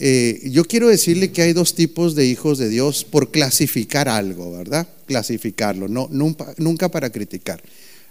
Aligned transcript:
Eh, 0.00 0.50
yo 0.52 0.64
quiero 0.64 0.86
decirle 0.86 1.32
que 1.32 1.42
hay 1.42 1.52
dos 1.52 1.74
tipos 1.74 2.14
de 2.14 2.24
hijos 2.24 2.56
de 2.58 2.68
Dios 2.68 3.04
por 3.04 3.32
clasificar 3.32 4.08
algo, 4.08 4.52
¿verdad? 4.52 4.86
Clasificarlo, 5.06 5.88
no, 5.88 6.08
nunca, 6.10 6.88
para 6.88 7.10
criticar. 7.10 7.60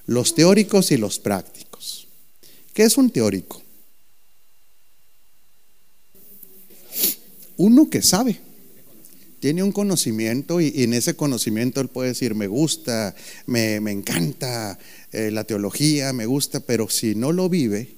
Los 0.05 0.35
teóricos 0.35 0.91
y 0.91 0.97
los 0.97 1.17
prácticos. 1.17 2.09
¿Qué 2.73 2.83
es 2.83 2.97
un 2.97 3.09
teórico? 3.09 3.63
Uno 7.55 7.89
que 7.89 8.01
sabe, 8.01 8.37
tiene 9.39 9.63
un 9.63 9.71
conocimiento 9.71 10.59
y, 10.59 10.83
en 10.83 10.93
ese 10.93 11.15
conocimiento 11.15 11.79
él 11.79 11.87
puede 11.87 12.09
decir, 12.09 12.35
me 12.35 12.47
gusta, 12.47 13.15
me, 13.45 13.75
encanta 13.75 14.77
eh, 15.13 15.31
la 15.31 15.45
teología, 15.45 16.11
me 16.11 16.25
gusta, 16.25 16.59
pero 16.59 16.89
si 16.89 17.15
no 17.15 17.31
lo 17.31 17.47
vive, 17.47 17.95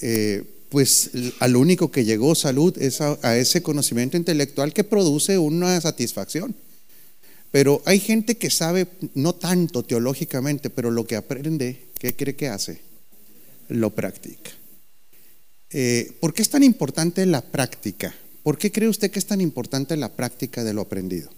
eh, 0.00 0.44
pues 0.68 1.10
al 1.40 1.56
único 1.56 1.90
que 1.90 2.04
llegó 2.04 2.34
salud 2.34 2.76
es 2.78 3.00
a, 3.00 3.36
ese 3.36 3.62
conocimiento 3.62 4.16
intelectual 4.16 4.72
que 4.72 4.84
produce 4.84 5.38
una 5.38 5.80
satisfacción. 5.80 6.54
Pero 7.50 7.80
hay 7.86 7.98
gente 7.98 8.36
que 8.36 8.50
sabe, 8.50 8.86
no 9.14 9.34
tanto 9.34 9.82
teológicamente, 9.82 10.68
pero 10.68 10.90
lo 10.90 11.06
que 11.06 11.16
aprende, 11.16 11.86
¿qué 11.98 12.14
cree 12.14 12.36
que 12.36 12.48
hace? 12.48 12.80
Lo 13.68 13.90
practica. 13.90 14.50
Eh, 15.70 16.12
¿Por 16.20 16.34
qué 16.34 16.42
es 16.42 16.50
tan 16.50 16.62
importante 16.62 17.24
la 17.24 17.40
práctica? 17.40 18.14
¿Por 18.42 18.58
qué 18.58 18.70
cree 18.70 18.88
usted 18.88 19.10
que 19.10 19.18
es 19.18 19.26
tan 19.26 19.40
importante 19.40 19.96
la 19.96 20.14
práctica 20.14 20.62
de 20.64 20.74
lo 20.74 20.82
aprendido? 20.82 21.30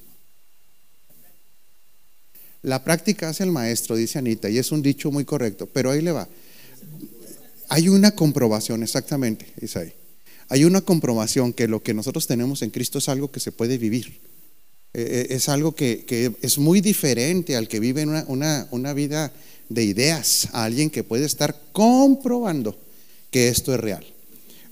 La 2.63 2.85
práctica 2.85 3.29
hace 3.29 3.45
el 3.45 3.53
maestro, 3.53 3.97
dice 3.97 4.19
Anita, 4.19 4.51
y 4.51 4.59
es 4.59 4.71
un 4.71 4.83
dicho 4.83 5.11
muy 5.11 5.25
correcto, 5.25 5.67
pero 5.67 5.91
ahí 5.91 6.03
le 6.03 6.13
va. 6.13 6.29
Hay 7.71 7.89
una 7.89 8.11
comprobación, 8.17 8.83
exactamente, 8.83 9.47
Isaí. 9.63 9.93
Hay 10.49 10.65
una 10.65 10.81
comprobación 10.81 11.53
que 11.53 11.69
lo 11.69 11.85
que 11.85 11.95
nosotros 11.95 12.27
tenemos 12.27 12.63
en 12.63 12.71
Cristo 12.71 12.99
es 12.99 13.09
algo 13.09 13.31
que 13.31 13.39
se 13.39 13.53
puede 13.53 13.79
vivir. 13.79 14.19
Eh, 14.93 15.29
eh, 15.31 15.37
es 15.37 15.49
algo 15.49 15.77
que, 15.77 16.35
es 16.43 16.59
muy 16.59 16.81
diferente 16.81 17.55
al 17.55 17.69
que 17.69 17.79
vive 17.79 18.05
una, 18.05 18.67
una, 18.73 18.93
vida 18.93 19.33
de 19.69 19.85
ideas, 19.85 20.49
a 20.53 20.65
alguien 20.65 20.91
que 20.91 21.05
puede 21.05 21.25
estar 21.25 21.57
comprobando 21.71 22.77
que 23.31 23.47
esto 23.47 23.73
es 23.73 23.79
real. 23.79 24.05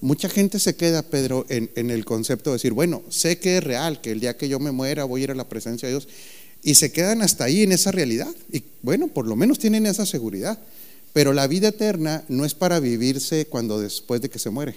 Mucha 0.00 0.28
gente 0.28 0.58
se 0.58 0.74
queda, 0.74 1.02
Pedro, 1.02 1.46
en, 1.48 1.70
en, 1.76 1.92
el 1.92 2.04
concepto 2.04 2.50
de 2.50 2.54
decir, 2.54 2.72
bueno, 2.72 3.04
sé 3.10 3.38
que 3.38 3.58
es 3.58 3.64
real, 3.64 4.00
que 4.00 4.10
el 4.10 4.18
día 4.18 4.36
que 4.36 4.48
yo 4.48 4.58
me 4.58 4.72
muera 4.72 5.04
voy 5.04 5.20
a 5.20 5.24
ir 5.24 5.30
a 5.30 5.36
la 5.36 5.48
presencia 5.48 5.86
de 5.86 5.94
Dios, 5.94 6.08
y 6.64 6.74
se 6.74 6.90
quedan 6.90 7.22
hasta 7.22 7.44
ahí 7.44 7.62
en 7.62 7.70
esa 7.70 7.92
realidad. 7.92 8.34
Y 8.52 8.64
bueno, 8.82 9.06
por 9.06 9.28
lo 9.28 9.36
menos 9.36 9.60
tienen 9.60 9.86
esa 9.86 10.04
seguridad. 10.04 10.58
Pero 11.18 11.32
la 11.32 11.48
vida 11.48 11.70
eterna 11.70 12.22
no 12.28 12.44
es 12.44 12.54
para 12.54 12.78
vivirse 12.78 13.46
cuando 13.46 13.80
después 13.80 14.20
de 14.20 14.30
que 14.30 14.38
se 14.38 14.50
muere. 14.50 14.76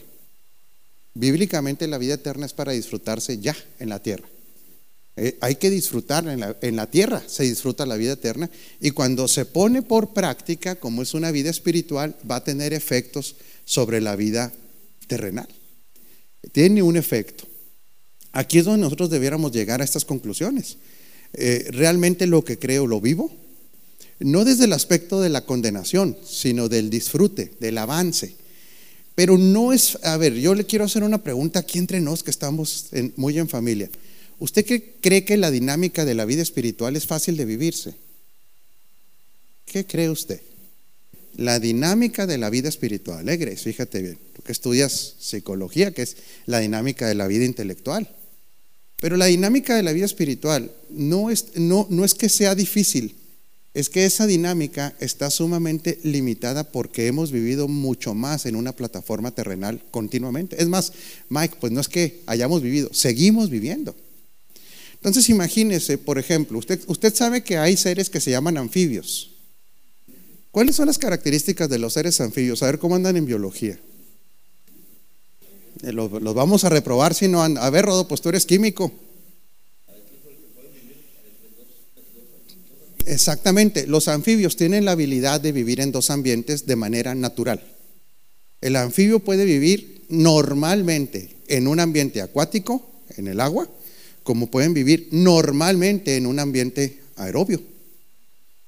Bíblicamente 1.14 1.88
la 1.88 2.00
vida 2.00 2.16
eterna 2.16 2.48
es 2.48 2.54
para 2.54 2.72
disfrutarse 2.72 3.38
ya 3.38 3.56
en 3.78 3.90
la 3.90 4.02
tierra. 4.02 4.28
Eh, 5.18 5.38
hay 5.40 5.58
que 5.58 5.70
disfrutar 5.70 6.28
en 6.28 6.76
la, 6.76 6.88
tierra, 6.88 7.22
se 7.28 7.44
disfruta 7.44 7.86
la 7.86 7.96
vida 7.96 8.14
eterna 8.14 8.50
y 8.80 8.90
cuando 8.90 9.28
se 9.28 9.46
pone 9.46 9.84
por 9.84 10.14
práctica, 10.14 10.78
como 10.78 11.04
es 11.04 11.14
una 11.14 11.30
vida 11.30 11.52
espiritual, 11.52 12.16
va 12.28 12.38
a 12.38 12.44
tener 12.44 12.74
efectos 12.74 13.36
sobre 13.64 14.02
la 14.02 14.16
vida 14.16 14.52
terrenal. 15.06 15.48
Tiene 16.52 16.82
un 16.82 16.98
efecto. 16.98 17.44
Aquí 18.32 18.58
es 18.58 18.66
donde 18.66 18.82
nosotros 18.82 19.12
debiéramos 19.12 19.52
llegar 19.52 19.80
a 19.80 19.86
estas 19.86 20.06
conclusiones. 20.06 20.78
Eh, 21.34 21.68
realmente 21.70 22.26
lo 22.26 22.44
que 22.44 22.58
creo 22.58 22.88
lo 22.88 23.00
vivo, 23.00 23.32
no 24.24 24.46
desde 24.46 24.66
el 24.66 24.74
aspecto 24.74 25.22
de 25.22 25.30
la 25.30 25.46
condenación, 25.46 26.18
sino 26.26 26.70
del 26.70 26.90
disfrute, 26.90 27.52
del 27.60 27.78
avance. 27.78 28.36
Pero 29.16 29.38
no 29.38 29.74
es, 29.74 29.98
a 30.04 30.18
ver, 30.18 30.36
yo 30.36 30.56
le 30.56 30.66
quiero 30.66 30.86
hacer 30.86 31.04
una 31.04 31.24
pregunta 31.24 31.60
aquí 31.60 31.78
entre 31.80 32.02
nos 32.02 32.24
que 32.24 32.32
estamos 32.32 32.88
muy 33.18 33.38
en 33.38 33.50
familia. 33.50 33.90
¿Usted 34.40 34.66
qué 34.66 34.96
cree 35.02 35.26
que 35.26 35.38
la 35.38 35.52
dinámica 35.52 36.06
de 36.06 36.16
la 36.16 36.26
vida 36.26 36.42
espiritual 36.42 36.96
es 36.96 37.06
fácil 37.06 37.38
de 37.38 37.46
vivirse? 37.46 37.94
¿Qué 39.66 39.86
cree 39.86 40.10
usted? 40.10 40.42
La 41.36 41.60
dinámica 41.60 42.28
de 42.28 42.38
la 42.38 42.50
vida 42.50 42.68
espiritual, 42.68 43.20
alegre, 43.20 43.56
fíjate 43.56 44.02
bien, 44.02 44.18
tú 44.34 44.42
que 44.42 44.52
estudias 44.52 45.16
psicología, 45.20 45.92
que 45.92 46.02
es 46.02 46.18
la 46.46 46.60
dinámica 46.60 47.08
de 47.08 47.16
la 47.16 47.28
vida 47.28 47.46
intelectual. 47.46 48.10
Pero 48.98 49.18
la 49.18 49.26
dinámica 49.26 49.76
de 49.76 49.84
la 49.84 49.94
vida 49.94 50.06
espiritual 50.06 50.72
no 50.90 51.30
es, 51.30 51.56
no, 51.56 51.88
no 51.90 52.04
es 52.04 52.14
que 52.14 52.30
sea 52.30 52.54
difícil, 52.54 53.16
es 53.74 53.90
que 53.90 54.06
esa 54.06 54.28
dinámica 54.28 54.94
está 55.00 55.30
sumamente 55.30 56.00
limitada 56.04 56.66
porque 56.66 57.08
hemos 57.08 57.32
vivido 57.32 57.68
mucho 57.68 58.14
más 58.14 58.46
en 58.46 58.56
una 58.56 58.74
plataforma 58.74 59.32
terrenal 59.32 59.82
continuamente. 59.92 60.62
Es 60.62 60.68
más, 60.68 60.92
Mike, 61.30 61.56
pues 61.60 61.72
no 61.72 61.80
es 61.80 61.88
que 61.88 62.22
hayamos 62.26 62.62
vivido, 62.62 62.90
seguimos 62.94 63.50
viviendo. 63.50 63.96
Entonces 64.96 65.30
imagínese, 65.30 65.98
por 65.98 66.20
ejemplo, 66.20 66.60
usted, 66.60 66.82
usted 66.88 67.16
sabe 67.16 67.44
que 67.44 67.58
hay 67.58 67.78
seres 67.78 68.10
que 68.10 68.20
se 68.20 68.32
llaman 68.32 68.58
anfibios. 68.58 69.32
¿Cuáles 70.52 70.76
son 70.76 70.88
las 70.88 70.98
características 70.98 71.70
de 71.70 71.80
los 71.80 71.94
seres 71.94 72.20
anfibios? 72.20 72.62
A 72.62 72.66
ver 72.66 72.78
cómo 72.78 72.96
andan 72.96 73.16
en 73.16 73.26
biología. 73.26 73.80
Eh, 75.82 75.94
los, 75.94 76.12
los 76.12 76.36
vamos 76.36 76.66
a 76.66 76.70
reprobar 76.70 77.14
si 77.14 77.30
no 77.30 77.42
andan. 77.42 77.64
A 77.64 77.70
ver, 77.70 77.86
Rodo, 77.86 78.08
pues 78.08 78.20
tú 78.20 78.28
eres 78.30 78.46
químico. 78.46 78.92
Exactamente, 83.06 83.88
los 83.88 84.08
anfibios 84.08 84.56
tienen 84.56 84.86
la 84.86 84.92
habilidad 84.92 85.42
de 85.42 85.52
vivir 85.52 85.80
en 85.80 85.92
dos 85.92 86.10
ambientes 86.10 86.66
de 86.66 86.76
manera 86.76 87.16
natural. 87.16 87.64
El 88.62 88.76
anfibio 88.76 89.20
puede 89.20 89.46
vivir 89.46 90.04
normalmente 90.10 91.36
en 91.48 91.68
un 91.68 91.80
ambiente 91.80 92.22
acuático, 92.22 92.86
en 93.18 93.28
el 93.28 93.40
agua, 93.40 93.68
como 94.24 94.48
pueden 94.48 94.74
vivir 94.74 95.10
normalmente 95.12 96.16
en 96.16 96.26
un 96.26 96.40
ambiente 96.40 97.00
aerobio. 97.16 97.62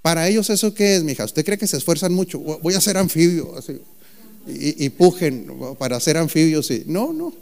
Para 0.01 0.27
ellos 0.27 0.49
eso 0.49 0.73
qué 0.73 0.95
es, 0.95 1.03
mija? 1.03 1.23
¿Usted 1.23 1.45
cree 1.45 1.57
que 1.57 1.67
se 1.67 1.77
esfuerzan 1.77 2.13
mucho? 2.13 2.39
Voy 2.39 2.73
a 2.73 2.81
ser 2.81 2.97
anfibio 2.97 3.55
y, 4.47 4.89
pujen 4.89 5.47
para 5.77 5.99
ser 5.99 6.17
anfibios. 6.17 6.69
No, 6.85 7.13
no. 7.13 7.33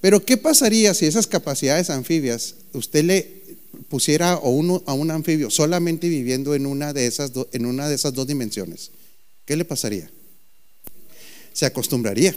Pero 0.00 0.24
¿qué 0.24 0.36
pasaría 0.36 0.94
si 0.94 1.06
esas 1.06 1.26
capacidades 1.26 1.90
anfibias 1.90 2.54
usted 2.72 3.04
le 3.04 3.43
pusiera 3.94 4.32
a, 4.32 4.38
un 4.48 5.10
anfibio 5.12 5.50
solamente 5.50 6.08
viviendo 6.08 6.56
en 6.56 6.66
una, 6.66 6.92
de 6.92 7.06
esas 7.06 7.30
en 7.52 7.64
una 7.64 7.88
de 7.88 7.94
esas 7.94 8.12
dos 8.12 8.26
dimensiones, 8.26 8.90
¿qué 9.44 9.54
le 9.54 9.64
pasaría? 9.64 10.10
Se 11.52 11.64
acostumbraría. 11.64 12.36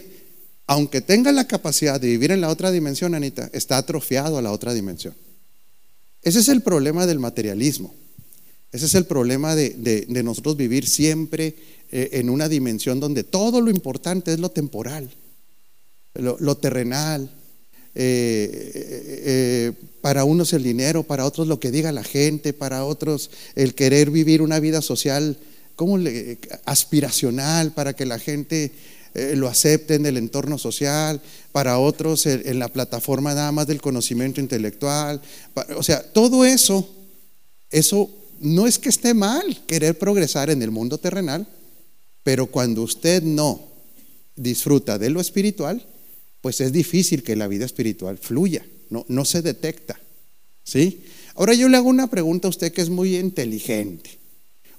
Aunque 0.68 1.00
tenga 1.00 1.32
la 1.32 1.48
capacidad 1.48 2.00
de 2.00 2.06
vivir 2.06 2.30
en 2.30 2.42
la 2.42 2.50
otra 2.50 2.70
dimensión, 2.70 3.16
Anita, 3.16 3.50
está 3.52 3.76
atrofiado 3.76 4.38
a 4.38 4.42
la 4.42 4.52
otra 4.52 4.72
dimensión. 4.72 5.16
Ese 6.22 6.38
es 6.38 6.48
el 6.48 6.62
problema 6.62 7.06
del 7.06 7.18
materialismo. 7.18 7.92
Ese 8.70 8.86
es 8.86 8.94
el 8.94 9.06
problema 9.06 9.56
de, 9.56 10.06
nosotros 10.22 10.56
vivir 10.56 10.86
siempre 10.86 11.56
eh, 11.90 12.10
en 12.12 12.30
una 12.30 12.48
dimensión 12.48 13.00
donde 13.00 13.24
todo 13.24 13.60
lo 13.60 13.72
importante 13.72 14.32
es 14.32 14.38
lo 14.38 14.52
temporal, 14.52 15.10
lo 16.14 16.56
terrenal, 16.56 17.28
eh, 18.00 18.70
eh, 19.26 19.72
para 20.00 20.22
unos 20.22 20.52
el 20.52 20.62
dinero, 20.62 21.02
para 21.02 21.24
otros 21.24 21.48
lo 21.48 21.58
que 21.58 21.72
diga 21.72 21.90
la 21.90 22.04
gente, 22.04 22.52
para 22.52 22.84
otros 22.84 23.28
el 23.56 23.74
querer 23.74 24.12
vivir 24.12 24.40
una 24.40 24.60
vida 24.60 24.82
social 24.82 25.36
aspiracional 26.64 27.72
para 27.72 27.94
que 27.94 28.06
la 28.06 28.20
gente 28.20 28.70
eh, 29.14 29.34
lo 29.34 29.48
acepte 29.48 29.96
en 29.96 30.06
el 30.06 30.16
entorno 30.16 30.58
social, 30.58 31.20
para 31.50 31.80
otros 31.80 32.24
en 32.26 32.60
la 32.60 32.68
plataforma 32.68 33.34
nada 33.34 33.50
más 33.50 33.66
del 33.66 33.80
conocimiento 33.80 34.40
intelectual. 34.40 35.20
o 35.76 35.82
sea, 35.82 36.00
todo 36.00 36.44
eso, 36.44 36.88
eso 37.68 38.08
no 38.38 38.68
es 38.68 38.78
que 38.78 38.90
esté 38.90 39.12
mal 39.12 39.64
querer 39.66 39.98
progresar 39.98 40.50
en 40.50 40.62
el 40.62 40.70
mundo 40.70 40.98
terrenal, 40.98 41.48
pero 42.22 42.46
cuando 42.46 42.82
usted 42.82 43.24
no 43.24 43.60
disfruta 44.36 44.98
de 44.98 45.10
lo 45.10 45.20
espiritual, 45.20 45.84
pues 46.40 46.60
es 46.60 46.72
difícil 46.72 47.22
que 47.22 47.36
la 47.36 47.48
vida 47.48 47.64
espiritual 47.64 48.18
fluya, 48.18 48.64
no, 48.90 49.24
se 49.24 49.42
detecta. 49.42 49.98
¿Sí? 50.64 51.00
Ahora 51.34 51.54
yo 51.54 51.68
le 51.68 51.76
hago 51.76 51.88
una 51.88 52.08
pregunta 52.08 52.48
a 52.48 52.50
usted 52.50 52.72
que 52.72 52.82
es 52.82 52.90
muy 52.90 53.16
inteligente. 53.16 54.18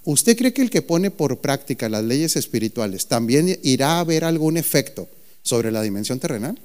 ¿Usted 0.04 0.38
cree 0.38 0.54
que 0.54 0.62
el 0.62 0.70
que 0.70 0.82
pone 0.82 1.12
por 1.12 1.40
práctica 1.40 1.90
las 1.90 2.04
leyes 2.04 2.36
espirituales 2.36 3.08
también 3.08 3.60
irá 3.64 4.00
a 4.00 4.04
ver 4.04 4.24
algún 4.24 4.58
efecto 4.58 5.10
sobre 5.42 5.72
la 5.72 5.82
dimensión 5.82 6.20
terrenal? 6.20 6.60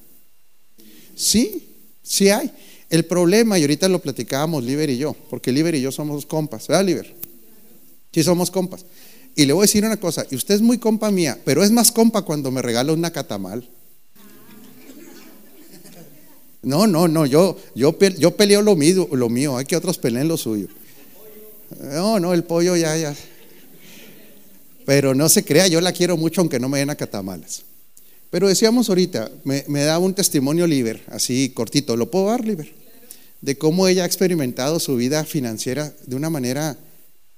Sí, 1.16 1.68
sí 2.02 2.28
hay. 2.28 2.50
El 2.90 3.04
problema, 3.06 3.58
y 3.58 3.62
ahorita 3.62 3.88
lo 3.88 4.00
platicábamos 4.00 4.62
Liber 4.62 4.90
y 4.90 4.98
yo, 4.98 5.16
porque 5.30 5.52
Liber 5.52 5.74
y 5.74 5.80
yo 5.80 5.90
somos 5.90 6.26
compas, 6.26 6.68
¿verdad, 6.68 6.84
Liber? 6.84 7.14
Sí, 8.12 8.22
somos 8.22 8.50
compas. 8.50 8.84
Y 9.34 9.46
le 9.46 9.52
voy 9.52 9.62
a 9.62 9.66
decir 9.66 9.84
una 9.84 9.96
cosa, 9.96 10.26
y 10.30 10.36
usted 10.36 10.54
es 10.54 10.60
muy 10.60 10.78
compa 10.78 11.10
mía, 11.10 11.38
pero 11.44 11.64
es 11.64 11.72
más 11.72 11.90
compa 11.90 12.22
cuando 12.22 12.50
me 12.50 12.62
regala 12.62 12.92
una 12.92 13.10
catamal. 13.10 13.68
No, 16.64 16.86
no, 16.86 17.08
no, 17.08 17.26
yo, 17.26 17.56
yo, 17.74 17.96
yo 18.18 18.36
peleo 18.36 18.62
lo 18.62 18.74
mío, 18.76 19.08
lo 19.12 19.28
mío, 19.28 19.56
hay 19.56 19.64
que 19.64 19.76
otros 19.76 19.98
peleen 19.98 20.28
lo 20.28 20.36
suyo. 20.36 20.68
No, 21.80 22.18
no, 22.20 22.32
el 22.32 22.44
pollo 22.44 22.76
ya, 22.76 22.96
ya. 22.96 23.14
Pero 24.86 25.14
no 25.14 25.28
se 25.28 25.44
crea, 25.44 25.66
yo 25.66 25.80
la 25.80 25.92
quiero 25.92 26.16
mucho 26.16 26.40
aunque 26.40 26.60
no 26.60 26.68
me 26.68 26.78
den 26.78 26.90
a 26.90 26.96
catamales. 26.96 27.62
Pero 28.30 28.48
decíamos 28.48 28.88
ahorita, 28.88 29.30
me, 29.44 29.64
me 29.68 29.84
daba 29.84 30.04
un 30.04 30.14
testimonio 30.14 30.66
Liber, 30.66 31.02
así 31.08 31.50
cortito, 31.50 31.96
¿lo 31.96 32.10
puedo 32.10 32.26
dar, 32.26 32.44
Liber? 32.44 32.72
De 33.40 33.56
cómo 33.56 33.86
ella 33.86 34.02
ha 34.02 34.06
experimentado 34.06 34.80
su 34.80 34.96
vida 34.96 35.24
financiera 35.24 35.94
de 36.06 36.16
una 36.16 36.30
manera, 36.30 36.76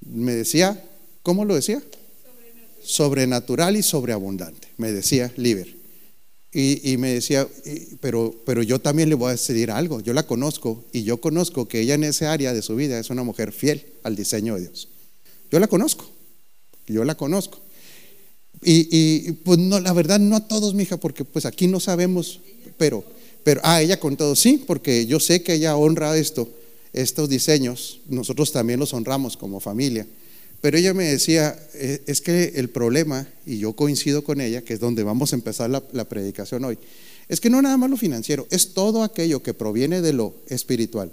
me 0.00 0.32
decía, 0.32 0.82
¿cómo 1.22 1.44
lo 1.44 1.54
decía? 1.54 1.82
Sobrenatural, 2.82 3.76
y 3.76 3.82
sobreabundante, 3.82 4.68
me 4.76 4.92
decía 4.92 5.32
Liber. 5.36 5.75
Y, 6.52 6.96
me 6.96 7.12
decía, 7.12 7.46
pero, 8.00 8.34
pero 8.46 8.62
yo 8.62 8.78
también 8.78 9.10
le 9.10 9.14
voy 9.14 9.28
a 9.28 9.32
decir 9.32 9.70
algo, 9.70 10.00
yo 10.00 10.14
la 10.14 10.26
conozco 10.26 10.82
y 10.90 11.02
yo 11.02 11.20
conozco 11.20 11.68
que 11.68 11.80
ella 11.80 11.94
en 11.94 12.04
ese 12.04 12.24
área 12.24 12.54
de 12.54 12.62
su 12.62 12.74
vida 12.76 12.98
es 12.98 13.10
una 13.10 13.22
mujer 13.22 13.52
fiel 13.52 13.84
al 14.04 14.16
diseño 14.16 14.54
de 14.54 14.62
Dios. 14.62 14.88
Yo 15.50 15.60
la 15.60 15.66
conozco, 15.66 16.08
yo 16.86 17.04
la 17.04 17.14
conozco. 17.14 17.60
Y, 18.62 19.32
pues 19.32 19.58
no, 19.58 19.80
la 19.80 19.92
verdad 19.92 20.18
no 20.18 20.34
a 20.36 20.48
todos, 20.48 20.72
mija, 20.72 20.96
porque 20.96 21.24
pues 21.24 21.44
aquí 21.44 21.66
no 21.66 21.78
sabemos, 21.78 22.40
pero, 22.78 23.04
pero, 23.44 23.60
ah, 23.62 23.82
ella 23.82 24.00
con 24.00 24.16
todo, 24.16 24.34
sí, 24.34 24.64
porque 24.66 25.04
yo 25.06 25.20
sé 25.20 25.42
que 25.42 25.54
ella 25.54 25.76
honra 25.76 26.16
esto, 26.16 26.48
estos 26.92 27.28
diseños, 27.28 28.00
nosotros 28.08 28.50
también 28.50 28.80
los 28.80 28.94
honramos 28.94 29.36
como 29.36 29.60
familia. 29.60 30.06
Pero 30.60 30.78
ella 30.78 30.94
me 30.94 31.04
decía, 31.04 31.58
eh, 31.74 32.02
es 32.06 32.20
que 32.20 32.52
el 32.56 32.70
problema, 32.70 33.28
y 33.44 33.58
yo 33.58 33.74
coincido 33.74 34.24
con 34.24 34.40
ella, 34.40 34.62
que 34.62 34.74
es 34.74 34.80
donde 34.80 35.02
vamos 35.02 35.32
a 35.32 35.36
empezar 35.36 35.70
la, 35.70 35.82
la 35.92 36.08
predicación 36.08 36.64
hoy, 36.64 36.78
es 37.28 37.40
que 37.40 37.50
no 37.50 37.60
nada 37.60 37.76
más 37.76 37.90
lo 37.90 37.96
financiero, 37.96 38.46
es 38.50 38.74
todo 38.74 39.02
aquello 39.02 39.42
que 39.42 39.54
proviene 39.54 40.00
de 40.00 40.12
lo 40.12 40.34
espiritual. 40.48 41.12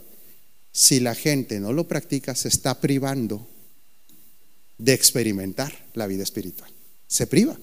Si 0.72 1.00
la 1.00 1.16
gente 1.16 1.60
no 1.60 1.74
lo 1.74 1.88
practica, 1.88 2.36
se 2.36 2.48
está 2.48 2.80
privando 2.80 3.48
de 4.78 4.94
experimentar 4.94 5.74
la 5.94 6.08
vida 6.08 6.24
espiritual 6.24 6.74
se 7.14 7.28
priva. 7.28 7.56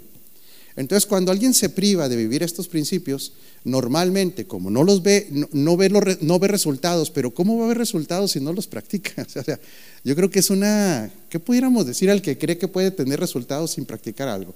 Entonces, 0.80 1.04
cuando 1.04 1.30
alguien 1.30 1.52
se 1.52 1.68
priva 1.68 2.08
de 2.08 2.16
vivir 2.16 2.42
estos 2.42 2.66
principios, 2.66 3.34
normalmente, 3.64 4.46
como 4.46 4.70
no 4.70 4.82
los 4.82 5.02
ve, 5.02 5.28
no, 5.52 5.76
ve, 5.76 5.90
no 6.22 6.38
ve 6.38 6.48
resultados, 6.48 7.10
pero 7.10 7.34
¿cómo 7.34 7.58
va 7.58 7.66
a 7.66 7.68
ver 7.68 7.76
resultados 7.76 8.30
si 8.30 8.40
no 8.40 8.54
los 8.54 8.66
practica? 8.66 9.26
O 9.38 9.44
sea, 9.44 9.60
yo 10.04 10.16
creo 10.16 10.30
que 10.30 10.38
es 10.38 10.48
una, 10.48 11.10
¿qué 11.28 11.38
pudiéramos 11.38 11.84
decir 11.84 12.10
al 12.10 12.22
que 12.22 12.38
cree 12.38 12.56
que 12.56 12.66
puede 12.66 12.90
tener 12.90 13.20
resultados 13.20 13.72
sin 13.72 13.84
practicar 13.84 14.28
algo? 14.28 14.54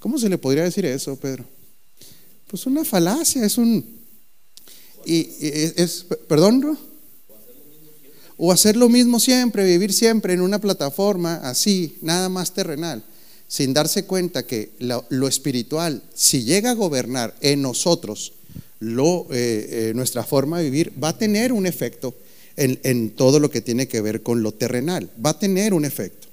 ¿Cómo 0.00 0.18
se 0.18 0.28
le 0.28 0.38
podría 0.38 0.64
decir 0.64 0.84
eso, 0.86 1.14
Pedro? 1.14 1.44
Pues 2.48 2.66
una 2.66 2.84
falacia, 2.84 3.44
es 3.44 3.56
un, 3.56 3.84
y, 5.06 5.28
es, 5.40 6.04
perdón, 6.26 6.76
o 8.36 8.50
hacer 8.50 8.76
lo 8.76 8.88
mismo 8.88 9.20
siempre, 9.20 9.64
vivir 9.64 9.92
siempre 9.92 10.32
en 10.32 10.40
una 10.40 10.60
plataforma 10.60 11.36
así, 11.36 11.96
nada 12.02 12.28
más 12.28 12.52
terrenal 12.52 13.04
sin 13.50 13.74
darse 13.74 14.04
cuenta 14.04 14.46
que 14.46 14.70
lo, 14.78 15.26
espiritual, 15.26 16.04
si 16.14 16.44
llega 16.44 16.70
a 16.70 16.74
gobernar 16.74 17.34
en 17.40 17.62
nosotros 17.62 18.32
eh, 18.80 19.26
eh, 19.32 19.92
nuestra 19.96 20.22
forma 20.22 20.58
de 20.58 20.70
vivir, 20.70 20.92
va 21.02 21.08
a 21.08 21.18
tener 21.18 21.52
un 21.52 21.66
efecto 21.66 22.14
en, 22.56 23.10
todo 23.10 23.40
lo 23.40 23.50
que 23.50 23.60
tiene 23.60 23.88
que 23.88 24.00
ver 24.00 24.22
con 24.22 24.44
lo 24.44 24.52
terrenal, 24.52 25.10
va 25.24 25.30
a 25.30 25.38
tener 25.38 25.74
un 25.74 25.84
efecto. 25.84 26.28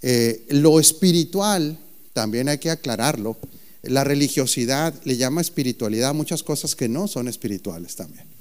Eh, 0.00 0.46
lo 0.48 0.80
espiritual, 0.80 1.78
también 2.14 2.48
hay 2.48 2.56
que 2.56 2.70
aclararlo, 2.70 3.36
la 3.82 4.02
religiosidad 4.02 4.94
le 5.04 5.18
llama 5.18 5.42
espiritualidad 5.42 6.10
a 6.10 6.14
muchas 6.14 6.42
cosas 6.42 6.74
que 6.74 6.88
no 6.88 7.08
son 7.08 7.28
espirituales 7.28 7.94
también. 7.94 8.31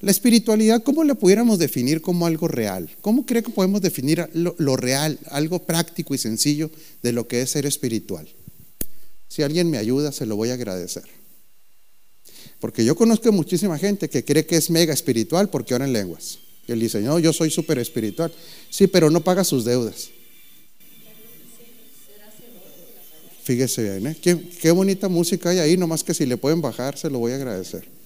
La 0.00 0.12
espiritualidad, 0.12 0.84
¿cómo 0.84 1.02
la 1.02 1.16
pudiéramos 1.16 1.58
definir 1.58 2.00
como 2.00 2.26
algo 2.26 2.46
real? 2.46 2.88
¿Cómo 3.00 3.26
cree 3.26 3.42
que 3.42 3.50
podemos 3.50 3.80
definir 3.82 4.28
lo, 4.32 4.76
real, 4.76 5.18
algo 5.26 5.64
práctico 5.64 6.14
y 6.14 6.18
sencillo 6.18 6.70
de 7.02 7.12
lo 7.12 7.26
que 7.26 7.42
es 7.42 7.50
ser 7.50 7.66
espiritual? 7.66 8.28
Si 9.26 9.42
alguien 9.42 9.70
me 9.70 9.78
ayuda, 9.78 10.12
se 10.12 10.24
lo 10.24 10.36
voy 10.36 10.50
a 10.50 10.54
agradecer. 10.54 11.02
Porque 12.60 12.84
yo 12.84 12.94
conozco 12.94 13.32
muchísima 13.32 13.76
gente 13.76 14.08
que 14.08 14.24
cree 14.24 14.46
que 14.46 14.56
es 14.56 14.70
mega 14.70 14.94
espiritual 14.94 15.50
porque 15.50 15.74
ora 15.74 15.84
en 15.84 15.92
lenguas. 15.92 16.38
Y 16.68 16.72
él 16.72 16.80
dice, 16.80 17.00
no, 17.00 17.18
yo 17.18 17.32
soy 17.32 17.50
súper 17.50 17.78
espiritual. 17.78 18.32
Sí, 18.70 18.86
pero 18.86 19.10
no 19.10 19.22
paga 19.22 19.42
sus 19.42 19.64
deudas. 19.64 20.10
Fíjese 23.42 23.82
bien, 23.82 24.06
¿eh? 24.08 24.16
qué, 24.20 24.38
qué 24.60 24.70
bonita 24.70 25.08
música 25.08 25.48
hay 25.48 25.58
ahí, 25.58 25.76
nomás 25.76 26.04
que 26.04 26.12
si 26.12 26.26
le 26.26 26.36
pueden 26.36 26.60
bajar, 26.60 26.98
se 26.98 27.08
lo 27.08 27.18
voy 27.18 27.32
a 27.32 27.36
agradecer. 27.36 27.97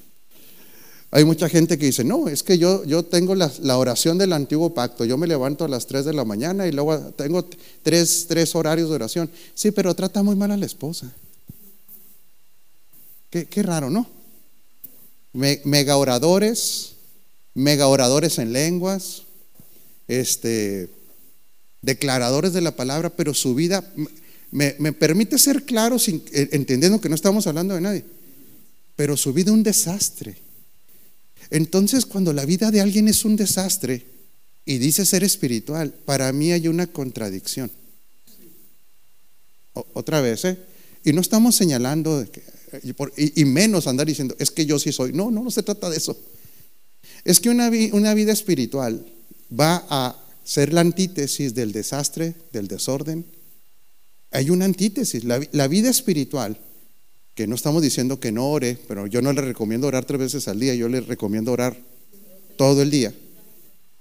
Hay 1.15 1.27
mucha 1.27 1.47
gente 1.51 1.77
que 1.77 1.85
dice, 1.85 2.05
no, 2.05 2.27
es 2.27 2.43
que 2.43 2.57
yo, 2.57 2.87
yo 2.87 3.03
tengo 3.03 3.35
la, 3.35 3.77
oración 3.77 4.17
del 4.17 4.33
antiguo 4.33 4.73
pacto, 4.73 5.05
yo 5.05 5.19
me 5.19 5.27
levanto 5.27 5.63
a 5.63 5.69
las 5.69 5.87
3 5.87 6.07
de 6.07 6.15
la 6.15 6.25
mañana 6.25 6.67
y 6.67 6.73
luego 6.73 6.99
tengo 7.13 7.45
tres, 7.83 8.25
tres 8.27 8.55
horarios 8.55 8.89
de 8.89 8.95
oración. 8.95 9.31
Sí, 9.55 9.73
pero 9.73 9.95
trata 9.95 10.23
muy 10.23 10.37
mal 10.37 10.53
a 10.53 10.57
la 10.57 10.65
esposa. 10.65 11.13
Qué, 13.29 13.45
qué 13.45 13.63
raro, 13.63 13.91
¿no? 13.91 14.07
mega 15.35 15.97
oradores, 15.99 16.95
mega 17.55 17.89
oradores 17.89 18.39
en 18.39 18.55
lenguas, 18.55 19.25
este, 20.09 20.89
declaradores 21.83 22.55
de 22.55 22.63
la 22.63 22.75
palabra, 22.75 23.11
pero 23.11 23.35
su 23.35 23.55
vida 23.55 23.85
me, 24.51 24.77
me 24.79 24.95
permite 24.95 25.39
ser 25.39 25.65
claro, 25.65 25.99
sin, 25.99 26.23
eh, 26.33 26.49
entendiendo 26.53 27.03
que 27.03 27.11
no 27.11 27.15
estamos 27.15 27.47
hablando 27.47 27.75
de 27.75 27.83
nadie, 27.83 28.05
pero 28.97 29.17
su 29.19 29.35
vida 29.35 29.53
un 29.53 29.63
desastre. 29.63 30.42
Entonces, 31.53 32.07
cuando 32.07 32.33
la 32.33 32.47
vida 32.47 32.71
de 32.71 32.81
alguien 32.81 33.09
es 33.09 33.27
un 33.27 33.37
desastre 33.37 34.07
y 34.65 34.79
dice 34.79 35.05
ser 35.05 35.23
espiritual, 35.23 35.93
para 35.93 36.33
mí 36.33 36.51
hay 36.51 36.67
una 36.67 36.87
contradicción. 36.87 37.71
otra 39.75 40.23
vez, 40.23 40.47
¿eh? 40.47 40.59
Y 41.05 41.13
no 41.13 41.21
estamos 41.21 41.55
señalando, 41.55 42.27
y, 43.17 43.45
menos 43.45 43.87
andar 43.87 44.07
diciendo, 44.07 44.35
es 44.39 44.51
que 44.51 44.65
yo 44.65 44.79
sí 44.79 44.93
soy. 44.93 45.13
No, 45.13 45.31
no, 45.31 45.43
no 45.43 45.51
se 45.51 45.63
trata 45.63 45.91
de 45.91 45.99
eso. 45.99 46.19
Es 47.23 47.39
que 47.39 47.51
una 47.51 48.15
vida 48.15 48.33
espiritual 48.33 49.05
va 49.53 49.85
a 49.91 50.17
ser 50.45 50.73
la 50.73 50.81
antítesis 50.81 51.55
del 51.55 51.73
desastre, 51.73 52.35
del 52.53 52.67
desorden. 52.67 53.27
Hay 54.31 54.49
una 54.49 54.65
antítesis. 54.65 55.23
la 55.25 55.69
vida 55.69 55.91
espiritual 55.91 56.59
que 57.35 57.47
no 57.47 57.55
estamos 57.55 57.83
diciendo 57.83 58.21
que 58.21 58.33
no 58.33 58.51
ore, 58.51 58.79
pero 58.89 59.07
yo 59.07 59.23
no 59.23 59.33
le 59.33 59.41
recomiendo 59.41 59.87
orar 59.87 60.05
tres 60.05 60.21
veces 60.21 60.49
al 60.49 60.61
día, 60.61 60.75
yo 60.75 60.89
le 60.89 61.01
recomiendo 61.01 61.53
orar 61.53 61.77
todo 62.57 62.83
el 62.83 62.91
día, 62.91 63.15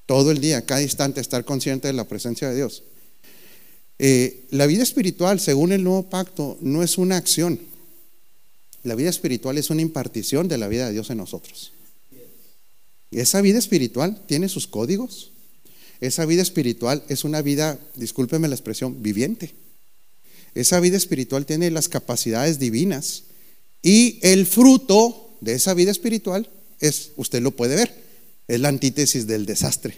todo 0.05 0.31
el 0.31 0.41
día, 0.41 0.65
cada 0.65 0.81
instante 0.81 1.21
estar 1.21 1.45
consciente 1.45 1.87
de 1.87 1.93
la 1.93 2.07
presencia 2.07 2.49
de 2.49 2.55
Dios. 2.55 2.83
Eh, 3.99 4.45
la 4.49 4.65
vida 4.65 4.83
espiritual, 4.83 5.39
según 5.39 5.71
el 5.71 5.83
nuevo 5.83 6.09
pacto, 6.09 6.57
no 6.59 6.83
es 6.83 6.97
una 6.97 7.17
acción. 7.17 7.59
La 8.83 8.95
vida 8.95 9.09
espiritual 9.09 9.57
es 9.57 9.69
una 9.69 9.81
impartición 9.81 10.47
de 10.47 10.57
la 10.57 10.67
vida 10.67 10.87
de 10.87 10.93
Dios 10.93 11.09
en 11.11 11.17
nosotros. 11.17 11.71
Y 13.11 13.19
esa 13.19 13.41
vida 13.41 13.59
espiritual 13.59 14.19
tiene 14.25 14.49
sus 14.49 14.67
códigos. 14.67 15.31
Esa 15.99 16.25
vida 16.25 16.41
espiritual 16.41 17.03
es 17.09 17.23
una 17.23 17.41
vida, 17.41 17.79
discúlpeme 17.95 18.47
la 18.47 18.55
expresión, 18.55 19.03
viviente. 19.03 19.53
Esa 20.53 20.79
vida 20.79 20.97
espiritual 20.97 21.45
tiene 21.45 21.71
las 21.71 21.87
capacidades 21.87 22.59
divinas 22.59 23.23
y 23.81 24.19
el 24.21 24.45
fruto 24.45 25.37
de 25.41 25.53
esa 25.53 25.73
vida 25.73 25.91
espiritual 25.91 26.49
es, 26.79 27.11
usted 27.15 27.41
lo 27.41 27.51
puede 27.51 27.75
ver, 27.75 27.93
es 28.47 28.59
la 28.59 28.69
antítesis 28.69 29.27
del 29.27 29.45
desastre. 29.45 29.97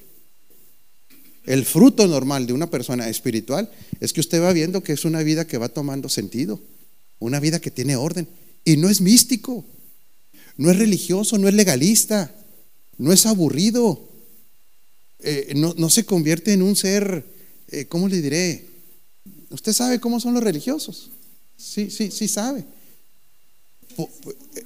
El 1.46 1.66
fruto 1.66 2.08
normal 2.08 2.48
de 2.48 2.54
una 2.54 2.70
persona 2.70 3.10
espiritual 3.10 3.70
es 4.00 4.14
que 4.14 4.22
usted 4.22 4.42
va 4.42 4.54
viendo 4.54 4.84
que 4.84 4.94
es 4.94 5.04
una 5.04 5.24
vida 5.24 5.46
que 5.46 5.58
va 5.58 5.70
tomando 5.70 6.08
sentido, 6.08 6.62
una 7.20 7.40
vida 7.40 7.60
que 7.60 7.72
tiene 7.72 7.96
orden 7.96 8.28
y 8.64 8.78
no 8.78 8.90
es 8.90 9.02
místico, 9.02 9.66
no 10.56 10.72
es 10.72 10.78
religioso, 10.78 11.38
no 11.38 11.50
es 11.50 11.54
legalista, 11.54 12.34
no 12.98 13.12
es 13.12 13.26
aburrido, 13.26 14.10
eh, 15.20 15.54
no, 15.56 15.90
se 15.90 16.06
convierte 16.06 16.54
en 16.54 16.62
un 16.62 16.76
ser, 16.76 17.26
eh, 17.70 17.86
¿cómo 17.86 18.08
le 18.08 18.22
diré? 18.22 18.66
Usted 19.54 19.72
sabe 19.72 20.00
cómo 20.00 20.20
son 20.20 20.34
los 20.34 20.44
religiosos. 20.44 21.12
Sí, 21.56 21.92
sí, 21.92 22.10
sí 22.12 22.28
sabe. 22.28 22.66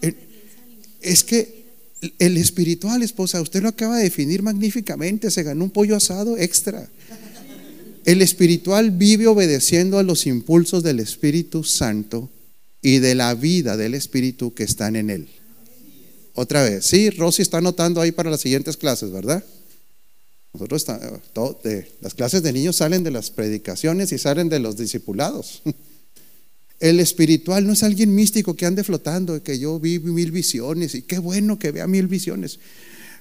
Eh, 0.02 0.14
es 1.02 1.24
que 1.24 1.66
el 2.20 2.38
espiritual, 2.38 3.04
esposa, 3.04 3.42
usted 3.42 3.62
lo 3.62 3.70
acaba 3.70 3.98
de 3.98 4.06
definir 4.06 4.42
magníficamente, 4.42 5.30
se 5.30 5.44
ganó 5.44 5.66
un 5.66 5.72
pollo 5.72 5.98
asado 5.98 6.38
extra. 6.38 6.90
El 8.06 8.22
espiritual 8.22 8.92
vive 8.92 9.28
obedeciendo 9.28 10.00
a 10.00 10.04
los 10.04 10.26
impulsos 10.26 10.84
del 10.84 11.02
Espíritu 11.02 11.66
Santo 11.66 12.30
y 12.82 13.00
de 13.00 13.16
la 13.16 13.36
vida 13.36 13.76
del 13.76 13.94
Espíritu 13.94 14.54
que 14.54 14.64
están 14.64 14.96
en 14.96 15.10
él. 15.10 15.28
Otra 16.34 16.64
vez, 16.64 16.86
sí, 16.86 17.10
Rosy 17.10 17.42
está 17.42 17.58
anotando 17.58 18.00
ahí 18.00 18.14
para 18.14 18.32
las 18.32 18.40
siguientes 18.40 18.78
clases, 18.78 19.12
¿verdad? 19.12 19.44
Nosotros, 20.60 20.86
las 22.02 22.14
clases 22.14 22.44
de 22.44 22.54
niños 22.54 22.78
salen 22.78 23.04
de 23.04 23.12
las 23.12 23.30
predicaciones 23.30 24.12
y 24.12 24.18
salen 24.18 24.50
de 24.50 24.60
los 24.60 24.78
discipulados. 24.78 25.62
El 26.80 27.00
espiritual 27.00 27.66
no 27.66 27.74
es 27.74 27.84
alguien 27.84 28.14
místico 28.14 28.56
que 28.56 28.66
ande 28.66 28.84
flotando, 28.84 29.42
que 29.42 29.58
yo 29.58 29.80
vi 29.80 30.00
mil 30.00 30.32
visiones 30.32 30.94
y 30.94 31.02
qué 31.02 31.18
bueno 31.18 31.58
que 31.58 31.72
vea 31.72 31.88
mil 31.88 32.08
visiones. 32.08 32.60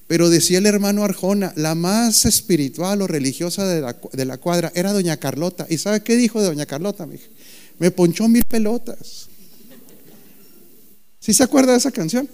Pero 0.06 0.28
decía 0.28 0.58
el 0.58 0.66
hermano 0.66 1.02
Arjona, 1.02 1.52
la 1.56 1.74
más 1.74 2.26
espiritual 2.26 3.02
o 3.02 3.06
religiosa 3.06 3.66
de 3.66 4.24
la, 4.24 4.36
cuadra 4.36 4.70
era 4.74 4.92
doña 4.92 5.16
Carlota. 5.16 5.66
¿Y 5.68 5.78
sabe 5.78 6.02
qué 6.02 6.16
dijo 6.16 6.40
de 6.40 6.46
doña 6.46 6.66
Carlota? 6.66 7.08
Me 7.78 7.90
ponchó 7.90 8.28
mil 8.28 8.44
pelotas. 8.44 9.28
¿Sí 11.18 11.32
se 11.32 11.42
acuerda 11.42 11.72
de 11.72 11.78
esa 11.78 11.90
canción? 11.90 12.28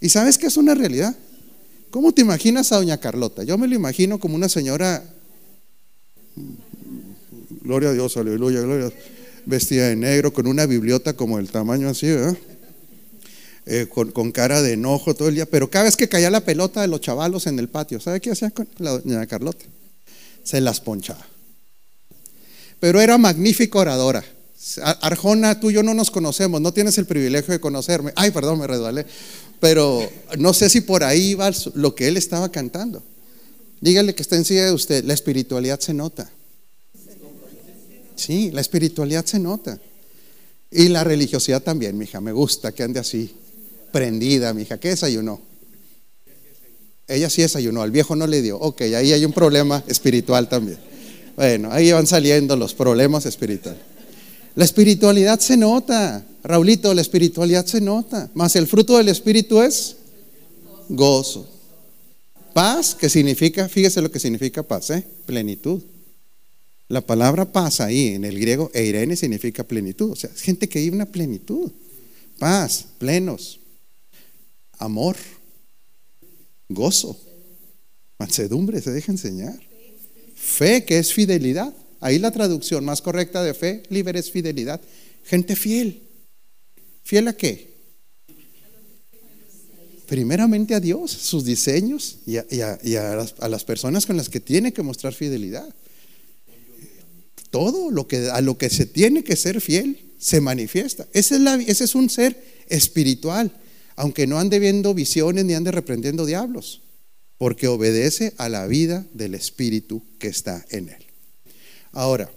¿Y 0.00 0.08
sabes 0.10 0.38
que 0.38 0.46
es 0.46 0.56
una 0.56 0.74
realidad? 0.74 1.16
¿Cómo 1.94 2.10
te 2.10 2.22
imaginas 2.22 2.72
a 2.72 2.78
doña 2.78 2.98
Carlota? 2.98 3.44
Yo 3.44 3.56
me 3.56 3.68
lo 3.68 3.76
imagino 3.76 4.18
como 4.18 4.34
una 4.34 4.48
señora, 4.48 5.04
gloria 7.60 7.90
a 7.90 7.92
Dios, 7.92 8.16
aleluya, 8.16 8.62
gloria 8.62 8.92
vestida 9.46 9.86
de 9.86 9.94
negro, 9.94 10.32
con 10.32 10.48
una 10.48 10.66
bibliota 10.66 11.12
como 11.12 11.38
el 11.38 11.52
tamaño 11.52 11.88
así, 11.88 12.08
¿verdad? 12.08 12.36
Eh, 13.66 13.86
con, 13.88 14.32
cara 14.32 14.60
de 14.60 14.72
enojo 14.72 15.14
todo 15.14 15.28
el 15.28 15.36
día, 15.36 15.46
pero 15.46 15.70
cada 15.70 15.84
vez 15.84 15.96
que 15.96 16.08
caía 16.08 16.32
la 16.32 16.40
pelota 16.40 16.80
de 16.80 16.88
los 16.88 17.00
chavalos 17.00 17.46
en 17.46 17.60
el 17.60 17.68
patio, 17.68 18.00
¿sabe 18.00 18.20
qué 18.20 18.32
hacía 18.32 18.50
con 18.50 18.66
la 18.78 18.98
doña 18.98 19.24
Carlota? 19.28 19.64
Se 20.42 20.60
las 20.60 20.80
ponchaba. 20.80 21.24
Pero 22.80 23.00
era 23.00 23.18
magnífica 23.18 23.78
oradora. 23.78 24.24
Arjona, 25.00 25.60
tú 25.60 25.70
y 25.70 25.74
yo 25.74 25.84
no 25.84 25.94
nos 25.94 26.10
conocemos, 26.10 26.60
no 26.60 26.72
tienes 26.72 26.98
el 26.98 27.06
privilegio 27.06 27.52
de 27.52 27.60
conocerme. 27.60 28.12
Ay, 28.16 28.32
perdón, 28.32 28.58
me 28.58 28.66
resbalé. 28.66 29.06
Pero 29.60 30.10
no 30.38 30.52
sé 30.52 30.68
si 30.68 30.80
por 30.80 31.04
ahí 31.04 31.34
va 31.34 31.50
lo 31.74 31.94
que 31.94 32.08
él 32.08 32.16
estaba 32.16 32.50
cantando. 32.50 33.02
Dígale 33.80 34.14
que 34.14 34.22
está 34.22 34.36
encima 34.36 34.62
de 34.62 34.72
usted, 34.72 35.04
la 35.04 35.14
espiritualidad 35.14 35.80
se 35.80 35.94
nota. 35.94 36.30
Sí, 38.16 38.50
la 38.50 38.60
espiritualidad 38.60 39.24
se 39.24 39.38
nota. 39.38 39.78
Y 40.70 40.88
la 40.88 41.04
religiosidad 41.04 41.62
también, 41.62 41.96
mija, 41.96 42.20
me 42.20 42.32
gusta 42.32 42.72
que 42.72 42.82
ande 42.82 43.00
así 43.00 43.30
prendida, 43.92 44.52
mi 44.52 44.62
hija. 44.62 44.78
¿Qué 44.78 44.88
desayunó? 44.88 45.40
Ella 47.06 47.28
sí 47.28 47.42
desayunó, 47.42 47.82
al 47.82 47.90
viejo 47.90 48.16
no 48.16 48.26
le 48.26 48.42
dio. 48.42 48.58
Ok, 48.58 48.80
ahí 48.82 49.12
hay 49.12 49.24
un 49.24 49.32
problema 49.32 49.84
espiritual 49.86 50.48
también. 50.48 50.78
Bueno, 51.36 51.70
ahí 51.70 51.92
van 51.92 52.06
saliendo 52.06 52.56
los 52.56 52.74
problemas 52.74 53.26
espirituales. 53.26 53.80
La 54.54 54.64
espiritualidad 54.64 55.40
se 55.40 55.56
nota, 55.56 56.24
Raulito, 56.42 56.94
la 56.94 57.00
espiritualidad 57.00 57.66
se 57.66 57.80
nota. 57.80 58.30
Más 58.34 58.54
el 58.56 58.66
fruto 58.66 58.96
del 58.96 59.08
espíritu 59.08 59.60
es 59.60 59.96
gozo. 60.88 61.48
Paz, 62.52 62.94
que 62.94 63.08
significa, 63.08 63.68
fíjese 63.68 64.00
lo 64.00 64.10
que 64.10 64.20
significa 64.20 64.62
paz, 64.62 64.90
¿eh? 64.90 65.04
plenitud. 65.26 65.82
La 66.88 67.00
palabra 67.00 67.50
paz 67.50 67.80
ahí 67.80 68.08
en 68.08 68.24
el 68.24 68.38
griego, 68.38 68.70
eirene, 68.74 69.16
significa 69.16 69.64
plenitud. 69.64 70.12
O 70.12 70.16
sea, 70.16 70.30
gente 70.36 70.68
que 70.68 70.78
vive 70.78 70.94
una 70.94 71.06
plenitud. 71.06 71.72
Paz, 72.38 72.86
plenos 72.98 73.58
amor, 74.78 75.16
gozo, 76.68 77.18
mansedumbre, 78.18 78.80
se 78.80 78.92
deja 78.92 79.12
enseñar. 79.12 79.58
Fe, 80.34 80.84
que 80.84 80.98
es 80.98 81.12
fidelidad. 81.12 81.74
Ahí 82.04 82.18
la 82.18 82.30
traducción 82.30 82.84
más 82.84 83.00
correcta 83.00 83.42
de 83.42 83.54
fe, 83.54 83.82
libre 83.88 84.18
es 84.18 84.30
fidelidad. 84.30 84.80
Gente 85.24 85.56
fiel. 85.56 86.02
¿Fiel 87.02 87.28
a 87.28 87.32
qué? 87.36 87.72
Primeramente 90.06 90.74
a 90.74 90.80
Dios, 90.80 91.10
sus 91.10 91.44
diseños 91.44 92.18
y, 92.26 92.36
a, 92.36 92.78
las, 93.48 93.64
personas 93.64 94.04
con 94.04 94.18
las 94.18 94.28
que 94.28 94.40
tiene 94.40 94.72
que 94.72 94.82
mostrar 94.82 95.14
fidelidad. 95.14 95.74
Todo 97.48 97.90
lo 97.90 98.06
que, 98.06 98.28
a 98.28 98.42
lo 98.42 98.58
que 98.58 98.68
se 98.68 98.84
tiene 98.84 99.24
que 99.24 99.36
ser 99.36 99.62
fiel 99.62 99.98
se 100.18 100.42
manifiesta. 100.42 101.08
Ese 101.14 101.36
es, 101.36 101.68
ese 101.68 101.84
es 101.84 101.94
un 101.94 102.10
ser 102.10 102.36
espiritual 102.68 103.50
aunque 103.96 104.26
no 104.26 104.38
ande 104.38 104.58
viendo 104.58 104.94
visiones 104.94 105.44
ni 105.44 105.54
ande 105.54 105.70
reprendiendo 105.70 106.26
diablos, 106.26 106.82
porque 107.38 107.68
obedece 107.68 108.34
a 108.38 108.48
la 108.48 108.66
vida 108.66 109.06
del 109.12 109.34
Espíritu 109.34 110.02
que 110.18 110.28
está 110.28 110.64
en 110.70 110.88
él. 110.88 111.03
Ahora, 111.94 112.28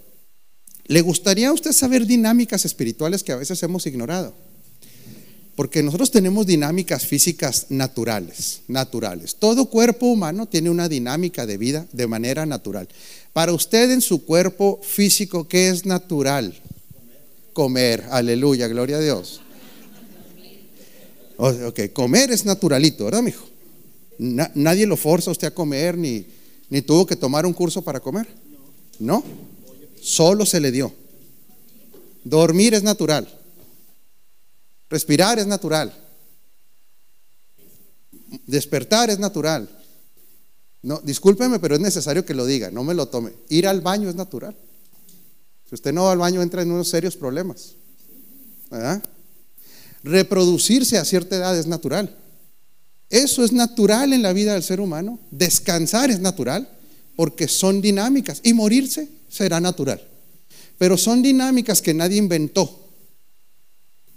¿le 0.86 1.00
gustaría 1.00 1.48
a 1.48 1.52
usted 1.52 1.72
saber 1.72 2.06
dinámicas 2.06 2.64
espirituales 2.64 3.24
que 3.24 3.32
a 3.32 3.36
veces 3.36 3.60
hemos 3.64 3.86
ignorado? 3.86 4.32
Porque 5.56 5.82
nosotros 5.82 6.12
tenemos 6.12 6.46
dinámicas 6.46 7.04
físicas 7.04 7.66
naturales, 7.68 8.60
naturales. 8.68 9.34
Todo 9.34 9.66
cuerpo 9.66 10.06
humano 10.06 10.46
tiene 10.46 10.70
una 10.70 10.88
dinámica 10.88 11.44
de 11.44 11.58
vida 11.58 11.86
de 11.92 12.06
manera 12.06 12.46
natural. 12.46 12.88
Para 13.32 13.52
usted 13.52 13.90
en 13.90 14.00
su 14.00 14.24
cuerpo 14.24 14.80
físico, 14.84 15.48
¿qué 15.48 15.68
es 15.68 15.84
natural? 15.84 16.54
Comer, 17.52 18.06
aleluya, 18.10 18.68
gloria 18.68 18.98
a 18.98 19.00
Dios. 19.00 19.40
Ok, 21.36 21.92
comer 21.92 22.30
es 22.30 22.44
naturalito, 22.44 23.04
¿verdad, 23.04 23.22
mijo? 23.22 23.46
nadie 24.18 24.84
lo 24.84 24.96
forza 24.96 25.30
a 25.30 25.32
usted 25.32 25.46
a 25.46 25.54
comer, 25.54 25.96
ni, 25.96 26.26
ni 26.70 26.82
tuvo 26.82 27.06
que 27.06 27.14
tomar 27.14 27.46
un 27.46 27.52
curso 27.52 27.82
para 27.82 28.00
comer. 28.00 28.26
No, 28.98 29.22
solo 30.00 30.44
se 30.44 30.60
le 30.60 30.72
dio. 30.72 30.92
Dormir 32.24 32.74
es 32.74 32.82
natural. 32.82 33.28
Respirar 34.90 35.38
es 35.38 35.46
natural. 35.46 35.92
Despertar 38.46 39.10
es 39.10 39.18
natural. 39.18 39.68
No, 40.82 41.00
discúlpeme, 41.00 41.58
pero 41.58 41.74
es 41.74 41.80
necesario 41.80 42.24
que 42.24 42.34
lo 42.34 42.46
diga, 42.46 42.70
no 42.70 42.84
me 42.84 42.94
lo 42.94 43.08
tome. 43.08 43.32
Ir 43.48 43.66
al 43.66 43.80
baño 43.80 44.08
es 44.08 44.14
natural. 44.14 44.56
Si 45.68 45.74
usted 45.74 45.92
no 45.92 46.04
va 46.04 46.12
al 46.12 46.18
baño, 46.18 46.40
entra 46.40 46.62
en 46.62 46.72
unos 46.72 46.88
serios 46.88 47.16
problemas. 47.16 47.74
¿Verdad? 48.70 49.02
Reproducirse 50.02 50.98
a 50.98 51.04
cierta 51.04 51.36
edad 51.36 51.58
es 51.58 51.66
natural. 51.66 52.16
Eso 53.10 53.44
es 53.44 53.52
natural 53.52 54.12
en 54.12 54.22
la 54.22 54.32
vida 54.32 54.54
del 54.54 54.62
ser 54.62 54.80
humano. 54.80 55.18
Descansar 55.30 56.10
es 56.10 56.20
natural 56.20 56.77
porque 57.18 57.48
son 57.48 57.80
dinámicas. 57.80 58.38
Y 58.44 58.52
morirse 58.52 59.08
será 59.28 59.58
natural. 59.58 60.00
Pero 60.78 60.96
son 60.96 61.20
dinámicas 61.20 61.82
que 61.82 61.92
nadie 61.92 62.16
inventó. 62.16 62.88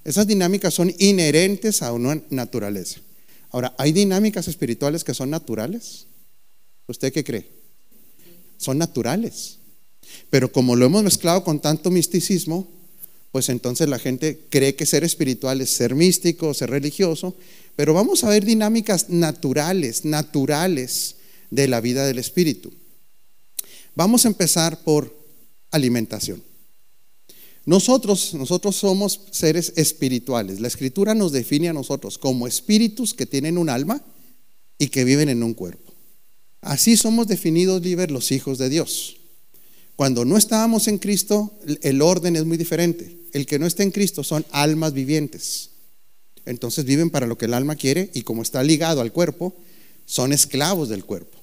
Esas 0.04 0.28
dinámicas 0.28 0.76
son 0.76 0.94
inherentes 1.00 1.82
a 1.82 1.94
una 1.94 2.22
naturaleza. 2.30 3.02
Ahora, 3.50 3.74
¿hay 3.80 3.92
dinámicas 3.92 4.48
espirituales 4.48 5.04
que 5.04 5.16
son 5.16 5.32
naturales? 5.32 6.06
¿Usted 6.86 7.12
qué 7.12 7.24
cree? 7.24 7.48
Son 8.58 8.78
naturales. 8.78 9.58
Pero 10.30 10.52
como 10.52 10.76
lo 10.76 10.86
hemos 10.86 11.02
mezclado 11.02 11.44
con 11.44 11.60
tanto 11.60 11.90
misticismo, 11.90 12.68
pues 13.32 13.50
entonces 13.50 13.90
la 13.90 13.98
gente 13.98 14.42
cree 14.52 14.76
que 14.76 14.86
ser 14.86 15.04
espiritual 15.04 15.60
es 15.62 15.72
ser 15.72 15.96
místico, 15.96 16.54
ser 16.54 16.70
religioso, 16.70 17.36
pero 17.76 17.96
vamos 17.96 18.24
a 18.24 18.30
ver 18.30 18.46
dinámicas 18.46 19.10
naturales, 19.10 20.06
naturales 20.06 21.16
de 21.50 21.68
la 21.68 21.82
vida 21.82 22.06
del 22.06 22.20
espíritu. 22.20 22.72
Vamos 23.96 24.26
a 24.26 24.30
empezar 24.30 24.84
por 24.84 25.16
alimentación. 25.72 26.44
Nosotros, 27.66 28.34
nosotros 28.34 28.76
somos 28.76 29.22
seres 29.32 29.74
espirituales. 29.76 30.60
La 30.60 30.68
escritura 30.68 31.14
nos 31.14 31.32
define 31.32 31.70
a 31.70 31.74
nosotros 31.74 32.18
como 32.18 32.48
espíritus 32.48 33.14
que 33.14 33.26
tienen 33.26 33.58
un 33.58 33.70
alma 33.70 34.02
y 34.78 34.88
que 34.88 35.04
viven 35.04 35.30
en 35.30 35.44
un 35.44 35.54
cuerpo. 35.54 35.94
Así 36.62 36.98
somos 36.98 37.28
definidos, 37.28 37.82
libres 37.82 38.12
los 38.12 38.32
hijos 38.32 38.58
de 38.58 38.70
Dios. 38.70 39.18
Cuando 39.96 40.26
no 40.26 40.38
estábamos 40.38 40.88
en 40.88 40.98
Cristo, 40.98 41.54
el 41.82 42.02
orden 42.02 42.36
es 42.36 42.46
muy 42.46 42.58
diferente. 42.58 43.18
El 43.34 43.46
que 43.46 43.60
no 43.60 43.68
está 43.68 43.84
en 43.84 43.92
Cristo 43.92 44.24
son 44.24 44.46
almas 44.52 44.94
vivientes. 44.94 45.70
Entonces 46.46 46.86
viven 46.86 47.10
para 47.10 47.28
lo 47.28 47.38
que 47.38 47.46
el 47.46 47.54
alma 47.54 47.76
quiere 47.76 48.10
y 48.14 48.24
como 48.24 48.42
está 48.42 48.64
ligado 48.64 49.02
al 49.02 49.12
cuerpo, 49.12 49.54
son 50.06 50.34
esclavos 50.34 50.90
del 50.90 51.06
cuerpo. 51.06 51.41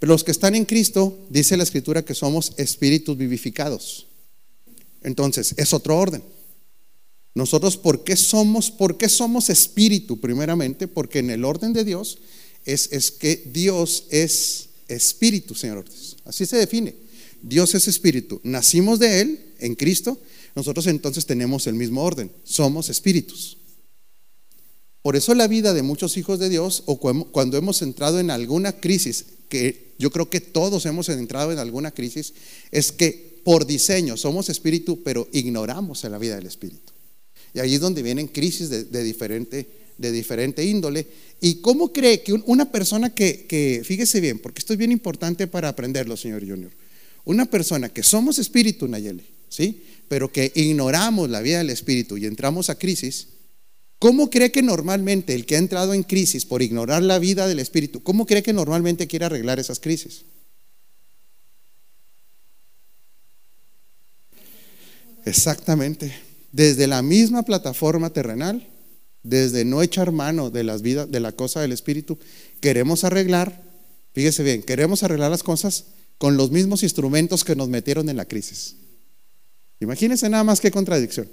Pero 0.00 0.14
los 0.14 0.24
que 0.24 0.32
están 0.32 0.54
en 0.56 0.64
Cristo, 0.64 1.16
dice 1.28 1.56
la 1.56 1.62
escritura 1.62 2.04
que 2.04 2.14
somos 2.14 2.54
espíritus 2.56 3.16
vivificados. 3.16 4.06
Entonces, 5.02 5.54
es 5.56 5.72
otro 5.72 5.96
orden. 5.96 6.22
Nosotros, 7.34 7.76
¿por 7.76 8.02
qué 8.02 8.16
somos, 8.16 8.70
por 8.70 8.96
qué 8.96 9.08
somos 9.08 9.50
espíritu? 9.50 10.18
Primeramente, 10.18 10.88
porque 10.88 11.20
en 11.20 11.30
el 11.30 11.44
orden 11.44 11.74
de 11.74 11.84
Dios 11.84 12.18
es, 12.64 12.88
es 12.92 13.10
que 13.10 13.42
Dios 13.52 14.04
es 14.10 14.70
espíritu, 14.88 15.54
Señor 15.54 15.84
Así 16.24 16.46
se 16.46 16.56
define. 16.56 16.94
Dios 17.42 17.74
es 17.74 17.86
espíritu, 17.86 18.40
nacimos 18.42 18.98
de 18.98 19.20
Él 19.20 19.40
en 19.60 19.74
Cristo, 19.74 20.20
nosotros 20.54 20.86
entonces 20.86 21.24
tenemos 21.24 21.66
el 21.66 21.74
mismo 21.74 22.02
orden, 22.02 22.30
somos 22.44 22.88
espíritus. 22.88 23.56
Por 25.02 25.16
eso 25.16 25.34
la 25.34 25.48
vida 25.48 25.72
de 25.72 25.82
muchos 25.82 26.16
hijos 26.16 26.38
de 26.38 26.48
Dios, 26.48 26.82
o 26.86 26.98
cuando 26.98 27.56
hemos 27.56 27.80
entrado 27.82 28.20
en 28.20 28.30
alguna 28.30 28.72
crisis, 28.72 29.24
que 29.48 29.94
yo 29.98 30.10
creo 30.10 30.28
que 30.30 30.40
todos 30.40 30.86
hemos 30.86 31.08
entrado 31.08 31.52
en 31.52 31.58
alguna 31.58 31.90
crisis, 31.90 32.34
es 32.70 32.92
que 32.92 33.40
por 33.44 33.66
diseño 33.66 34.16
somos 34.16 34.48
espíritu, 34.48 35.02
pero 35.02 35.28
ignoramos 35.32 36.04
la 36.04 36.18
vida 36.18 36.36
del 36.36 36.46
espíritu. 36.46 36.92
Y 37.54 37.60
ahí 37.60 37.74
es 37.74 37.80
donde 37.80 38.02
vienen 38.02 38.28
crisis 38.28 38.68
de, 38.68 39.02
diferente, 39.02 40.64
índole. 40.64 41.06
¿Y 41.40 41.56
cómo 41.56 41.92
cree 41.92 42.22
que 42.22 42.32
una 42.32 42.70
persona 42.70 43.14
que, 43.14 43.46
que, 43.46 43.82
fíjese 43.84 44.20
bien, 44.20 44.38
porque 44.38 44.60
esto 44.60 44.74
es 44.74 44.78
bien 44.78 44.92
importante 44.92 45.46
para 45.46 45.68
aprenderlo, 45.68 46.16
señor 46.16 46.46
Junior, 46.46 46.70
una 47.24 47.46
persona 47.46 47.88
que 47.88 48.02
somos 48.02 48.38
espíritu, 48.38 48.86
Nayeli, 48.86 49.24
¿sí? 49.48 49.82
Pero 50.08 50.30
que 50.30 50.52
ignoramos 50.54 51.28
la 51.30 51.40
vida 51.40 51.58
del 51.58 51.70
espíritu 51.70 52.16
y 52.16 52.26
entramos 52.26 52.70
a 52.70 52.78
crisis, 52.78 53.28
¿cómo 54.00 54.30
cree 54.30 54.50
que 54.50 54.62
normalmente 54.62 55.36
el 55.36 55.46
que 55.46 55.54
ha 55.54 55.58
entrado 55.58 55.94
en 55.94 56.02
crisis 56.02 56.44
por 56.44 56.62
ignorar 56.62 57.04
la 57.04 57.20
vida 57.20 57.46
del 57.46 57.60
espíritu, 57.60 58.02
cómo 58.02 58.26
cree 58.26 58.42
que 58.42 58.52
normalmente 58.52 59.06
quiere 59.06 59.26
arreglar 59.26 59.60
esas 59.60 59.78
crisis? 59.78 60.24
Exactamente. 65.24 66.12
Desde 66.50 66.88
la 66.88 67.02
misma 67.02 67.44
plataforma 67.44 68.10
terrenal 68.10 68.66
desde 69.22 69.64
no 69.64 69.82
echar 69.82 70.12
mano 70.12 70.50
de 70.50 70.64
las 70.64 70.82
vidas, 70.82 71.10
de 71.10 71.20
la 71.20 71.32
cosa 71.32 71.60
del 71.60 71.72
espíritu, 71.72 72.18
queremos 72.60 73.04
arreglar, 73.04 73.62
fíjese 74.12 74.42
bien, 74.42 74.62
queremos 74.62 75.02
arreglar 75.02 75.30
las 75.30 75.42
cosas 75.42 75.86
con 76.18 76.36
los 76.36 76.50
mismos 76.50 76.82
instrumentos 76.82 77.44
que 77.44 77.56
nos 77.56 77.68
metieron 77.68 78.08
en 78.08 78.16
la 78.16 78.26
crisis. 78.26 78.76
Imagínense 79.80 80.28
nada 80.28 80.44
más 80.44 80.60
qué 80.60 80.70
contradicción. 80.70 81.28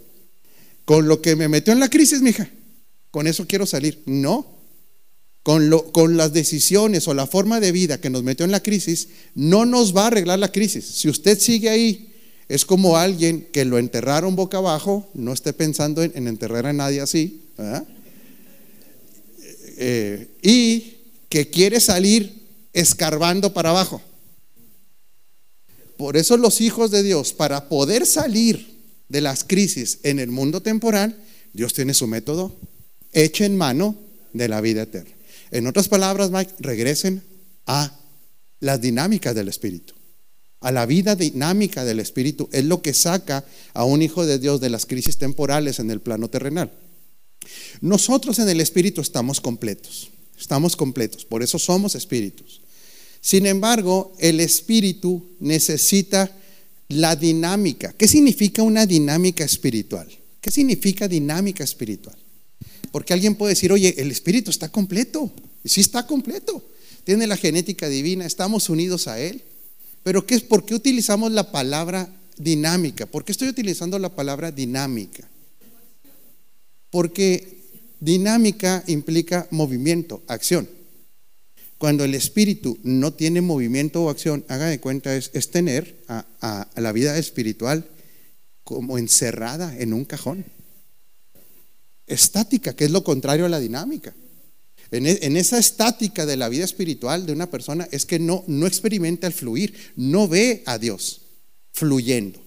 Con 0.88 1.10
lo 1.10 1.22
que 1.22 1.36
me 1.36 1.50
metió 1.50 1.74
en 1.74 1.82
la 1.82 1.90
crisis, 1.90 2.22
mija, 2.22 2.50
con 3.12 3.28
eso 3.28 3.46
quiero 3.46 3.66
salir. 3.66 4.04
No. 4.06 4.56
Con, 5.44 5.70
lo, 5.70 5.92
con 5.92 6.16
las 6.16 6.32
decisiones 6.32 7.10
o 7.10 7.14
la 7.14 7.28
forma 7.28 7.60
de 7.60 7.74
vida 7.74 8.00
que 8.00 8.10
nos 8.10 8.24
metió 8.24 8.46
en 8.46 8.54
la 8.54 8.64
crisis, 8.64 9.10
no 9.36 9.66
nos 9.66 9.94
va 9.94 10.04
a 10.04 10.08
arreglar 10.08 10.40
la 10.40 10.50
crisis. 10.50 10.86
Si 10.86 11.10
usted 11.10 11.38
sigue 11.42 11.70
ahí, 11.70 12.16
es 12.48 12.64
como 12.64 12.96
alguien 12.96 13.50
que 13.52 13.66
lo 13.66 13.80
enterraron 13.80 14.38
boca 14.38 14.60
abajo, 14.60 15.10
no 15.14 15.34
esté 15.34 15.52
pensando 15.52 16.04
en, 16.04 16.26
enterrar 16.26 16.66
a 16.66 16.72
nadie 16.72 17.02
así, 17.02 17.42
eh, 19.78 20.30
y 20.42 21.00
que 21.28 21.50
quiere 21.50 21.82
salir 21.82 22.48
escarbando 22.72 23.54
para 23.54 23.72
abajo. 23.72 24.02
Por 25.98 26.16
eso 26.16 26.38
los 26.38 26.62
hijos 26.62 26.92
de 26.92 27.04
Dios, 27.04 27.34
para 27.34 27.68
poder 27.68 28.06
salir 28.06 28.77
de 29.10 29.22
las 29.22 29.44
crisis 29.44 30.00
en 30.04 30.20
el 30.20 30.30
mundo 30.30 30.62
temporal, 30.62 31.18
Dios 31.54 31.74
tiene 31.74 31.94
su 31.94 32.08
método. 32.08 32.56
Echen 33.14 33.58
mano 33.58 33.96
de 34.34 34.48
la 34.48 34.62
vida 34.62 34.84
eterna. 34.84 35.12
En 35.52 35.68
otras 35.68 35.88
palabras, 35.88 36.30
Mike, 36.32 36.54
regresen 36.60 37.24
a 37.66 37.98
las 38.60 38.82
dinámicas 38.82 39.34
del 39.34 39.48
Espíritu. 39.48 39.94
A 40.60 40.72
la 40.72 40.86
vida 40.86 41.16
dinámica 41.16 41.86
del 41.86 42.00
Espíritu 42.00 42.50
es 42.52 42.66
lo 42.66 42.82
que 42.82 42.94
saca 42.94 43.46
a 43.74 43.84
un 43.84 44.02
hijo 44.02 44.26
de 44.26 44.40
Dios 44.40 44.60
de 44.60 44.70
las 44.70 44.86
crisis 44.86 45.18
temporales 45.18 45.80
en 45.80 45.92
el 45.92 46.02
plano 46.02 46.30
terrenal. 46.30 46.72
Nosotros 47.82 48.40
en 48.40 48.50
el 48.50 48.60
Espíritu 48.60 49.02
estamos 49.02 49.40
completos, 49.40 50.10
estamos 50.38 50.76
completos, 50.76 51.26
por 51.26 51.44
eso 51.44 51.60
somos 51.60 51.96
espíritus. 51.96 52.62
Sin 53.22 53.46
embargo, 53.46 54.14
el 54.20 54.40
espíritu 54.40 55.36
necesita 55.40 56.32
la 56.90 57.16
dinámica. 57.16 57.94
¿Qué 57.94 58.08
significa 58.08 58.64
una 58.64 58.86
dinámica 58.86 59.44
espiritual? 59.44 60.08
¿Qué 60.42 60.52
significa 60.52 61.08
dinámica 61.08 61.64
espiritual? 61.64 62.18
Porque 62.92 63.14
alguien 63.14 63.36
puede 63.36 63.54
decir, 63.54 63.72
oye, 63.72 63.96
el 63.98 64.12
espíritu 64.12 64.50
está 64.50 64.70
completo. 64.70 65.32
Y 65.64 65.70
sí 65.70 65.82
está 65.82 66.08
completo. 66.08 66.64
Tiene 67.04 67.28
la 67.28 67.38
genética 67.38 67.90
divina, 67.90 68.26
estamos 68.26 68.70
unidos 68.70 69.08
a 69.08 69.20
él. 69.20 69.44
Pero 70.04 70.26
¿qué 70.26 70.36
es, 70.36 70.42
¿por 70.42 70.66
qué 70.66 70.76
utilizamos 70.76 71.32
la 71.32 71.52
palabra 71.52 72.10
dinámica? 72.38 73.06
¿Por 73.06 73.26
qué 73.26 73.34
estoy 73.34 73.50
utilizando 73.50 74.00
la 74.00 74.16
palabra 74.16 74.52
dinámica? 74.52 75.28
Porque 76.90 77.58
dinámica 78.00 78.84
implica 78.88 79.48
movimiento, 79.52 80.24
acción. 80.28 80.70
Cuando 81.78 82.04
el 82.04 82.16
espíritu 82.16 82.78
no 82.84 83.14
tiene 83.14 83.42
movimiento 83.42 84.04
o 84.04 84.10
acción, 84.10 84.44
haga 84.48 84.68
de 84.68 84.80
cuenta, 84.80 85.16
es, 85.16 85.52
tener 85.52 85.96
a, 86.08 86.68
la 86.76 86.92
vida 86.92 87.18
espiritual 87.18 87.86
como 88.64 88.98
encerrada 88.98 89.78
en 89.78 89.94
un 89.94 90.04
cajón. 90.06 90.46
Estática, 92.08 92.76
que 92.76 92.86
es 92.86 92.92
lo 92.92 93.04
contrario 93.04 93.46
a 93.46 93.50
la 93.50 93.60
dinámica. 93.60 94.16
En, 94.90 95.06
e, 95.06 95.20
en, 95.22 95.38
esa 95.38 95.60
estática 95.60 96.26
de 96.26 96.38
la 96.38 96.50
vida 96.50 96.66
espiritual 96.66 97.26
de 97.26 97.34
una 97.34 97.52
persona 97.52 97.88
es 97.92 98.06
que 98.06 98.18
no, 98.18 98.44
no 98.48 98.66
experimenta 98.66 99.28
el 99.28 99.34
fluir, 99.34 99.74
no 99.96 100.28
ve 100.28 100.64
a 100.66 100.78
Dios 100.78 101.22
fluyendo. 101.74 102.42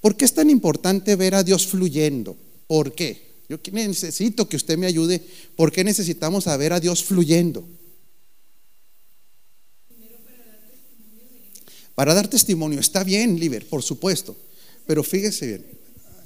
¿Por 0.00 0.16
qué 0.16 0.24
es 0.24 0.34
tan 0.34 0.50
importante 0.50 1.14
ver 1.14 1.34
a 1.34 1.44
Dios 1.44 1.66
fluyendo? 1.66 2.36
¿Por 2.66 2.94
qué? 2.94 3.26
Yo 3.48 3.58
necesito 3.72 4.48
que 4.48 4.56
usted 4.56 4.76
me 4.76 4.86
ayude. 4.86 5.22
¿Por 5.54 5.70
qué 5.70 5.84
necesitamos 5.84 6.46
ver 6.58 6.72
a 6.72 6.80
Dios 6.80 7.04
fluyendo? 7.04 7.64
Para 11.96 12.14
dar 12.14 12.28
testimonio, 12.28 12.78
está 12.78 13.02
bien, 13.02 13.40
Liber, 13.40 13.66
por 13.66 13.82
supuesto, 13.82 14.36
pero 14.86 15.02
fíjese 15.02 15.46
bien, 15.46 15.66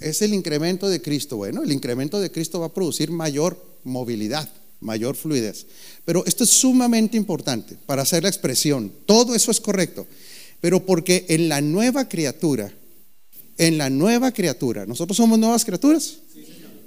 es 0.00 0.20
el 0.20 0.34
incremento 0.34 0.88
de 0.88 1.00
Cristo. 1.00 1.36
Bueno, 1.36 1.62
el 1.62 1.70
incremento 1.70 2.20
de 2.20 2.32
Cristo 2.32 2.58
va 2.58 2.66
a 2.66 2.74
producir 2.74 3.12
mayor 3.12 3.56
movilidad, 3.84 4.50
mayor 4.80 5.14
fluidez. 5.14 5.66
Pero 6.04 6.26
esto 6.26 6.42
es 6.42 6.50
sumamente 6.50 7.16
importante 7.16 7.76
para 7.86 8.02
hacer 8.02 8.24
la 8.24 8.28
expresión. 8.28 8.92
Todo 9.06 9.34
eso 9.34 9.52
es 9.52 9.60
correcto. 9.60 10.08
Pero 10.60 10.84
porque 10.84 11.24
en 11.28 11.48
la 11.48 11.60
nueva 11.60 12.08
criatura, 12.08 12.72
en 13.56 13.78
la 13.78 13.90
nueva 13.90 14.32
criatura, 14.32 14.86
¿nosotros 14.86 15.16
somos 15.16 15.38
nuevas 15.38 15.64
criaturas? 15.64 16.16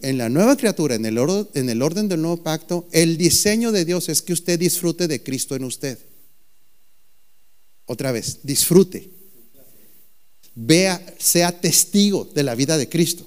En 0.02 0.18
la 0.18 0.28
nueva 0.28 0.58
criatura, 0.58 0.96
en 0.96 1.06
el, 1.06 1.18
en 1.54 1.70
el 1.70 1.82
orden 1.82 2.10
del 2.10 2.22
nuevo 2.22 2.44
pacto, 2.44 2.86
el 2.92 3.18
diseño 3.18 3.72
de 3.72 3.86
Dios 3.86 4.10
es 4.10 4.22
que 4.22 4.34
usted 4.34 4.60
disfrute 4.60 5.08
de 5.08 5.24
Cristo 5.24 5.56
en 5.56 5.64
usted. 5.64 5.98
Otra 7.86 8.12
vez, 8.12 8.40
disfrute. 8.44 9.10
Vea, 10.56 11.04
sea 11.20 11.60
testigo 11.60 12.30
de 12.34 12.44
la 12.44 12.56
vida 12.56 12.78
de 12.78 12.88
Cristo. 12.88 13.26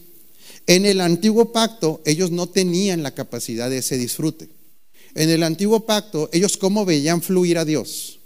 En 0.66 0.86
el 0.86 1.00
antiguo 1.00 1.52
pacto 1.52 2.00
ellos 2.04 2.30
no 2.30 2.48
tenían 2.48 3.02
la 3.02 3.14
capacidad 3.14 3.70
de 3.70 3.78
ese 3.78 3.98
disfrute. 3.98 4.48
En 5.14 5.30
el 5.30 5.42
antiguo 5.42 5.86
pacto 5.86 6.28
ellos 6.32 6.56
cómo 6.56 6.84
veían 6.84 7.22
fluir 7.22 7.58
a 7.58 7.64
Dios. 7.64 8.20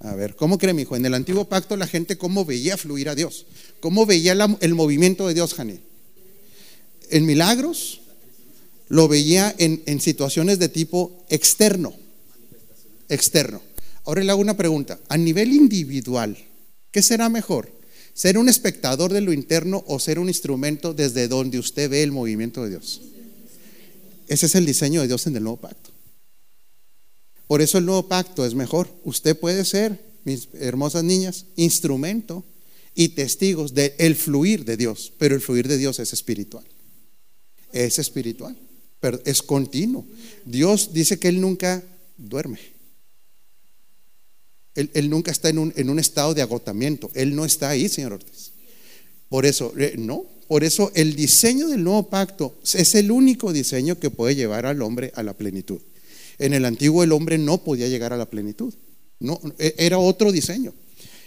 A 0.00 0.14
ver, 0.14 0.36
¿cómo 0.36 0.58
cree 0.58 0.74
mi 0.74 0.82
hijo? 0.82 0.96
En 0.96 1.06
el 1.06 1.14
antiguo 1.14 1.48
pacto 1.48 1.76
la 1.76 1.86
gente 1.86 2.18
cómo 2.18 2.44
veía 2.44 2.76
fluir 2.76 3.08
a 3.08 3.14
Dios. 3.14 3.46
¿Cómo 3.80 4.06
veía 4.06 4.32
el 4.60 4.74
movimiento 4.74 5.26
de 5.26 5.34
Dios, 5.34 5.54
Jani? 5.54 5.80
En 7.10 7.24
milagros, 7.24 8.00
lo 8.88 9.08
veía 9.08 9.54
en 9.58 10.00
situaciones 10.00 10.58
de 10.58 10.68
tipo 10.68 11.24
externo. 11.28 11.94
Externo. 13.08 13.62
Ahora 14.06 14.22
le 14.22 14.30
hago 14.30 14.40
una 14.40 14.56
pregunta. 14.56 15.00
A 15.08 15.18
nivel 15.18 15.52
individual, 15.52 16.38
¿qué 16.92 17.02
será 17.02 17.28
mejor? 17.28 17.70
¿Ser 18.14 18.38
un 18.38 18.48
espectador 18.48 19.12
de 19.12 19.20
lo 19.20 19.32
interno 19.32 19.84
o 19.88 19.98
ser 19.98 20.18
un 20.18 20.28
instrumento 20.28 20.94
desde 20.94 21.28
donde 21.28 21.58
usted 21.58 21.90
ve 21.90 22.02
el 22.02 22.12
movimiento 22.12 22.62
de 22.62 22.70
Dios? 22.70 23.02
Ese 24.28 24.46
es 24.46 24.54
el 24.54 24.64
diseño 24.64 25.00
de 25.02 25.08
Dios 25.08 25.26
en 25.26 25.36
el 25.36 25.42
nuevo 25.42 25.58
pacto. 25.58 25.90
Por 27.48 27.60
eso 27.60 27.78
el 27.78 27.84
nuevo 27.84 28.08
pacto 28.08 28.46
es 28.46 28.54
mejor. 28.54 28.88
Usted 29.04 29.38
puede 29.38 29.64
ser, 29.64 30.00
mis 30.24 30.48
hermosas 30.54 31.04
niñas, 31.04 31.46
instrumento 31.56 32.44
y 32.94 33.10
testigos 33.10 33.74
del 33.74 34.14
fluir 34.14 34.64
de 34.64 34.76
Dios, 34.76 35.12
pero 35.18 35.34
el 35.34 35.40
fluir 35.40 35.68
de 35.68 35.78
Dios 35.78 35.98
es 35.98 36.12
espiritual. 36.12 36.64
Es 37.72 37.98
espiritual, 37.98 38.56
pero 39.00 39.20
es 39.24 39.42
continuo. 39.42 40.06
Dios 40.44 40.92
dice 40.92 41.18
que 41.18 41.28
Él 41.28 41.40
nunca 41.40 41.84
duerme. 42.16 42.75
Él, 44.76 45.08
nunca 45.08 45.30
está 45.30 45.48
en 45.48 45.58
un, 45.58 45.98
estado 45.98 46.34
de 46.34 46.42
agotamiento. 46.42 47.10
Él 47.14 47.34
no 47.34 47.44
está 47.46 47.70
ahí, 47.70 47.88
señor 47.88 48.12
Ortiz. 48.12 48.52
Por 49.30 49.46
eso, 49.46 49.72
eh, 49.78 49.94
no. 49.96 50.26
Por 50.48 50.62
eso 50.62 50.92
el 50.94 51.16
diseño 51.16 51.68
del 51.68 51.82
nuevo 51.82 52.08
pacto 52.08 52.54
es 52.62 52.94
el 52.94 53.10
único 53.10 53.52
diseño 53.52 53.98
que 53.98 54.10
puede 54.10 54.36
llevar 54.36 54.66
al 54.66 54.80
hombre 54.82 55.12
a 55.16 55.22
la 55.22 55.32
plenitud. 55.32 55.80
En 56.38 56.52
el 56.52 56.64
antiguo 56.64 57.02
el 57.02 57.12
hombre 57.12 57.38
no 57.38 57.64
podía 57.64 57.88
llegar 57.88 58.12
a 58.12 58.16
la 58.16 58.26
plenitud. 58.26 58.72
No, 59.18 59.40
e, 59.58 59.74
era 59.78 59.98
otro 59.98 60.30
diseño. 60.30 60.72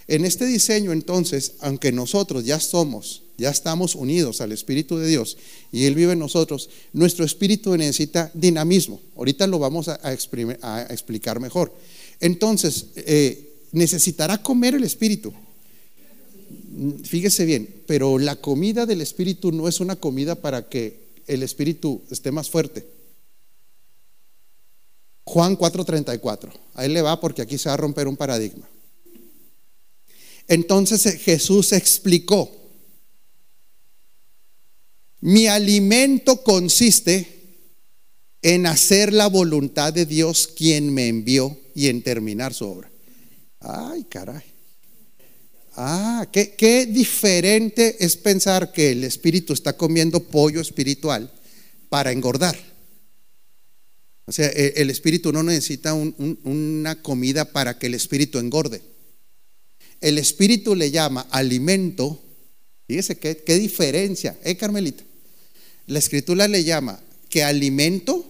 En 0.08 0.26
este 0.26 0.46
diseño 0.46 0.92
entonces, 0.92 1.54
aunque 1.60 1.92
nosotros 1.92 2.46
ya 2.46 2.60
somos, 2.60 3.24
ya 3.38 3.50
estamos 3.50 3.96
unidos 3.96 4.42
al 4.42 4.52
Espíritu 4.52 4.98
de 4.98 5.08
Dios 5.08 5.38
y 5.72 5.86
Él 5.86 5.96
vive 5.96 6.14
en 6.14 6.20
nosotros, 6.20 6.70
nuestro 6.94 7.26
espíritu 7.26 7.76
necesita 7.76 8.32
dinamismo. 8.34 9.02
Ahorita 9.16 9.48
lo 9.48 9.60
vamos 9.60 9.88
a 9.88 10.14
explicar 10.14 11.40
mejor. 11.40 11.74
Entonces, 12.20 12.88
eh, 12.96 13.68
necesitará 13.72 14.42
comer 14.42 14.76
el 14.76 14.84
espíritu. 14.84 15.34
Fíjese 17.04 17.46
bien, 17.46 17.84
pero 17.86 18.18
la 18.18 18.36
comida 18.36 18.86
del 18.86 19.02
espíritu 19.02 19.52
no 19.52 19.68
es 19.68 19.80
una 19.80 19.96
comida 19.96 20.36
para 20.36 20.70
que 20.70 21.10
el 21.28 21.44
espíritu 21.44 22.02
esté 22.10 22.32
más 22.32 22.50
fuerte. 22.50 22.86
Juan 25.26 25.56
4:34, 25.56 26.52
ahí 26.74 26.90
le 26.90 27.02
va 27.02 27.20
porque 27.20 27.42
aquí 27.42 27.58
se 27.58 27.70
va 27.70 27.76
a 27.76 27.78
romper 27.78 28.08
un 28.08 28.18
paradigma. 28.18 28.68
Entonces 30.48 31.06
eh, 31.06 31.18
Jesús 31.20 31.72
explicó, 31.74 32.50
mi 35.22 35.48
alimento 35.48 36.42
consiste 36.44 37.40
en 38.42 38.66
hacer 38.66 39.14
la 39.14 39.28
voluntad 39.28 39.94
de 39.94 40.06
Dios 40.06 40.48
quien 40.48 40.94
me 40.94 41.08
envió 41.08 41.56
y 41.80 41.88
en 41.88 42.02
terminar 42.02 42.54
su 42.54 42.66
obra. 42.66 42.92
Ay, 43.62 44.04
caray. 44.10 44.44
Ah, 45.78 46.28
qué, 46.30 46.56
qué 46.56 46.86
diferente 46.86 48.04
es 48.04 48.18
pensar 48.18 48.74
que 48.74 48.92
el 48.92 49.06
espíritu 49.06 49.54
está 49.54 49.78
comiendo 49.78 50.20
pollo 50.20 50.60
espiritual 50.60 51.32
para 51.88 52.12
engordar. 52.12 52.60
O 54.26 54.34
sea, 54.34 54.48
e, 54.48 54.74
el 54.76 54.90
espíritu 54.90 55.32
no 55.32 55.42
necesita 55.42 55.94
una 55.94 57.02
comida 57.02 57.46
para 57.46 57.80
que 57.80 57.88
el 57.88 57.94
espíritu 57.94 58.40
engorde. 58.40 58.82
El 60.02 60.18
espíritu 60.18 60.76
le 60.76 60.92
llama 60.92 61.28
alimento. 61.32 62.22
Fíjese 62.88 63.18
qué, 63.18 63.38
qué 63.38 63.58
diferencia, 63.58 64.38
¿eh, 64.44 64.58
Carmelita? 64.58 65.06
La 65.88 66.00
escritura 66.00 66.50
le 66.50 66.66
llama 66.66 67.00
que 67.30 67.42
alimento 67.42 68.30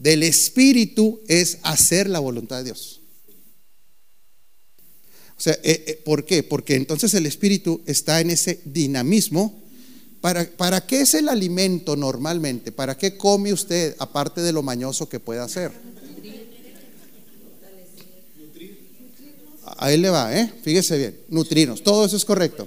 del 0.00 0.22
espíritu 0.22 1.20
es 1.28 1.58
hacer 1.62 2.08
la 2.08 2.20
voluntad 2.20 2.58
de 2.58 2.64
Dios. 2.64 3.02
O 5.36 5.42
sea, 5.42 5.52
eh, 5.62 5.84
eh, 5.86 6.02
¿por 6.04 6.24
qué? 6.24 6.42
Porque 6.42 6.74
entonces 6.74 7.12
el 7.12 7.26
espíritu 7.26 7.82
está 7.84 8.20
en 8.20 8.30
ese 8.30 8.60
dinamismo. 8.64 9.62
¿Para, 10.22 10.50
¿Para 10.56 10.86
qué 10.86 11.02
es 11.02 11.14
el 11.14 11.28
alimento 11.28 11.96
normalmente? 11.96 12.72
¿Para 12.72 12.96
qué 12.96 13.18
come 13.18 13.52
usted 13.52 13.94
aparte 13.98 14.40
de 14.40 14.52
lo 14.52 14.62
mañoso 14.62 15.08
que 15.08 15.20
pueda 15.20 15.44
hacer? 15.44 15.70
Ahí 19.76 19.98
le 19.98 20.08
va, 20.08 20.34
¿eh? 20.36 20.50
Fíjese 20.62 20.96
bien, 20.96 21.20
nutrirnos, 21.28 21.82
todo 21.82 22.06
eso 22.06 22.16
es 22.16 22.24
correcto. 22.24 22.66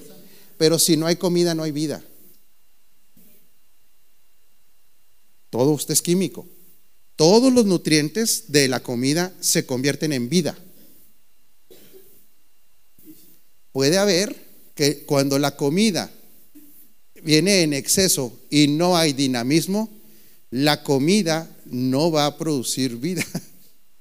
Pero 0.58 0.78
si 0.78 0.98
no 0.98 1.08
hay 1.08 1.16
comida, 1.16 1.56
no 1.56 1.64
hay 1.64 1.72
vida. 1.72 2.04
Todo 5.50 5.72
usted 5.72 5.94
es 5.94 6.02
químico. 6.02 6.48
Todos 7.24 7.54
los 7.54 7.66
nutrientes 7.66 8.52
de 8.52 8.68
la 8.68 8.82
comida 8.82 9.34
se 9.40 9.66
convierten 9.66 10.12
en 10.12 10.28
vida. 10.28 10.58
Puede 13.72 13.98
haber 13.98 14.36
que 14.76 15.06
cuando 15.06 15.40
la 15.40 15.56
comida 15.56 16.12
viene 17.24 17.62
en 17.62 17.72
exceso 17.72 18.38
y 18.50 18.68
no 18.68 18.98
hay 18.98 19.14
dinamismo, 19.14 19.90
la 20.50 20.84
comida 20.84 21.50
no 21.64 22.12
va 22.12 22.26
a 22.26 22.38
producir 22.38 22.98
vida. 22.98 23.26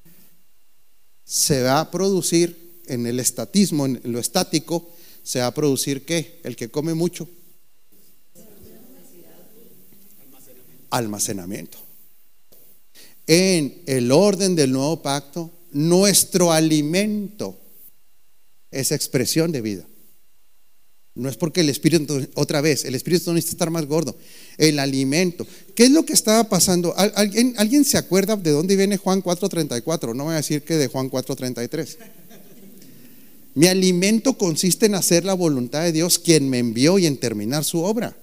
Se 1.25 1.63
va 1.63 1.79
a 1.79 1.93
producir 1.93 2.81
en 2.87 3.07
el 3.07 3.21
estatismo, 3.21 3.87
en 3.87 4.01
lo 4.03 4.19
estático, 4.19 4.93
se 5.23 5.39
va 5.39 5.47
a 5.47 5.55
producir 5.55 6.05
qué? 6.05 6.41
El 6.43 6.57
que 6.57 6.71
come 6.71 6.93
mucho. 6.93 7.29
Almacenamiento. 10.91 11.92
En 13.27 13.83
el 13.87 14.11
orden 14.11 14.57
del 14.57 14.73
nuevo 14.73 15.03
pacto, 15.03 15.51
nuestro 15.73 16.53
alimento 16.53 17.59
es 18.71 18.93
expresión 18.93 19.53
de 19.53 19.61
vida. 19.61 19.87
No 21.15 21.29
es 21.29 21.37
porque 21.37 21.61
el 21.61 21.69
espíritu, 21.69 22.27
otra 22.35 22.63
vez, 22.63 22.87
el 22.87 22.95
espíritu 22.95 23.25
no 23.27 23.35
necesita 23.35 23.57
estar 23.57 23.71
más 23.71 23.85
gordo. 23.87 24.17
El 24.57 24.79
alimento. 24.79 25.47
¿Qué 25.75 25.85
es 25.85 25.91
lo 25.91 26.05
que 26.05 26.15
estaba 26.15 26.45
pasando? 26.45 26.95
¿Alguien, 26.97 27.55
¿Alguien 27.59 27.85
se 27.85 27.99
acuerda 27.99 28.35
de 28.37 28.51
dónde 28.51 28.77
viene 28.77 28.97
Juan 28.97 29.23
4.34? 29.23 30.15
No 30.15 30.25
voy 30.25 30.33
a 30.33 30.37
decir 30.37 30.63
que 30.63 30.77
de 30.77 30.89
Juan 30.89 31.11
4.33. 31.11 31.99
Mi 33.55 33.67
alimento 33.67 34.39
consiste 34.39 34.87
en 34.87 34.95
hacer 34.95 35.27
la 35.27 35.35
voluntad 35.35 35.83
de 35.83 35.93
Dios, 35.93 36.19
quien 36.19 36.49
me 36.49 36.59
envió 36.59 36.99
y 36.99 37.05
en 37.05 37.19
terminar 37.19 37.65
su 37.65 37.83
obra. 37.83 38.17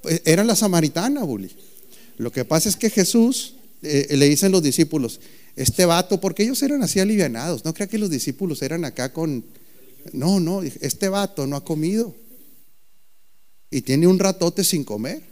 Pues, 0.00 0.22
era 0.24 0.44
la 0.44 0.56
samaritana, 0.56 1.24
Bully. 1.24 1.50
Lo 2.16 2.30
que 2.32 2.44
pasa 2.44 2.68
es 2.68 2.76
que 2.76 2.90
Jesús 2.90 3.54
eh, 3.82 4.16
le 4.16 4.28
dicen 4.28 4.52
los 4.52 4.62
discípulos, 4.62 5.20
este 5.56 5.86
vato, 5.86 6.20
porque 6.20 6.42
ellos 6.42 6.62
eran 6.62 6.82
así 6.82 7.00
alivianados, 7.00 7.64
no 7.64 7.74
crea 7.74 7.86
que 7.86 7.98
los 7.98 8.10
discípulos 8.10 8.62
eran 8.62 8.84
acá 8.84 9.12
con, 9.12 9.44
no, 10.12 10.40
no, 10.40 10.62
este 10.62 11.08
vato 11.08 11.46
no 11.46 11.56
ha 11.56 11.64
comido 11.64 12.14
y 13.70 13.82
tiene 13.82 14.06
un 14.06 14.18
ratote 14.18 14.64
sin 14.64 14.84
comer. 14.84 15.22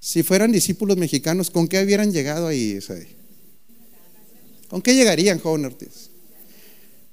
Si 0.00 0.22
fueran 0.22 0.50
discípulos 0.52 0.96
mexicanos, 0.96 1.50
¿con 1.50 1.68
qué 1.68 1.82
hubieran 1.82 2.12
llegado 2.12 2.46
ahí? 2.48 2.78
¿Con 4.68 4.82
qué 4.82 4.94
llegarían, 4.94 5.38
joven 5.38 5.66
Ortiz? 5.66 6.10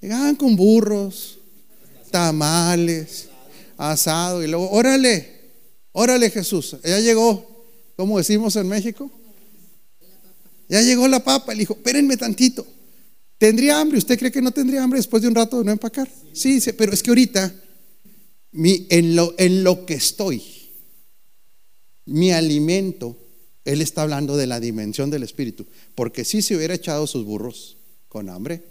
Llegaban 0.02 0.36
con 0.36 0.56
burros, 0.56 1.40
tamales, 2.12 3.28
asado 3.78 4.44
y 4.44 4.48
luego, 4.48 4.70
órale, 4.72 5.30
órale 5.92 6.30
Jesús, 6.30 6.78
ya 6.84 7.00
llegó, 7.00 7.49
como 8.00 8.18
decimos 8.18 8.56
en 8.56 8.66
México. 8.66 9.12
Ya 10.70 10.82
llegó 10.82 11.06
la 11.10 11.22
papa, 11.22 11.54
le 11.54 11.60
dijo, 11.60 11.74
espérenme 11.74 12.16
tantito. 12.16 12.66
¿Tendría 13.38 13.78
hambre? 13.78 13.98
¿Usted 13.98 14.18
cree 14.18 14.32
que 14.32 14.42
no 14.42 14.54
tendría 14.54 14.82
hambre 14.82 15.00
después 15.00 15.22
de 15.22 15.28
un 15.28 15.36
rato 15.36 15.60
de 15.60 15.66
no 15.66 15.74
empacar? 15.74 16.10
Sí, 16.32 16.62
pero 16.78 16.94
es 16.94 17.04
que 17.04 17.12
ahorita, 17.12 17.54
mi, 18.54 18.88
en, 18.90 19.18
lo, 19.18 19.36
en 19.38 19.66
lo 19.66 19.86
que 19.86 19.96
estoy, 19.96 20.42
mi 22.06 22.32
alimento, 22.32 23.18
él 23.66 23.82
está 23.82 24.04
hablando 24.04 24.38
de 24.38 24.48
la 24.48 24.62
dimensión 24.62 25.10
del 25.10 25.24
espíritu, 25.24 25.68
porque 25.94 26.24
si 26.24 26.42
se 26.42 26.56
hubiera 26.56 26.76
echado 26.76 27.06
sus 27.06 27.26
burros 27.26 27.76
con 28.08 28.30
hambre, 28.30 28.64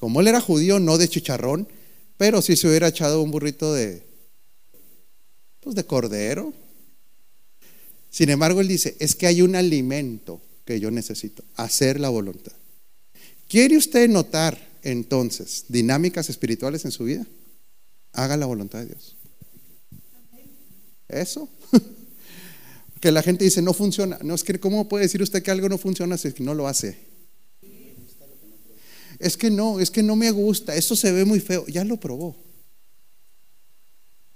como 0.00 0.20
él 0.22 0.26
era 0.26 0.40
judío, 0.40 0.80
no 0.80 0.98
de 0.98 1.06
chicharrón, 1.06 1.68
pero 2.16 2.42
si 2.42 2.56
se 2.56 2.66
hubiera 2.66 2.88
echado 2.88 3.22
un 3.22 3.30
burrito 3.30 3.72
de, 3.72 4.02
pues 5.60 5.76
de 5.76 5.84
cordero. 5.84 6.52
Sin 8.10 8.30
embargo, 8.30 8.60
él 8.60 8.68
dice, 8.68 8.96
es 8.98 9.14
que 9.14 9.26
hay 9.26 9.42
un 9.42 9.54
alimento 9.54 10.40
que 10.64 10.80
yo 10.80 10.90
necesito, 10.90 11.44
hacer 11.56 12.00
la 12.00 12.08
voluntad. 12.08 12.52
¿Quiere 13.48 13.76
usted 13.76 14.08
notar 14.08 14.58
entonces 14.82 15.64
dinámicas 15.68 16.28
espirituales 16.28 16.84
en 16.84 16.90
su 16.90 17.04
vida? 17.04 17.26
Haga 18.12 18.36
la 18.36 18.46
voluntad 18.46 18.80
de 18.80 18.86
Dios. 18.86 19.16
Eso. 21.08 21.48
que 23.00 23.12
la 23.12 23.22
gente 23.22 23.44
dice, 23.44 23.62
no 23.62 23.72
funciona. 23.72 24.18
No 24.22 24.34
es 24.34 24.44
que, 24.44 24.58
¿cómo 24.60 24.88
puede 24.88 25.04
decir 25.04 25.22
usted 25.22 25.42
que 25.42 25.50
algo 25.50 25.68
no 25.68 25.78
funciona 25.78 26.18
si 26.18 26.32
no 26.40 26.54
lo 26.54 26.68
hace? 26.68 26.98
Es 29.18 29.36
que 29.36 29.50
no, 29.50 29.80
es 29.80 29.90
que 29.90 30.02
no 30.02 30.14
me 30.14 30.30
gusta, 30.30 30.76
esto 30.76 30.94
se 30.94 31.10
ve 31.12 31.24
muy 31.24 31.40
feo. 31.40 31.66
Ya 31.66 31.84
lo 31.84 31.98
probó. 31.98 32.36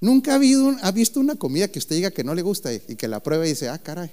Nunca 0.02 0.32
ha, 0.32 0.34
habido, 0.34 0.76
ha 0.82 0.90
visto 0.90 1.20
una 1.20 1.36
comida 1.36 1.68
que 1.68 1.78
usted 1.78 1.94
diga 1.94 2.10
que 2.10 2.24
no 2.24 2.34
le 2.34 2.42
gusta 2.42 2.74
y 2.74 2.96
que 2.96 3.06
la 3.06 3.22
pruebe 3.22 3.46
y 3.46 3.50
dice, 3.50 3.68
ah, 3.68 3.78
caray. 3.78 4.10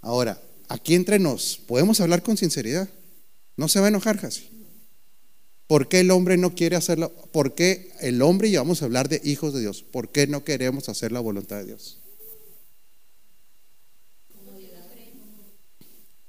Ahora, 0.00 0.42
aquí 0.66 0.96
entre 0.96 1.20
nos, 1.20 1.60
¿podemos 1.68 2.00
hablar 2.00 2.24
con 2.24 2.36
sinceridad? 2.36 2.88
No 3.56 3.68
se 3.68 3.78
va 3.78 3.86
a 3.86 3.90
enojar, 3.90 4.20
casi. 4.20 4.48
¿Por 5.68 5.86
qué 5.86 6.00
el 6.00 6.10
hombre 6.10 6.36
no 6.38 6.56
quiere 6.56 6.74
hacerlo? 6.74 7.12
¿Por 7.30 7.54
qué 7.54 7.92
el 8.00 8.20
hombre, 8.20 8.48
y 8.48 8.56
vamos 8.56 8.82
a 8.82 8.86
hablar 8.86 9.08
de 9.08 9.20
hijos 9.22 9.54
de 9.54 9.60
Dios, 9.60 9.84
por 9.84 10.08
qué 10.08 10.26
no 10.26 10.42
queremos 10.42 10.88
hacer 10.88 11.12
la 11.12 11.20
voluntad 11.20 11.58
de 11.58 11.66
Dios? 11.66 12.00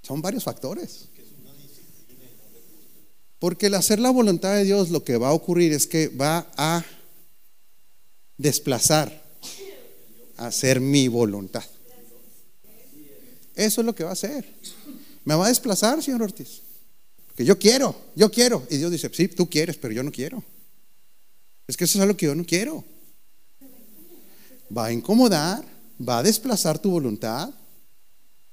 Son 0.03 0.21
varios 0.21 0.43
factores. 0.43 1.07
Porque 3.41 3.65
el 3.65 3.73
hacer 3.73 3.97
la 3.99 4.11
voluntad 4.11 4.53
de 4.53 4.65
Dios 4.65 4.91
lo 4.91 5.03
que 5.03 5.17
va 5.17 5.29
a 5.29 5.33
ocurrir 5.33 5.73
es 5.73 5.87
que 5.87 6.09
va 6.09 6.47
a 6.57 6.85
desplazar 8.37 9.19
a 10.37 10.45
hacer 10.45 10.79
mi 10.79 11.07
voluntad. 11.07 11.63
Eso 13.55 13.81
es 13.81 13.85
lo 13.87 13.95
que 13.95 14.03
va 14.03 14.11
a 14.11 14.13
hacer. 14.13 14.45
Me 15.25 15.33
va 15.33 15.47
a 15.47 15.49
desplazar, 15.49 16.03
señor 16.03 16.21
Ortiz. 16.21 16.61
Que 17.35 17.43
yo 17.43 17.57
quiero, 17.57 17.95
yo 18.15 18.29
quiero. 18.29 18.63
Y 18.69 18.77
Dios 18.77 18.91
dice, 18.91 19.09
sí, 19.11 19.27
tú 19.27 19.49
quieres, 19.49 19.75
pero 19.75 19.91
yo 19.91 20.03
no 20.03 20.11
quiero. 20.11 20.43
Es 21.65 21.75
que 21.75 21.85
eso 21.85 21.97
es 21.97 22.03
algo 22.03 22.15
que 22.15 22.27
yo 22.27 22.35
no 22.35 22.45
quiero. 22.45 22.83
Va 24.77 24.85
a 24.85 24.93
incomodar, 24.93 25.65
va 25.99 26.19
a 26.19 26.23
desplazar 26.23 26.77
tu 26.77 26.91
voluntad, 26.91 27.49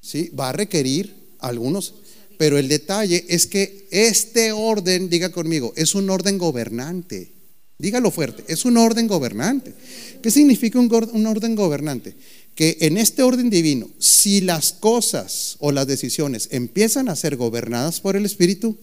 ¿sí? 0.00 0.30
va 0.30 0.48
a 0.48 0.52
requerir 0.52 1.34
algunos 1.40 1.92
pero 2.38 2.56
el 2.56 2.68
detalle 2.68 3.26
es 3.28 3.46
que 3.46 3.88
este 3.90 4.52
orden, 4.52 5.10
diga 5.10 5.30
conmigo, 5.30 5.72
es 5.76 5.96
un 5.96 6.08
orden 6.08 6.38
gobernante. 6.38 7.32
Dígalo 7.78 8.10
fuerte, 8.10 8.44
es 8.48 8.64
un 8.64 8.76
orden 8.76 9.08
gobernante. 9.08 9.74
¿Qué 10.22 10.30
significa 10.30 10.78
un, 10.78 11.26
orden 11.26 11.54
gobernante? 11.56 12.14
Que 12.54 12.78
en 12.80 12.96
este 12.96 13.22
orden 13.24 13.50
divino, 13.50 13.90
si 13.98 14.40
las 14.40 14.72
cosas 14.72 15.56
o 15.58 15.72
las 15.72 15.86
decisiones 15.86 16.48
empiezan 16.52 17.08
a 17.08 17.16
ser 17.16 17.36
gobernadas 17.36 18.00
por 18.00 18.16
el 18.16 18.24
Espíritu, 18.24 18.76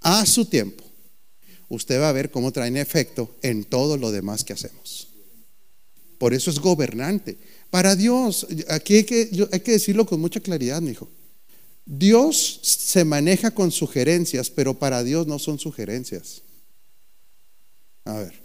a 0.00 0.26
su 0.26 0.44
tiempo, 0.44 0.84
usted 1.68 2.00
va 2.00 2.08
a 2.08 2.12
ver 2.12 2.30
cómo 2.30 2.52
traen 2.52 2.76
efecto 2.76 3.34
en 3.42 3.64
todo 3.64 3.96
lo 3.96 4.10
demás 4.10 4.44
que 4.44 4.52
hacemos. 4.52 5.08
Por 6.18 6.34
eso 6.34 6.50
es 6.50 6.58
gobernante. 6.58 7.36
Para 7.70 7.96
Dios, 7.96 8.46
aquí 8.68 8.96
hay 8.96 9.04
que, 9.04 9.48
hay 9.50 9.60
que 9.60 9.72
decirlo 9.72 10.06
con 10.06 10.20
mucha 10.20 10.40
claridad, 10.40 10.80
mi 10.82 10.90
hijo. 10.90 11.08
Dios 11.86 12.60
se 12.62 13.04
maneja 13.04 13.50
con 13.50 13.70
sugerencias, 13.70 14.50
pero 14.50 14.74
para 14.78 15.04
Dios 15.04 15.26
no 15.26 15.38
son 15.38 15.58
sugerencias. 15.58 16.42
A 18.04 18.18
ver. 18.18 18.44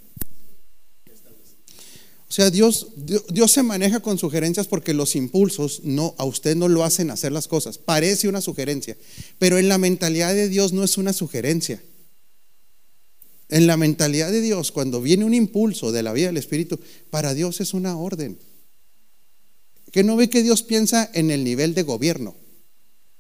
O 2.29 2.31
sea, 2.31 2.51
Dios, 2.51 2.89
Dios, 2.95 3.51
se 3.51 3.63
maneja 3.63 4.01
con 4.01 4.19
sugerencias 4.19 4.67
porque 4.67 4.93
los 4.93 5.15
impulsos 5.15 5.81
no, 5.83 6.13
a 6.19 6.25
usted 6.25 6.55
no 6.55 6.67
lo 6.67 6.83
hacen 6.83 7.09
hacer 7.09 7.31
las 7.31 7.47
cosas. 7.47 7.79
Parece 7.79 8.27
una 8.27 8.39
sugerencia, 8.39 8.95
pero 9.39 9.57
en 9.57 9.67
la 9.67 9.79
mentalidad 9.79 10.35
de 10.35 10.47
Dios 10.47 10.71
no 10.71 10.83
es 10.83 10.99
una 10.99 11.11
sugerencia. 11.11 11.81
En 13.49 13.65
la 13.65 13.77
mentalidad 13.77 14.31
de 14.31 14.41
Dios, 14.41 14.71
cuando 14.71 15.01
viene 15.01 15.25
un 15.25 15.33
impulso 15.33 15.91
de 15.91 16.03
la 16.03 16.13
vida 16.13 16.27
del 16.27 16.37
Espíritu, 16.37 16.79
para 17.09 17.33
Dios 17.33 17.61
es 17.61 17.73
una 17.73 17.97
orden. 17.97 18.37
Que 19.91 20.03
no 20.03 20.15
ve 20.15 20.29
que 20.29 20.43
Dios 20.43 20.61
piensa 20.61 21.09
en 21.15 21.31
el 21.31 21.43
nivel 21.43 21.73
de 21.73 21.81
gobierno. 21.81 22.35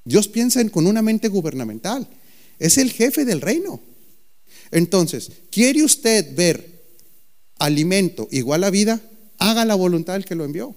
Dios 0.03 0.27
piensa 0.27 0.67
con 0.69 0.87
una 0.87 1.01
mente 1.01 1.27
gubernamental. 1.27 2.07
Es 2.57 2.77
el 2.77 2.91
jefe 2.91 3.25
del 3.25 3.41
reino. 3.41 3.81
Entonces, 4.71 5.31
¿quiere 5.51 5.83
usted 5.83 6.35
ver 6.35 6.83
alimento 7.57 8.27
igual 8.31 8.63
a 8.63 8.69
vida? 8.69 9.01
haga 9.39 9.65
la 9.65 9.75
voluntad 9.75 10.13
del 10.13 10.25
que 10.25 10.35
lo 10.35 10.45
envió. 10.45 10.75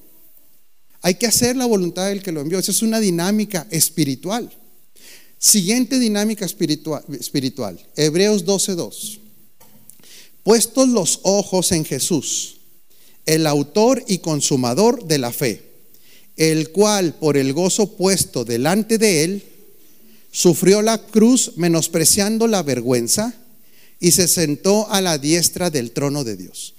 Hay 1.03 1.17
que 1.17 1.27
hacer 1.27 1.57
la 1.57 1.67
voluntad 1.67 2.09
del 2.09 2.23
que 2.23 2.33
lo 2.33 2.41
envió. 2.41 2.59
Esa 2.59 2.71
es 2.71 2.83
una 2.83 3.01
dinámica 3.01 3.67
espiritual. 3.71 4.51
Siguiente 5.37 5.99
dinámica 5.99 6.47
espiritual, 6.47 7.05
espiritual. 7.19 7.85
Hebreos 7.97 8.45
12:2. 8.47 9.19
Puestos 10.45 10.89
los 10.89 11.21
ojos 11.25 11.73
en 11.73 11.85
Jesús, 11.85 12.61
el 13.27 13.47
autor 13.47 14.05
y 14.07 14.19
consumador 14.19 15.05
de 15.07 15.19
la 15.19 15.33
fe, 15.33 15.72
el 16.37 16.71
cual 16.71 17.15
por 17.15 17.37
el 17.37 17.53
gozo 17.53 17.97
puesto 17.97 18.45
delante 18.45 18.99
de 18.99 19.25
él, 19.25 19.43
sufrió 20.31 20.83
la 20.83 20.99
cruz 20.99 21.53
menospreciando 21.57 22.47
la 22.47 22.63
vergüenza 22.63 23.35
y 24.01 24.13
se 24.13 24.27
sentó 24.27 24.91
a 24.91 25.01
la 25.01 25.19
diestra 25.19 25.71
del 25.71 25.93
trono 25.93 26.25
de 26.25 26.37
Dios. 26.37 26.75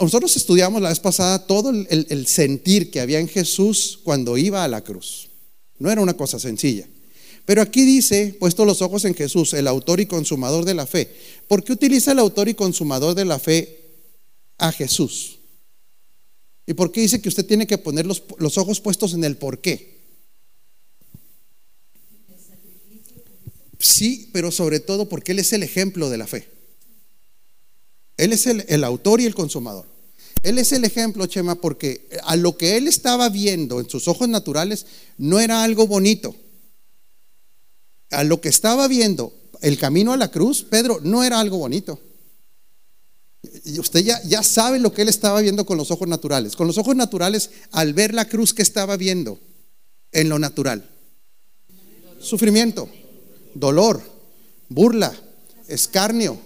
Nosotros 0.00 0.36
estudiamos 0.36 0.80
la 0.80 0.88
vez 0.88 1.00
pasada 1.00 1.46
todo 1.46 1.70
el, 1.70 2.26
sentir 2.26 2.90
que 2.90 3.00
había 3.00 3.18
en 3.18 3.28
Jesús 3.28 4.00
cuando 4.02 4.38
iba 4.38 4.62
a 4.62 4.68
la 4.68 4.82
cruz. 4.82 5.28
No 5.78 5.90
era 5.90 6.00
una 6.00 6.14
cosa 6.14 6.38
sencilla. 6.38 6.86
Pero 7.44 7.60
aquí 7.60 7.84
dice, 7.84 8.36
puesto 8.38 8.64
los 8.64 8.80
ojos 8.82 9.04
en 9.04 9.14
Jesús, 9.14 9.52
el 9.52 9.66
autor 9.66 10.00
y 10.00 10.06
consumador 10.06 10.64
de 10.64 10.74
la 10.74 10.86
fe. 10.86 11.12
¿Por 11.48 11.62
qué 11.62 11.72
utiliza 11.72 12.12
el 12.12 12.20
autor 12.20 12.48
y 12.48 12.54
consumador 12.54 13.14
de 13.14 13.24
la 13.24 13.38
fe 13.38 13.80
a 14.58 14.72
Jesús? 14.72 15.40
¿Y 16.66 16.74
por 16.74 16.92
qué 16.92 17.02
dice 17.02 17.20
que 17.20 17.28
usted 17.28 17.46
tiene 17.46 17.66
que 17.66 17.78
poner 17.78 18.06
los, 18.06 18.22
los 18.38 18.58
ojos 18.58 18.80
puestos 18.80 19.14
en 19.14 19.24
el 19.24 19.36
por 19.36 19.60
qué? 19.60 19.94
Sí, 23.78 24.30
pero 24.32 24.50
sobre 24.50 24.80
todo 24.80 25.08
porque 25.08 25.32
Él 25.32 25.40
es 25.40 25.52
el 25.52 25.62
ejemplo 25.62 26.08
de 26.08 26.18
la 26.18 26.26
fe. 26.26 26.54
Él 28.16 28.32
es 28.32 28.46
el, 28.46 28.84
autor 28.84 29.20
y 29.20 29.26
el 29.26 29.34
consumador. 29.34 29.86
Él 30.42 30.58
es 30.58 30.72
el 30.72 30.84
ejemplo, 30.84 31.26
Chema, 31.26 31.56
porque 31.56 32.08
a 32.24 32.36
lo 32.36 32.56
que 32.56 32.76
él 32.76 32.86
estaba 32.86 33.28
viendo 33.28 33.80
en 33.80 33.88
sus 33.88 34.08
ojos 34.08 34.28
naturales 34.28 34.86
no 35.18 35.40
era 35.40 35.64
algo 35.64 35.86
bonito. 35.86 36.36
A 38.10 38.24
lo 38.24 38.40
que 38.40 38.48
estaba 38.48 38.86
viendo 38.86 39.34
el 39.62 39.78
camino 39.78 40.12
a 40.12 40.16
la 40.16 40.30
cruz, 40.30 40.62
Pedro, 40.62 41.00
no 41.02 41.24
era 41.24 41.40
algo 41.40 41.58
bonito. 41.58 41.98
Usted 43.78 44.00
ya, 44.00 44.22
ya 44.24 44.42
sabe 44.42 44.78
lo 44.78 44.92
que 44.92 45.02
él 45.02 45.08
estaba 45.08 45.40
viendo 45.40 45.66
con 45.66 45.78
los 45.78 45.90
ojos 45.90 46.08
naturales. 46.08 46.56
Con 46.56 46.66
los 46.66 46.78
ojos 46.78 46.96
naturales, 46.96 47.50
al 47.70 47.94
ver 47.94 48.14
la 48.14 48.28
cruz, 48.28 48.54
que 48.54 48.62
estaba 48.62 48.96
viendo 48.96 49.38
en 50.14 50.28
lo 50.28 50.38
natural? 50.38 50.88
Sufrimiento, 52.20 52.88
dolor, 53.52 54.00
burla, 54.70 55.14
escarnio, 55.68 56.38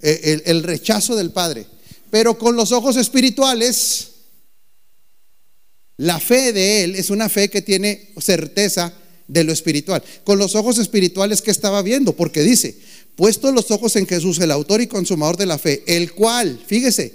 eh, 0.00 0.42
el, 0.46 0.62
rechazo 0.64 1.14
del 1.14 1.30
Padre. 1.30 1.66
Pero 2.10 2.36
con 2.36 2.56
los 2.56 2.72
ojos 2.72 2.96
espirituales, 2.96 4.08
la 5.96 6.18
fe 6.18 6.52
de 6.52 6.84
él 6.84 6.96
es 6.96 7.10
una 7.10 7.28
fe 7.28 7.48
que 7.48 7.62
tiene 7.62 8.12
certeza 8.18 8.92
de 9.28 9.44
lo 9.44 9.52
espiritual. 9.52 10.02
Con 10.24 10.38
los 10.38 10.54
ojos 10.54 10.78
espirituales 10.78 11.42
que 11.42 11.50
estaba 11.50 11.82
viendo, 11.82 12.14
porque 12.14 12.42
dice, 12.42 12.78
puesto 13.16 13.50
los 13.50 13.70
ojos 13.70 13.96
en 13.96 14.06
Jesús, 14.06 14.38
el 14.38 14.52
autor 14.52 14.80
y 14.82 14.86
consumador 14.86 15.36
de 15.36 15.46
la 15.46 15.58
fe, 15.58 15.82
el 15.86 16.12
cual, 16.12 16.60
fíjese, 16.64 17.14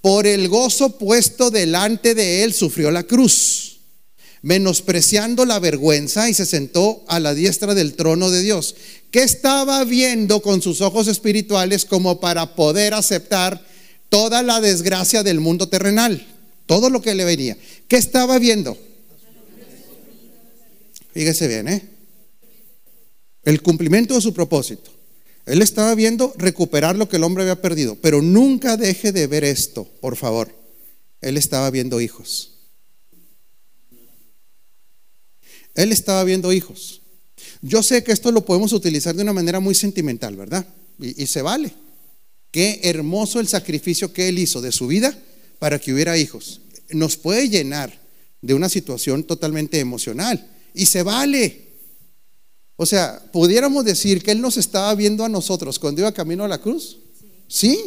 por 0.00 0.26
el 0.26 0.48
gozo 0.48 0.98
puesto 0.98 1.50
delante 1.50 2.14
de 2.14 2.44
él 2.44 2.52
sufrió 2.52 2.90
la 2.90 3.04
cruz, 3.04 3.80
menospreciando 4.42 5.44
la 5.44 5.58
vergüenza 5.58 6.28
y 6.28 6.34
se 6.34 6.46
sentó 6.46 7.04
a 7.08 7.18
la 7.20 7.34
diestra 7.34 7.74
del 7.74 7.94
trono 7.94 8.30
de 8.30 8.42
Dios. 8.42 8.74
¿Qué 9.10 9.22
estaba 9.22 9.82
viendo 9.84 10.42
con 10.42 10.60
sus 10.62 10.80
ojos 10.80 11.08
espirituales 11.08 11.84
como 11.84 12.20
para 12.20 12.54
poder 12.54 12.94
aceptar 12.94 13.64
toda 14.08 14.42
la 14.42 14.60
desgracia 14.60 15.22
del 15.22 15.40
mundo 15.40 15.68
terrenal? 15.68 16.26
Todo 16.66 16.90
lo 16.90 17.00
que 17.00 17.14
le 17.14 17.24
venía. 17.24 17.56
¿Qué 17.88 17.96
estaba 17.96 18.38
viendo? 18.38 18.76
Fíjese 21.14 21.48
bien, 21.48 21.68
¿eh? 21.68 21.88
El 23.42 23.62
cumplimiento 23.62 24.14
de 24.14 24.20
su 24.20 24.34
propósito. 24.34 24.95
Él 25.46 25.62
estaba 25.62 25.94
viendo 25.94 26.34
recuperar 26.36 26.96
lo 26.96 27.08
que 27.08 27.16
el 27.16 27.24
hombre 27.24 27.44
había 27.44 27.62
perdido, 27.62 27.96
pero 28.02 28.20
nunca 28.20 28.76
deje 28.76 29.12
de 29.12 29.28
ver 29.28 29.44
esto, 29.44 29.84
por 30.00 30.16
favor. 30.16 30.52
Él 31.20 31.36
estaba 31.36 31.70
viendo 31.70 32.00
hijos. 32.00 32.52
Él 35.74 35.92
estaba 35.92 36.24
viendo 36.24 36.52
hijos. 36.52 37.02
Yo 37.62 37.82
sé 37.82 38.02
que 38.02 38.12
esto 38.12 38.32
lo 38.32 38.44
podemos 38.44 38.72
utilizar 38.72 39.14
de 39.14 39.22
una 39.22 39.32
manera 39.32 39.60
muy 39.60 39.74
sentimental, 39.74 40.34
¿verdad? 40.36 40.66
Y, 40.98 41.26
se 41.26 41.42
vale. 41.42 41.72
Qué 42.50 42.80
hermoso 42.84 43.38
el 43.38 43.46
sacrificio 43.46 44.12
que 44.12 44.28
Él 44.28 44.38
hizo 44.38 44.60
de 44.60 44.72
su 44.72 44.86
vida 44.86 45.16
para 45.58 45.78
que 45.78 45.92
hubiera 45.92 46.18
hijos. 46.18 46.62
Nos 46.90 47.16
puede 47.16 47.48
llenar 47.48 48.00
de 48.40 48.54
una 48.54 48.68
situación 48.68 49.24
totalmente 49.24 49.78
emocional. 49.78 50.50
Y 50.74 50.86
se 50.86 51.02
vale. 51.02 51.65
O 52.76 52.84
sea, 52.84 53.22
pudiéramos 53.32 53.84
decir 53.84 54.22
que 54.22 54.30
Él 54.30 54.40
nos 54.40 54.58
estaba 54.58 54.94
viendo 54.94 55.24
a 55.24 55.28
nosotros 55.28 55.78
cuando 55.78 56.02
iba 56.02 56.12
camino 56.12 56.44
a 56.44 56.48
la 56.48 56.60
cruz. 56.60 56.98
Sí. 57.48 57.78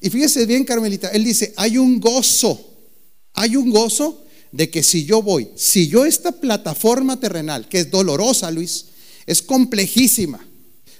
Y 0.00 0.10
fíjese 0.10 0.46
bien, 0.46 0.64
Carmelita, 0.64 1.08
Él 1.08 1.24
dice, 1.24 1.52
hay 1.56 1.78
un 1.78 2.00
gozo. 2.00 2.58
Hay 3.34 3.56
un 3.56 3.70
gozo 3.70 4.24
de 4.52 4.70
que 4.70 4.82
si 4.82 5.04
yo 5.04 5.20
voy, 5.20 5.48
si 5.56 5.88
yo 5.88 6.04
esta 6.04 6.32
plataforma 6.32 7.18
terrenal, 7.18 7.68
que 7.68 7.80
es 7.80 7.90
dolorosa, 7.90 8.50
Luis, 8.50 8.86
es 9.26 9.42
complejísima. 9.42 10.46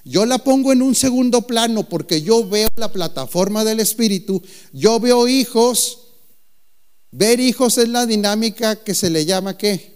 Yo 0.05 0.27
la 0.27 0.39
pongo 0.39 0.73
en 0.73 0.83
un 0.83 0.95
segundo 0.95 1.47
plano 1.47 1.89
porque 1.89 2.21
yo 2.21 2.47
veo 2.47 2.69
la 2.77 2.93
plataforma 2.93 3.65
del 3.65 3.81
Espíritu, 3.81 4.43
yo 4.73 5.01
veo 5.01 5.29
hijos. 5.29 6.01
Ver 7.11 7.39
hijos 7.39 7.79
es 7.79 7.89
la 7.89 8.07
dinámica 8.07 8.83
que 8.83 8.93
se 8.93 9.09
le 9.09 9.25
llama 9.25 9.57
qué? 9.57 9.94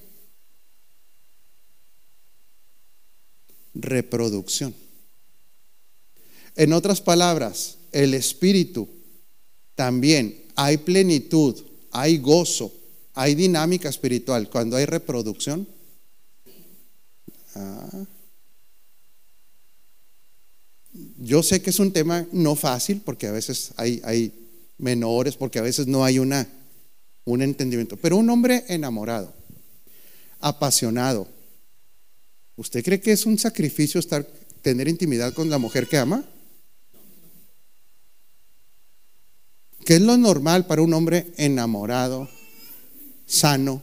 Reproducción. 3.79 4.75
En 6.57 6.73
otras 6.73 7.01
palabras, 7.01 7.79
el 7.93 8.14
Espíritu 8.14 8.88
también 9.77 10.43
hay 10.57 10.79
plenitud, 10.79 11.55
hay 11.93 12.19
gozo, 12.19 12.73
hay 13.14 13.37
dinámica 13.37 13.88
espiritual 13.88 14.51
cuando 14.51 14.77
hay 14.77 14.85
reproducción. 14.85 15.69
Ah. 17.55 18.05
Yo 21.19 21.45
sé 21.45 21.62
que 21.62 21.71
es 21.71 21.79
un 21.79 21.93
tema 21.93 22.27
no 22.33 22.57
fácil 22.57 23.03
porque 23.05 23.29
a 23.29 23.33
veces 23.33 23.73
hay, 23.77 24.01
hay 24.05 24.33
menores, 24.79 25.37
porque 25.37 25.61
a 25.61 25.62
veces 25.62 25.87
no 25.87 26.05
hay 26.05 26.19
una, 26.19 26.49
un 27.25 27.41
entendimiento. 27.41 27.97
Pero 27.97 28.17
un 28.17 28.29
hombre 28.31 28.64
enamorado, 28.67 29.33
apasionado, 30.41 31.29
¿usted 32.59 32.85
cree 32.85 33.01
que 33.01 33.12
es 33.12 33.25
un 33.25 33.38
sacrificio 33.38 33.99
estar, 33.99 34.27
tener 34.61 34.88
intimidad 34.88 35.33
con 35.33 35.49
la 35.49 35.59
mujer 35.59 35.87
que 35.87 35.97
ama? 35.97 36.29
¿Qué 39.85 39.94
es 39.94 40.03
lo 40.03 40.18
normal 40.18 40.66
para 40.66 40.83
un 40.83 40.92
hombre 40.92 41.33
enamorado, 41.38 42.29
sano, 43.27 43.81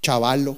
chavalo? 0.00 0.56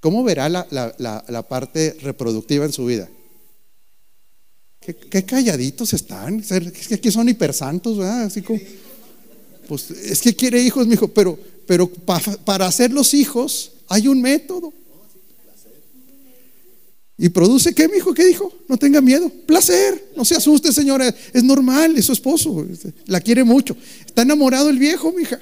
¿Cómo 0.00 0.22
verá 0.22 0.48
la, 0.48 1.46
parte 1.48 1.96
reproductiva 2.00 2.64
en 2.64 2.72
su 2.72 2.86
vida? 2.86 3.10
¿Qué, 4.80 5.24
calladitos 5.24 5.92
están. 5.92 6.38
Es 6.38 6.86
que 6.86 6.94
aquí 6.94 7.10
son 7.10 7.28
hipersantos, 7.28 7.98
¿verdad? 7.98 8.22
Así 8.22 8.40
como, 8.42 8.60
pues 9.66 9.90
es 9.90 10.22
que 10.22 10.36
quiere 10.36 10.62
hijos, 10.62 10.86
mijo, 10.86 11.08
pero, 11.08 11.36
pero 11.66 11.88
para 11.88 12.66
hacer 12.66 12.92
los 12.92 13.14
hijos 13.14 13.72
hay 13.88 14.08
un 14.08 14.20
método. 14.20 14.72
¿Y 17.18 17.30
produce 17.30 17.74
qué, 17.74 17.88
mijo? 17.88 18.12
¿Qué 18.12 18.26
dijo? 18.26 18.52
No 18.68 18.76
tenga 18.76 19.00
miedo. 19.00 19.30
Placer. 19.46 20.12
No 20.16 20.24
se 20.24 20.36
asuste, 20.36 20.72
señora. 20.72 21.14
Es 21.32 21.42
normal, 21.42 21.96
es 21.96 22.04
su 22.04 22.12
esposo. 22.12 22.66
La 23.06 23.20
quiere 23.20 23.42
mucho. 23.42 23.74
Está 24.04 24.22
enamorado 24.22 24.68
el 24.68 24.78
viejo, 24.78 25.12
mija. 25.12 25.40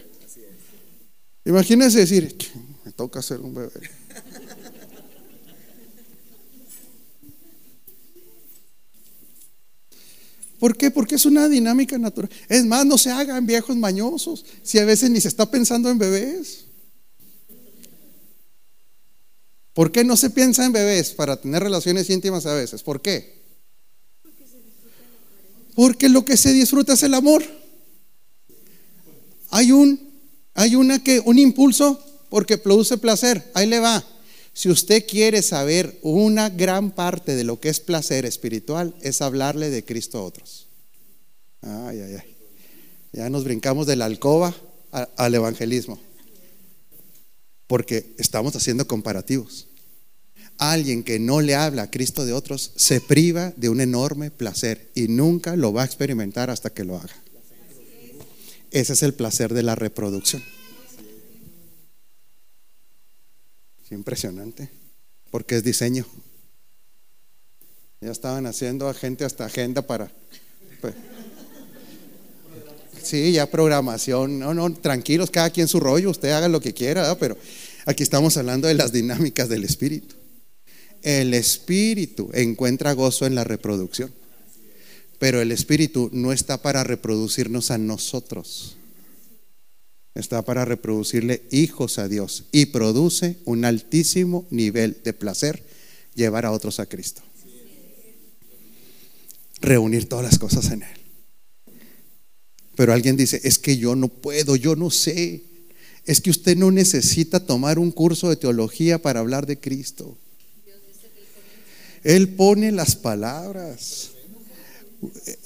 Imagínese 1.45 1.99
decir, 1.99 2.37
me 2.85 2.93
toca 2.93 3.19
hacer 3.19 3.41
un 3.41 3.55
bebé. 3.55 3.73
¿Por 10.59 10.77
qué? 10.77 10.91
Porque 10.91 11.17
es 11.17 11.27
una 11.27 11.49
dinámica 11.49 11.99
natural. 11.99 12.31
Es 12.49 12.65
más, 12.65 12.87
no 12.87 12.97
se 12.97 13.11
hagan 13.11 13.47
viejos 13.47 13.77
mañosos 13.77 14.45
si 14.63 14.79
a 14.79 14.85
veces 14.85 15.11
ni 15.11 15.21
se 15.21 15.29
está 15.29 15.51
pensando 15.51 15.91
en 15.91 15.99
bebés. 15.99 16.67
¿Por 19.73 19.91
qué 19.91 20.05
no 20.05 20.17
se 20.17 20.31
piensa 20.31 20.65
en 20.65 20.73
bebés 20.73 21.11
para 21.11 21.37
tener 21.37 21.63
relaciones 21.63 22.09
íntimas 22.09 22.47
a 22.47 22.55
veces? 22.55 22.83
¿Por 22.83 23.03
qué? 23.03 23.43
Porque 25.75 26.09
lo 26.09 26.25
que 26.25 26.37
se 26.37 26.53
disfruta 26.53 26.93
es 26.93 27.03
el 27.03 27.15
amor. 27.15 27.43
Hay 29.51 29.73
un, 29.73 29.99
hay 30.55 30.77
una 30.77 31.03
que, 31.03 31.21
un 31.21 31.39
impulso 31.39 32.01
porque 32.29 32.59
produce 32.59 32.97
placer. 32.99 33.51
Ahí 33.55 33.67
le 33.67 33.81
va. 33.81 34.05
Si 34.55 34.71
usted 34.71 35.05
quiere 35.07 35.43
saber 35.43 35.99
una 36.03 36.49
gran 36.49 36.93
parte 36.93 37.35
de 37.35 37.43
lo 37.43 37.59
que 37.59 37.69
es 37.69 37.81
placer 37.81 38.25
espiritual, 38.25 38.95
es 39.03 39.21
hablarle 39.21 39.69
de 39.69 39.85
Cristo 39.85 40.19
a 40.19 40.23
otros. 40.23 40.69
Ay, 41.61 42.01
ay, 42.01 42.15
ay. 42.23 42.37
Ya 43.13 43.29
nos 43.31 43.43
brincamos 43.43 43.87
de 43.89 43.97
la 43.97 44.05
alcoba 44.05 44.55
al 44.93 45.35
evangelismo. 45.35 45.99
Porque 47.67 48.15
estamos 48.19 48.55
haciendo 48.55 48.87
comparativos. 48.87 49.67
Alguien 50.59 51.03
que 51.03 51.19
no 51.19 51.41
le 51.41 51.57
habla 51.57 51.83
a 51.83 51.91
Cristo 51.91 52.25
de 52.25 52.33
otros 52.33 52.71
se 52.77 53.01
priva 53.01 53.53
de 53.57 53.69
un 53.69 53.81
enorme 53.81 54.31
placer 54.31 54.89
y 54.95 55.09
nunca 55.09 55.57
lo 55.57 55.73
va 55.73 55.83
a 55.83 55.87
experimentar 55.87 56.49
hasta 56.51 56.71
que 56.71 56.85
lo 56.85 56.97
haga. 56.97 57.15
Ese 58.71 58.93
es 58.93 59.03
el 59.03 59.15
placer 59.15 59.53
de 59.53 59.65
la 59.65 59.75
reproducción. 59.75 60.43
Impresionante, 63.95 64.71
porque 65.31 65.57
es 65.57 65.65
diseño. 65.65 66.07
Ya 68.01 68.11
estaban 68.11 68.47
haciendo 68.47 68.89
a 68.89 68.95
gente 68.95 69.25
hasta 69.25 69.47
agenda 69.47 69.83
para... 69.87 70.11
Pues, 70.81 70.95
sí, 73.03 73.33
ya 73.33 73.51
programación. 73.51 74.39
No, 74.39 74.53
no, 74.53 74.73
tranquilos, 74.75 75.31
cada 75.31 75.51
quien 75.51 75.69
su 75.69 75.81
rollo, 75.81 76.11
usted 76.11 76.31
haga 76.31 76.49
lo 76.49 76.61
que 76.61 76.75
quiera, 76.75 77.17
pero 77.19 77.37
aquí 77.87 78.03
estamos 78.03 78.37
hablando 78.37 78.69
de 78.69 78.75
las 78.75 78.93
dinámicas 78.93 79.49
del 79.49 79.65
espíritu. 79.65 80.15
El 81.03 81.35
espíritu 81.35 82.31
encuentra 82.35 82.93
gozo 82.93 83.27
en 83.27 83.35
la 83.35 83.45
reproducción, 83.45 84.13
pero 85.19 85.41
el 85.41 85.53
espíritu 85.53 86.11
no 86.13 86.33
está 86.33 86.61
para 86.61 86.85
reproducirnos 86.85 87.71
a 87.71 87.79
nosotros 87.79 88.77
está 90.15 90.43
para 90.43 90.65
reproducirle 90.65 91.43
hijos 91.51 91.99
a 91.99 92.09
Dios 92.09 92.45
y 92.53 92.67
produce 92.67 93.39
un 93.45 93.65
altísimo 93.65 94.47
nivel 94.51 94.99
de 95.03 95.13
placer 95.13 95.65
llevar 96.15 96.47
a 96.47 96.53
otros 96.53 96.79
a 96.81 96.87
Cristo. 96.87 97.23
Reunir 99.61 100.09
todas 100.09 100.25
las 100.25 100.39
cosas 100.39 100.71
en 100.71 100.83
Él. 100.83 101.05
Pero 102.77 102.93
alguien 102.93 103.17
dice, 103.17 103.41
es 103.45 103.59
que 103.59 103.77
yo 103.77 103.95
no 103.97 104.09
puedo, 104.09 104.57
yo 104.57 104.77
no 104.77 104.91
sé. 104.91 105.43
Es 106.05 106.21
que 106.21 106.31
usted 106.31 106.57
no 106.57 106.71
necesita 106.71 107.47
tomar 107.47 107.79
un 107.79 107.91
curso 107.91 108.29
de 108.29 108.37
teología 108.37 109.01
para 109.01 109.21
hablar 109.21 109.47
de 109.47 109.59
Cristo. 109.59 110.19
Él 112.03 112.29
pone 112.29 112.71
las 112.73 112.97
palabras 112.97 114.11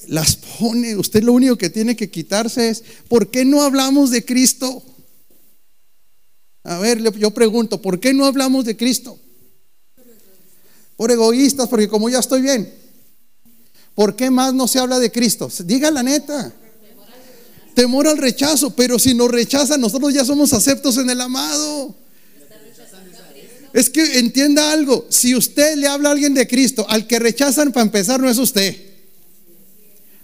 las 0.08 0.36
pone. 0.36 0.96
Usted 0.96 1.22
lo 1.22 1.32
único 1.32 1.56
que 1.56 1.70
tiene 1.70 1.96
que 1.96 2.10
quitarse 2.10 2.70
es, 2.70 2.82
¿por 3.08 3.30
qué 3.30 3.44
no 3.44 3.62
hablamos 3.62 4.10
de 4.10 4.24
Cristo? 4.24 4.82
A 6.64 6.78
ver, 6.78 7.00
yo 7.18 7.30
pregunto, 7.32 7.80
¿por 7.80 7.98
qué 8.00 8.12
no 8.12 8.26
hablamos 8.26 8.64
de 8.64 8.76
Cristo? 8.76 9.18
Por 10.96 11.10
egoístas, 11.10 11.68
porque 11.68 11.88
como 11.88 12.08
ya 12.08 12.18
estoy 12.18 12.42
bien. 12.42 12.72
¿Por 13.94 14.16
qué 14.16 14.30
más 14.30 14.52
no 14.54 14.68
se 14.68 14.78
habla 14.78 14.98
de 14.98 15.10
Cristo? 15.10 15.50
Diga 15.64 15.90
la 15.90 16.02
neta. 16.02 16.52
Temor 17.74 18.08
al 18.08 18.18
rechazo, 18.18 18.70
pero 18.70 18.98
si 18.98 19.14
nos 19.14 19.30
rechazan, 19.30 19.80
nosotros 19.80 20.12
ya 20.12 20.24
somos 20.24 20.52
aceptos 20.52 20.96
en 20.98 21.10
el 21.10 21.20
amado. 21.20 21.94
Es 23.72 23.90
que 23.90 24.18
entienda 24.18 24.72
algo, 24.72 25.06
si 25.08 25.34
usted 25.34 25.76
le 25.76 25.86
habla 25.86 26.08
a 26.08 26.12
alguien 26.12 26.34
de 26.34 26.48
Cristo, 26.48 26.86
al 26.88 27.06
que 27.06 27.18
rechazan 27.18 27.70
para 27.70 27.84
empezar 27.84 28.18
no 28.18 28.28
es 28.28 28.38
usted. 28.38 28.87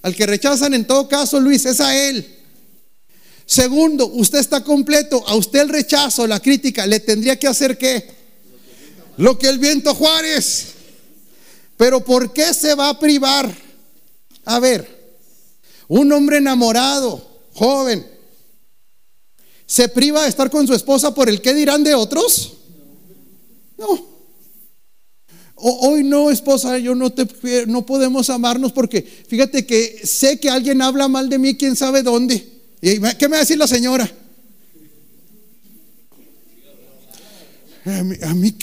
Al 0.04 0.14
que 0.14 0.26
rechazan 0.26 0.74
en 0.74 0.86
todo 0.86 1.08
caso, 1.08 1.40
Luis, 1.40 1.64
es 1.64 1.80
a 1.80 1.96
él. 1.96 2.28
Segundo, 3.46 4.06
usted 4.08 4.38
está 4.38 4.62
completo. 4.62 5.26
A 5.26 5.34
usted 5.34 5.60
el 5.60 5.70
rechazo, 5.70 6.26
la 6.26 6.40
crítica, 6.40 6.86
le 6.86 7.00
tendría 7.00 7.38
que 7.38 7.48
hacer 7.48 7.78
qué? 7.78 8.06
Lo 9.16 9.38
que 9.38 9.48
el 9.48 9.58
viento 9.58 9.94
Juárez. 9.94 10.74
Pero 11.78 12.04
¿por 12.04 12.34
qué 12.34 12.52
se 12.52 12.74
va 12.74 12.90
a 12.90 12.98
privar? 12.98 13.50
A 14.44 14.58
ver, 14.58 15.16
un 15.88 16.12
hombre 16.12 16.36
enamorado, 16.36 17.26
joven, 17.54 18.06
¿se 19.64 19.88
priva 19.88 20.24
de 20.24 20.28
estar 20.28 20.50
con 20.50 20.66
su 20.66 20.74
esposa 20.74 21.14
por 21.14 21.30
el 21.30 21.40
qué 21.40 21.54
dirán 21.54 21.82
de 21.82 21.94
otros? 21.94 22.52
No 23.78 24.13
hoy 25.56 26.04
no, 26.04 26.30
esposa, 26.30 26.78
yo 26.78 26.94
no 26.94 27.10
te 27.10 27.26
no 27.66 27.86
podemos 27.86 28.30
amarnos 28.30 28.72
porque 28.72 29.02
fíjate 29.02 29.66
que 29.66 30.00
sé 30.04 30.38
que 30.38 30.50
alguien 30.50 30.82
habla 30.82 31.08
mal 31.08 31.28
de 31.28 31.38
mí, 31.38 31.54
quién 31.54 31.76
sabe 31.76 32.02
dónde. 32.02 32.46
¿Y 32.80 33.00
qué 33.18 33.28
me 33.28 33.32
va 33.32 33.36
a 33.36 33.40
decir 33.40 33.58
la 33.58 33.66
señora? 33.66 34.10
A 37.86 38.34
mí, 38.34 38.54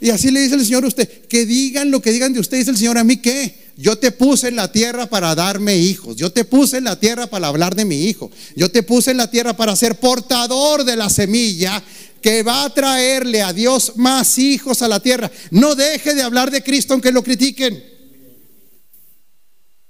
y 0.00 0.10
así 0.10 0.30
le 0.30 0.40
dice 0.40 0.54
el 0.54 0.64
Señor 0.64 0.84
a 0.84 0.88
usted, 0.88 1.08
que 1.28 1.46
digan 1.46 1.90
lo 1.90 2.02
que 2.02 2.12
digan 2.12 2.32
de 2.32 2.40
usted, 2.40 2.58
dice 2.58 2.70
el 2.70 2.76
Señor, 2.76 2.98
a 2.98 3.04
mí 3.04 3.16
qué. 3.16 3.66
Yo 3.78 3.98
te 3.98 4.10
puse 4.10 4.48
en 4.48 4.56
la 4.56 4.72
tierra 4.72 5.06
para 5.06 5.34
darme 5.34 5.76
hijos. 5.76 6.16
Yo 6.16 6.32
te 6.32 6.44
puse 6.44 6.78
en 6.78 6.84
la 6.84 6.98
tierra 6.98 7.26
para 7.26 7.48
hablar 7.48 7.74
de 7.74 7.84
mi 7.84 8.04
hijo. 8.04 8.30
Yo 8.54 8.70
te 8.70 8.82
puse 8.82 9.10
en 9.10 9.18
la 9.18 9.30
tierra 9.30 9.54
para 9.54 9.76
ser 9.76 10.00
portador 10.00 10.84
de 10.84 10.96
la 10.96 11.10
semilla 11.10 11.82
que 12.20 12.42
va 12.42 12.64
a 12.64 12.74
traerle 12.74 13.42
a 13.42 13.52
Dios 13.52 13.92
más 13.96 14.38
hijos 14.38 14.82
a 14.82 14.88
la 14.88 15.00
tierra. 15.00 15.30
No 15.50 15.74
deje 15.74 16.14
de 16.14 16.22
hablar 16.22 16.50
de 16.50 16.62
Cristo 16.62 16.92
aunque 16.92 17.12
lo 17.12 17.22
critiquen. 17.22 17.82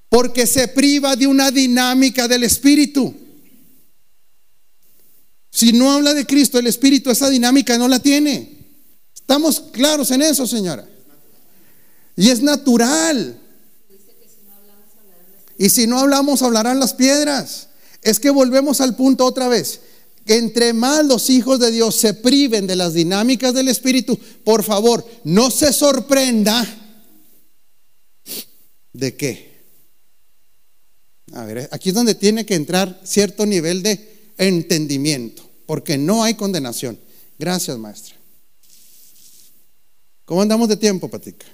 Porque 0.08 0.46
se 0.46 0.68
priva 0.68 1.16
de 1.16 1.26
una 1.26 1.50
dinámica 1.50 2.28
del 2.28 2.44
Espíritu. 2.44 3.14
Si 5.50 5.72
no 5.72 5.90
habla 5.92 6.14
de 6.14 6.26
Cristo, 6.26 6.58
el 6.58 6.66
Espíritu, 6.66 7.10
esa 7.10 7.30
dinámica 7.30 7.78
no 7.78 7.88
la 7.88 7.98
tiene. 7.98 8.56
Estamos 9.14 9.60
claros 9.72 10.10
en 10.10 10.22
eso, 10.22 10.46
señora. 10.46 10.86
Y 12.14 12.30
es 12.30 12.42
natural. 12.42 13.40
Y 15.58 15.70
si 15.70 15.86
no 15.86 15.98
hablamos, 15.98 16.42
hablarán 16.42 16.78
las 16.78 16.94
piedras. 16.94 17.68
Es 18.02 18.20
que 18.20 18.30
volvemos 18.30 18.80
al 18.80 18.94
punto 18.94 19.24
otra 19.24 19.48
vez 19.48 19.80
entre 20.26 20.72
más 20.72 21.04
los 21.06 21.30
hijos 21.30 21.60
de 21.60 21.70
Dios 21.70 21.94
se 21.94 22.14
priven 22.14 22.66
de 22.66 22.76
las 22.76 22.94
dinámicas 22.94 23.54
del 23.54 23.68
Espíritu, 23.68 24.18
por 24.44 24.62
favor, 24.64 25.06
no 25.24 25.50
se 25.50 25.72
sorprenda 25.72 26.66
de 28.92 29.16
qué. 29.16 29.56
A 31.32 31.44
ver, 31.44 31.68
aquí 31.70 31.90
es 31.90 31.94
donde 31.94 32.14
tiene 32.14 32.44
que 32.44 32.54
entrar 32.54 33.00
cierto 33.04 33.46
nivel 33.46 33.82
de 33.82 34.32
entendimiento, 34.38 35.48
porque 35.66 35.96
no 35.96 36.24
hay 36.24 36.34
condenación. 36.34 36.98
Gracias, 37.38 37.78
maestra. 37.78 38.16
¿Cómo 40.24 40.42
andamos 40.42 40.68
de 40.68 40.76
tiempo, 40.76 41.08
Patica? 41.08 41.46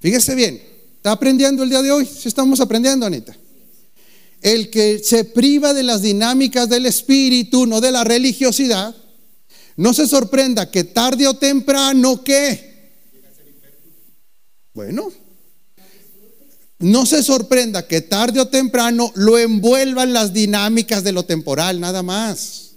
Fíjese 0.00 0.34
bien, 0.34 0.60
¿está 0.96 1.12
aprendiendo 1.12 1.62
el 1.62 1.68
día 1.68 1.82
de 1.82 1.92
hoy? 1.92 2.06
Si 2.06 2.28
estamos 2.28 2.60
aprendiendo, 2.60 3.04
Anita 3.04 3.36
el 4.42 4.70
que 4.70 4.98
se 4.98 5.24
priva 5.24 5.72
de 5.72 5.84
las 5.84 6.02
dinámicas 6.02 6.68
del 6.68 6.86
espíritu, 6.86 7.66
no 7.66 7.80
de 7.80 7.92
la 7.92 8.04
religiosidad, 8.04 8.94
no 9.76 9.94
se 9.94 10.06
sorprenda 10.06 10.70
que 10.70 10.84
tarde 10.84 11.26
o 11.26 11.34
temprano 11.34 12.22
¿qué? 12.22 12.72
Bueno, 14.74 15.12
no 16.78 17.06
se 17.06 17.22
sorprenda 17.22 17.86
que 17.86 18.00
tarde 18.00 18.40
o 18.40 18.48
temprano 18.48 19.12
lo 19.14 19.38
envuelvan 19.38 20.12
las 20.12 20.32
dinámicas 20.32 21.04
de 21.04 21.12
lo 21.12 21.24
temporal, 21.24 21.78
nada 21.78 22.02
más. 22.02 22.72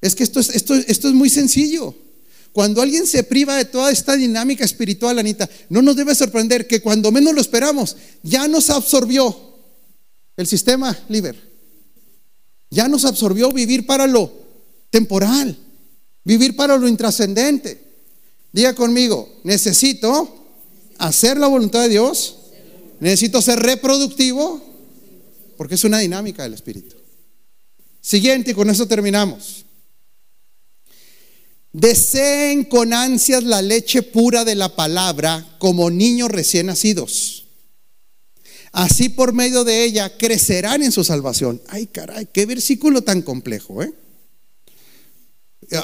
Es 0.00 0.14
que 0.14 0.22
esto 0.22 0.38
es, 0.38 0.50
esto, 0.50 0.74
esto 0.74 1.08
es 1.08 1.14
muy 1.14 1.28
sencillo. 1.28 1.96
Cuando 2.52 2.82
alguien 2.82 3.06
se 3.06 3.22
priva 3.22 3.56
de 3.56 3.64
toda 3.64 3.90
esta 3.90 4.16
dinámica 4.16 4.64
espiritual, 4.64 5.18
Anita, 5.18 5.48
no 5.68 5.82
nos 5.82 5.96
debe 5.96 6.14
sorprender 6.14 6.66
que 6.66 6.80
cuando 6.80 7.12
menos 7.12 7.34
lo 7.34 7.40
esperamos, 7.40 7.96
ya 8.22 8.48
nos 8.48 8.70
absorbió 8.70 9.36
el 10.36 10.46
sistema 10.46 10.98
liber. 11.08 11.36
Ya 12.70 12.88
nos 12.88 13.04
absorbió 13.04 13.50
vivir 13.52 13.86
para 13.86 14.06
lo 14.06 14.32
temporal, 14.90 15.56
vivir 16.24 16.56
para 16.56 16.76
lo 16.76 16.88
intrascendente. 16.88 17.80
Diga 18.52 18.74
conmigo, 18.74 19.28
necesito 19.44 20.46
hacer 20.98 21.38
la 21.38 21.46
voluntad 21.46 21.82
de 21.82 21.90
Dios, 21.90 22.38
necesito 23.00 23.40
ser 23.40 23.60
reproductivo, 23.60 24.60
porque 25.56 25.76
es 25.76 25.84
una 25.84 25.98
dinámica 25.98 26.42
del 26.42 26.54
espíritu. 26.54 26.96
Siguiente, 28.00 28.52
y 28.52 28.54
con 28.54 28.70
eso 28.70 28.86
terminamos. 28.86 29.64
Deseen 31.78 32.64
con 32.64 32.92
ansias 32.92 33.44
la 33.44 33.62
leche 33.62 34.02
pura 34.02 34.44
de 34.44 34.56
la 34.56 34.74
palabra 34.74 35.46
como 35.58 35.90
niños 35.90 36.28
recién 36.28 36.66
nacidos. 36.66 37.46
Así 38.72 39.10
por 39.10 39.32
medio 39.32 39.62
de 39.62 39.84
ella 39.84 40.16
crecerán 40.18 40.82
en 40.82 40.90
su 40.90 41.04
salvación. 41.04 41.62
Ay, 41.68 41.86
caray, 41.86 42.26
qué 42.32 42.46
versículo 42.46 43.02
tan 43.02 43.22
complejo, 43.22 43.84
¿eh? 43.84 43.94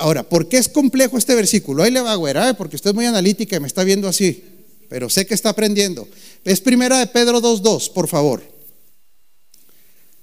Ahora, 0.00 0.28
¿por 0.28 0.48
qué 0.48 0.56
es 0.56 0.68
complejo 0.68 1.16
este 1.16 1.36
versículo? 1.36 1.84
Ahí 1.84 1.92
le 1.92 2.00
va 2.00 2.10
a 2.10 2.16
güera, 2.16 2.50
¿eh? 2.50 2.54
porque 2.54 2.74
usted 2.74 2.90
es 2.90 2.96
muy 2.96 3.06
analítica 3.06 3.54
y 3.54 3.60
me 3.60 3.68
está 3.68 3.84
viendo 3.84 4.08
así, 4.08 4.42
pero 4.88 5.08
sé 5.08 5.26
que 5.26 5.34
está 5.34 5.50
aprendiendo. 5.50 6.08
Es 6.44 6.60
primera 6.60 6.98
de 6.98 7.06
Pedro 7.06 7.40
2.2, 7.40 7.92
por 7.92 8.08
favor. 8.08 8.42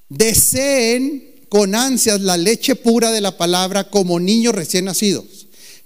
Deseen 0.09 1.45
con 1.47 1.75
ansias 1.75 2.19
la 2.19 2.35
leche 2.35 2.75
pura 2.75 3.11
de 3.11 3.21
la 3.21 3.37
palabra 3.37 3.89
como 3.89 4.19
niños 4.19 4.53
recién 4.53 4.83
nacidos. 4.85 5.40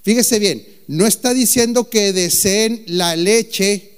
Fíjese 0.05 0.37
bien, 0.37 0.63
no 0.87 1.07
está 1.07 1.33
diciendo 1.33 1.89
que 1.89 2.13
deseen 2.13 2.83
la 2.85 3.15
leche 3.15 3.91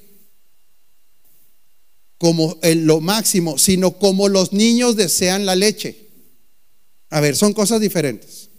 como 2.18 2.58
lo 2.64 3.02
máximo, 3.02 3.58
sino 3.58 4.00
como 4.00 4.30
los 4.30 4.54
niños 4.54 4.96
desean 4.96 5.46
la 5.46 5.58
leche. 5.58 6.08
A 7.10 7.20
ver, 7.20 7.36
son 7.36 7.52
cosas 7.52 7.82
diferentes. 7.82 8.50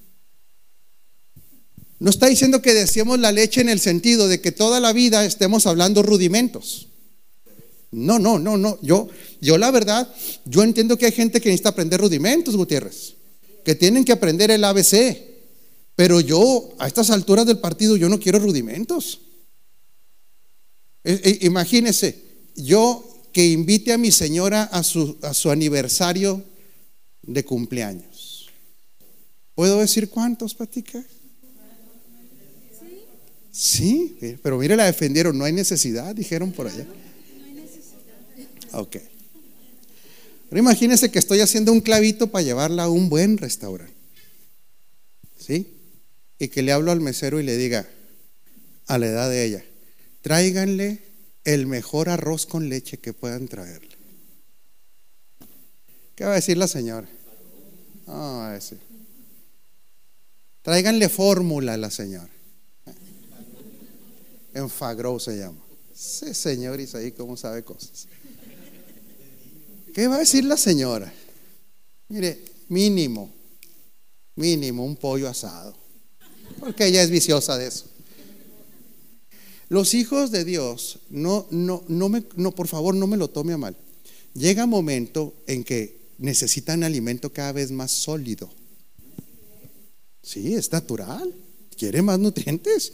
No 1.99 2.11
está 2.11 2.26
diciendo 2.26 2.61
que 2.61 2.74
deseemos 2.74 3.18
la 3.18 3.32
leche 3.32 3.62
en 3.62 3.70
el 3.70 3.80
sentido 3.80 4.28
de 4.28 4.42
que 4.42 4.53
toda 4.53 4.78
la 4.78 4.92
vida 4.92 5.24
estemos 5.24 5.66
hablando 5.66 6.03
rudimentos. 6.03 6.88
No, 7.90 8.18
no, 8.18 8.38
no, 8.38 8.59
no. 8.59 8.78
Yo, 8.82 9.09
yo 9.40 9.57
la 9.57 9.70
verdad, 9.70 10.07
yo 10.44 10.62
entiendo 10.64 10.99
que 10.99 11.07
hay 11.07 11.12
gente 11.12 11.40
que 11.40 11.49
necesita 11.49 11.70
aprender 11.70 11.99
rudimentos, 11.99 12.57
Gutiérrez, 12.57 13.14
que 13.64 13.74
tienen 13.74 14.05
que 14.05 14.12
aprender 14.12 14.51
el 14.51 14.64
ABC. 14.64 15.27
Pero 15.99 16.20
yo, 16.20 16.76
a 16.78 16.86
estas 16.86 17.11
alturas 17.11 17.44
del 17.44 17.59
partido, 17.59 17.96
yo 17.96 18.09
no 18.09 18.20
quiero 18.20 18.38
rudimentos. 18.38 19.20
E, 21.03 21.38
e, 21.42 21.46
imagínese, 21.46 22.22
yo 22.55 23.05
que 23.32 23.44
invite 23.49 23.92
a 23.92 23.99
mi 23.99 24.12
señora 24.12 24.62
a 24.62 24.84
su, 24.84 25.18
a 25.22 25.34
su 25.34 25.51
aniversario 25.51 26.44
de 27.22 27.44
cumpleaños. 27.44 28.49
¿Puedo 29.57 29.80
decir 29.80 30.09
cuántos, 30.09 30.55
Patica? 30.55 31.05
Sí, 33.51 34.38
pero 34.40 34.59
mire, 34.59 34.76
la 34.76 34.84
defendieron, 34.84 35.36
no 35.36 35.46
hay 35.46 35.53
necesidad, 35.53 36.14
dijeron 36.14 36.53
por 36.53 36.68
allá. 36.68 36.86
Ok. 38.70 38.99
Pero 40.49 40.61
imagínense 40.61 41.11
que 41.11 41.18
estoy 41.18 41.40
haciendo 41.40 41.72
un 41.72 41.80
clavito 41.80 42.28
para 42.28 42.44
llevarla 42.44 42.84
a 42.84 42.88
un 42.88 43.09
buen 43.09 43.36
restaurante. 43.36 43.96
¿Sí? 45.36 45.74
Y 46.39 46.49
que 46.49 46.62
le 46.62 46.72
hablo 46.72 46.93
al 46.93 47.01
mesero 47.01 47.41
y 47.41 47.43
le 47.43 47.57
diga, 47.57 47.89
a 48.86 48.99
la 48.99 49.07
edad 49.07 49.30
de 49.30 49.45
ella, 49.45 49.64
tráiganle 50.22 51.03
el 51.45 51.66
mejor 51.66 52.09
arroz 52.09 52.47
con 52.47 52.68
leche 52.68 52.99
que 52.99 53.12
puedan 53.12 53.49
traerle. 53.49 53.97
¿Qué 56.14 56.24
va 56.24 56.32
a 56.32 56.36
decir 56.36 56.57
la 56.57 56.66
señora? 56.66 57.09
Ah, 58.07 58.55
ese. 58.57 58.78
Tráiganle 60.62 61.09
fórmula 61.09 61.74
a 61.74 61.76
la 61.76 61.91
señora. 61.91 62.28
Enfagro 64.55 65.18
se 65.20 65.39
llama. 65.39 65.59
Sí, 65.95 66.34
señor 66.34 66.80
Isaí, 66.80 67.12
¿cómo 67.12 67.36
sabe 67.36 67.62
cosas? 67.62 68.07
¿Qué 69.95 70.07
va 70.09 70.16
a 70.16 70.20
decir 70.20 70.45
la 70.45 70.57
señora? 70.57 71.12
Mire, 72.09 72.43
mínimo, 72.68 73.32
mínimo 74.36 74.84
un 74.84 74.97
pollo 74.97 75.28
asado, 75.28 75.76
porque 76.59 76.86
ella 76.86 77.02
es 77.02 77.11
viciosa 77.11 77.56
de 77.56 77.68
eso. 77.68 77.86
Los 79.68 79.92
hijos 79.94 80.30
de 80.30 80.44
Dios, 80.44 81.00
no, 81.11 81.46
no, 81.50 81.84
no, 81.88 82.09
me, 82.09 82.24
no, 82.36 82.52
por 82.52 82.68
favor, 82.68 82.94
no 82.94 83.06
me 83.06 83.18
lo 83.18 83.28
tome 83.28 83.52
a 83.52 83.59
mal. 83.59 83.76
Llega 84.34 84.64
un 84.64 84.70
momento 84.70 85.34
en 85.46 85.62
que 85.62 85.98
necesitan 86.18 86.84
alimento 86.84 87.32
cada 87.32 87.52
vez 87.52 87.70
más 87.70 87.90
sólido. 87.90 88.48
Sí, 90.22 90.54
es 90.54 90.72
natural. 90.72 91.32
Quiere 91.76 92.02
más 92.02 92.18
nutrientes, 92.18 92.92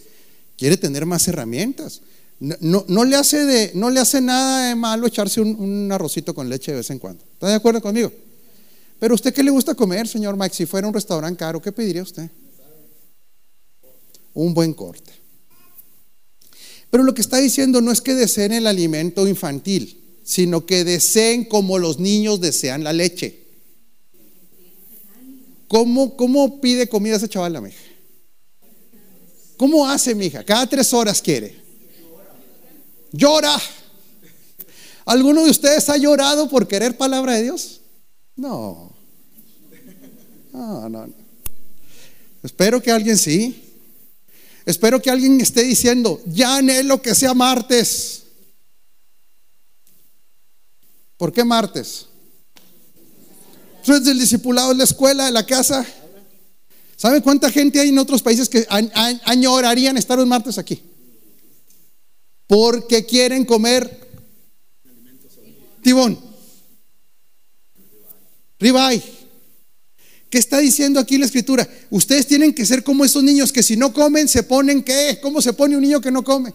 quiere 0.59 0.77
tener 0.77 1.07
más 1.07 1.27
herramientas. 1.29 2.03
No, 2.41 2.85
no, 2.89 3.05
le 3.05 3.17
hace 3.17 3.45
de, 3.45 3.71
no 3.75 3.89
le 3.89 4.01
hace 4.01 4.21
nada 4.21 4.69
de 4.69 4.75
malo 4.75 5.07
echarse 5.07 5.41
un, 5.41 5.91
arrocito 5.91 6.35
con 6.35 6.49
leche 6.49 6.73
de 6.73 6.79
vez 6.79 6.91
en 6.91 6.99
cuando. 6.99 7.25
¿Está 7.33 7.49
de 7.49 7.55
acuerdo 7.55 7.81
conmigo? 7.81 8.12
Pero 8.99 9.15
usted 9.15 9.33
qué 9.33 9.43
le 9.43 9.51
gusta 9.51 9.75
comer, 9.75 10.07
señor 10.09 10.37
Mike? 10.37 10.55
Si 10.55 10.67
fuera 10.67 10.87
un 10.87 10.95
restaurante 10.95 11.39
caro, 11.39 11.62
¿qué 11.62 11.73
pediría 11.73 12.03
usted? 12.03 12.29
Un 14.35 14.53
buen 14.53 14.74
corte. 14.74 15.12
Pero 16.91 17.03
lo 17.03 17.14
que 17.14 17.22
está 17.22 17.39
diciendo 17.39 17.80
no 17.80 17.91
es 17.91 18.01
que 18.01 18.14
deseen 18.14 18.53
el 18.53 18.66
alimento 18.66 19.26
infantil, 19.26 20.01
sino 20.22 20.66
que 20.66 20.85
deseen 20.85 21.45
como 21.45 21.78
los 21.78 21.99
niños 21.99 22.41
desean 22.41 22.85
la 22.85 22.93
leche. 22.93 23.41
¿Cómo, 25.66 26.16
cómo 26.16 26.61
pide 26.61 26.89
comida 26.89 27.16
esa 27.16 27.28
chavala, 27.28 27.61
mija? 27.61 27.78
¿Cómo 29.57 29.89
hace, 29.89 30.14
mija? 30.14 30.45
Cada 30.45 30.68
tres 30.68 30.93
horas 30.93 31.22
quiere 31.22 31.64
llora. 33.14 33.57
¿Alguno 35.07 35.45
de 35.45 35.51
ustedes 35.51 35.89
ha 35.89 35.97
llorado 35.97 36.49
por 36.49 36.66
querer 36.66 36.97
palabra 36.97 37.35
de 37.35 37.45
Dios? 37.45 37.80
No. 38.37 38.93
No, 40.53 40.89
no. 40.89 41.09
Espero 42.43 42.82
que 42.82 42.91
alguien 42.91 43.16
sí. 43.16 43.64
Espero 44.67 45.01
que 45.01 45.11
alguien 45.11 45.41
esté 45.41 45.62
diciendo, 45.62 46.21
ya 46.27 46.57
anhelo 46.57 47.03
que 47.03 47.15
sea 47.15 47.35
martes. 47.35 48.23
¿Por 51.17 51.33
qué 51.33 51.45
martes? 51.45 52.07
¿Tú 53.85 53.93
eres 53.93 54.05
del 54.05 54.19
discipulado 54.19 54.73
en 54.73 54.79
la 54.79 54.85
escuela, 54.85 55.27
de 55.27 55.33
la 55.33 55.45
casa? 55.45 55.87
¿Sabe 56.97 57.21
cuánta 57.21 57.51
gente 57.51 57.81
hay 57.81 57.91
en 57.91 57.99
otros 57.99 58.23
países 58.23 58.49
que 58.49 58.67
añorarían 58.69 59.97
estar 59.99 60.19
un 60.19 60.29
martes 60.29 60.59
aquí? 60.59 60.83
porque 62.47 63.05
quieren 63.05 63.45
comer 63.45 64.01
tibón, 65.83 66.19
ribeye. 68.59 69.14
¿Qué 70.35 70.41
está 70.41 70.59
diciendo 70.59 70.99
aquí 70.99 71.16
la 71.16 71.26
escritura? 71.26 71.64
Ustedes 71.91 72.26
tienen 72.26 72.53
que 72.53 72.66
ser 72.66 72.82
como 72.82 73.05
esos 73.05 73.22
niños 73.22 73.53
que 73.53 73.62
si 73.62 73.76
no 73.76 73.93
comen 73.93 74.26
se 74.26 74.43
ponen 74.43 74.82
qué? 74.82 75.20
¿Cómo 75.22 75.41
se 75.41 75.53
pone 75.53 75.76
un 75.76 75.82
niño 75.82 76.01
que 76.01 76.11
no 76.11 76.24
come? 76.24 76.53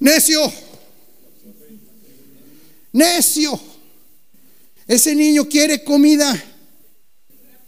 Necio. 0.00 0.52
Necio. 2.92 3.60
Ese 4.88 5.14
niño 5.14 5.48
quiere 5.48 5.84
comida. 5.84 6.44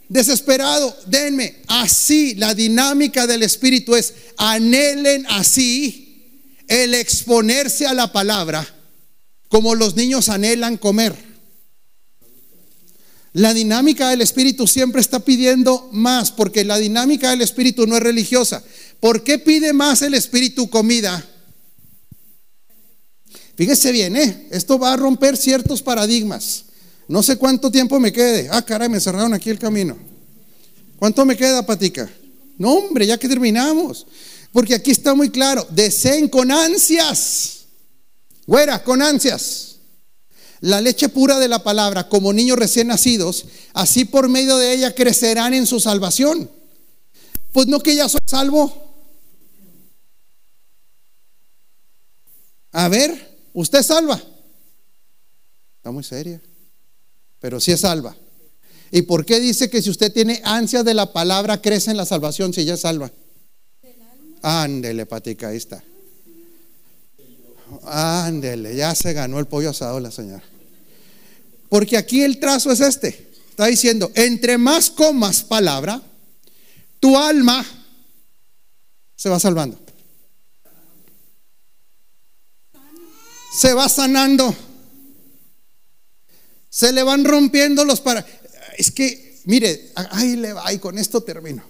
Desesperado, 0.08 0.96
denme. 1.06 1.58
Así, 1.68 2.34
la 2.34 2.52
dinámica 2.52 3.28
del 3.28 3.44
espíritu 3.44 3.94
es, 3.94 4.14
anhelen 4.36 5.26
así 5.28 6.42
el 6.66 6.94
exponerse 6.94 7.86
a 7.86 7.94
la 7.94 8.10
palabra 8.10 8.66
como 9.46 9.76
los 9.76 9.94
niños 9.94 10.28
anhelan 10.28 10.76
comer. 10.76 11.29
La 13.32 13.54
dinámica 13.54 14.10
del 14.10 14.22
Espíritu 14.22 14.66
siempre 14.66 15.00
está 15.00 15.20
pidiendo 15.20 15.88
más, 15.92 16.32
porque 16.32 16.64
la 16.64 16.78
dinámica 16.78 17.30
del 17.30 17.42
Espíritu 17.42 17.86
no 17.86 17.96
es 17.96 18.02
religiosa. 18.02 18.62
¿Por 18.98 19.22
qué 19.22 19.38
pide 19.38 19.72
más 19.72 20.02
el 20.02 20.14
Espíritu 20.14 20.68
comida? 20.68 21.24
Fíjese 23.54 23.92
bien, 23.92 24.16
¿eh? 24.16 24.48
esto 24.50 24.78
va 24.78 24.94
a 24.94 24.96
romper 24.96 25.36
ciertos 25.36 25.82
paradigmas. 25.82 26.64
No 27.08 27.22
sé 27.22 27.36
cuánto 27.36 27.70
tiempo 27.70 28.00
me 28.00 28.12
quede. 28.12 28.48
Ah, 28.50 28.62
caray, 28.62 28.88
me 28.88 29.00
cerraron 29.00 29.34
aquí 29.34 29.50
el 29.50 29.58
camino. 29.58 29.96
¿Cuánto 30.98 31.24
me 31.24 31.36
queda, 31.36 31.64
Patica? 31.64 32.10
No, 32.56 32.72
hombre, 32.72 33.06
ya 33.06 33.18
que 33.18 33.28
terminamos. 33.28 34.06
Porque 34.52 34.74
aquí 34.74 34.90
está 34.90 35.14
muy 35.14 35.30
claro, 35.30 35.66
deseen 35.70 36.28
con 36.28 36.50
ansias, 36.50 37.66
güera, 38.46 38.82
con 38.82 39.00
ansias, 39.00 39.76
la 40.60 40.80
leche 40.80 41.08
pura 41.08 41.38
de 41.38 41.48
la 41.48 41.62
palabra 41.62 42.08
como 42.08 42.32
niños 42.32 42.58
recién 42.58 42.88
nacidos, 42.88 43.46
así 43.72 44.04
por 44.04 44.28
medio 44.28 44.56
de 44.58 44.74
ella 44.74 44.94
crecerán 44.94 45.54
en 45.54 45.66
su 45.66 45.80
salvación. 45.80 46.50
Pues 47.52 47.66
no 47.66 47.80
que 47.80 47.94
ya 47.94 48.08
soy 48.08 48.20
salvo. 48.26 48.72
A 52.72 52.88
ver, 52.88 53.38
usted 53.52 53.82
salva. 53.82 54.22
Está 55.76 55.90
muy 55.90 56.04
seria, 56.04 56.40
pero 57.40 57.58
sí 57.58 57.72
es 57.72 57.80
salva. 57.80 58.14
¿Y 58.92 59.02
por 59.02 59.24
qué 59.24 59.40
dice 59.40 59.70
que 59.70 59.80
si 59.80 59.88
usted 59.90 60.12
tiene 60.12 60.42
ansias 60.44 60.84
de 60.84 60.94
la 60.94 61.12
palabra 61.12 61.62
crece 61.62 61.90
en 61.90 61.96
la 61.96 62.04
salvación 62.04 62.52
si 62.52 62.64
ya 62.64 62.74
es 62.74 62.80
salva? 62.80 63.10
Ándele, 64.42 65.06
patica, 65.06 65.48
ahí 65.48 65.56
está. 65.56 65.82
Ándele, 67.84 68.74
ya 68.74 68.94
se 68.94 69.12
ganó 69.12 69.38
el 69.38 69.46
pollo 69.46 69.70
asado 69.70 70.00
la 70.00 70.10
señora. 70.10 70.49
Porque 71.70 71.96
aquí 71.96 72.22
el 72.22 72.38
trazo 72.38 72.70
es 72.72 72.80
este. 72.80 73.30
Está 73.48 73.66
diciendo, 73.66 74.10
entre 74.14 74.58
más 74.58 74.90
comas 74.90 75.42
palabra, 75.42 76.02
tu 76.98 77.16
alma 77.16 77.64
se 79.16 79.28
va 79.28 79.38
salvando. 79.38 79.78
Se 83.56 83.72
va 83.72 83.88
sanando. 83.88 84.54
Se 86.68 86.92
le 86.92 87.02
van 87.04 87.24
rompiendo 87.24 87.84
los 87.84 88.00
para. 88.00 88.26
Es 88.76 88.90
que, 88.90 89.40
mire, 89.44 89.92
ahí 89.94 90.36
le 90.36 90.52
va 90.52 90.72
y 90.72 90.78
con 90.78 90.98
esto 90.98 91.22
termino. 91.22 91.62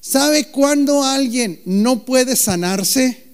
¿Sabe 0.00 0.50
cuándo 0.50 1.04
alguien 1.04 1.62
no 1.64 2.04
puede 2.04 2.34
sanarse? 2.34 3.29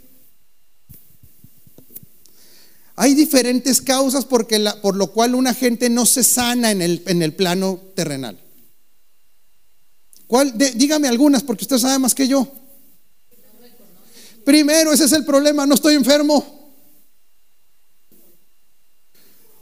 Hay 2.97 3.15
diferentes 3.15 3.83
causas 3.83 4.25
porque 4.25 4.59
por 4.81 4.97
lo 4.97 5.13
cual 5.13 5.35
una 5.35 5.53
gente 5.53 5.91
no 5.91 6.07
se 6.07 6.25
sana 6.25 6.71
en 6.71 6.81
el, 6.81 7.35
plano 7.35 7.79
terrenal. 7.95 8.41
¿Cuál? 10.27 10.57
dígame 10.57 11.07
algunas 11.07 11.43
porque 11.43 11.65
usted 11.65 11.79
sabe 11.79 11.99
más 11.99 12.15
que 12.15 12.27
yo. 12.27 12.51
Primero, 14.45 14.93
ese 14.93 15.05
es 15.05 15.13
el 15.13 15.27
problema, 15.27 15.67
no 15.67 15.75
estoy 15.75 15.95
enfermo. 15.95 16.73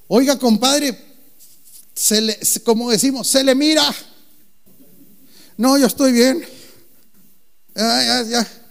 Oiga, 0.06 0.38
compadre, 0.38 0.96
como 2.64 2.90
decimos, 2.90 3.26
se 3.26 3.42
le 3.42 3.54
mira. 3.56 3.92
No, 5.56 5.76
yo 5.76 5.86
estoy 5.86 6.12
bien. 6.12 6.44
Ya, 7.74 8.04
ya, 8.04 8.22
ya 8.22 8.63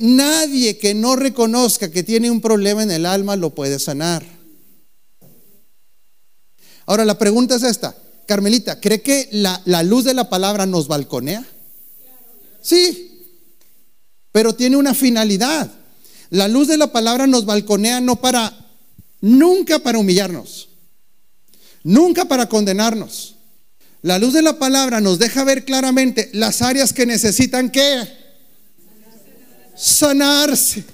nadie 0.00 0.78
que 0.78 0.94
no 0.94 1.16
reconozca 1.16 1.90
que 1.90 2.02
tiene 2.02 2.30
un 2.30 2.40
problema 2.40 2.82
en 2.82 2.90
el 2.90 3.06
alma 3.06 3.36
lo 3.36 3.50
puede 3.50 3.78
sanar. 3.78 4.24
Ahora 6.86 7.04
la 7.04 7.18
pregunta 7.18 7.56
es 7.56 7.62
esta, 7.62 7.94
Carmelita, 8.26 8.80
¿cree 8.80 9.02
que 9.02 9.28
la, 9.32 9.60
la 9.64 9.82
luz 9.82 10.04
de 10.04 10.14
la 10.14 10.28
palabra 10.28 10.66
nos 10.66 10.88
balconea? 10.88 11.44
Sí, 12.62 13.26
pero 14.32 14.54
tiene 14.54 14.76
una 14.76 14.94
finalidad. 14.94 15.70
La 16.30 16.48
luz 16.48 16.68
de 16.68 16.76
la 16.76 16.92
palabra 16.92 17.26
nos 17.26 17.46
balconea 17.46 18.00
no 18.00 18.16
para, 18.16 18.52
nunca 19.20 19.78
para 19.78 19.98
humillarnos, 19.98 20.68
nunca 21.82 22.26
para 22.26 22.48
condenarnos. 22.48 23.36
La 24.02 24.18
luz 24.18 24.32
de 24.32 24.42
la 24.42 24.58
palabra 24.58 25.00
nos 25.00 25.18
deja 25.18 25.44
ver 25.44 25.64
claramente 25.64 26.30
las 26.32 26.62
áreas 26.62 26.92
que 26.92 27.06
necesitan 27.06 27.70
que 27.70 28.27
sanarse. 29.78 30.84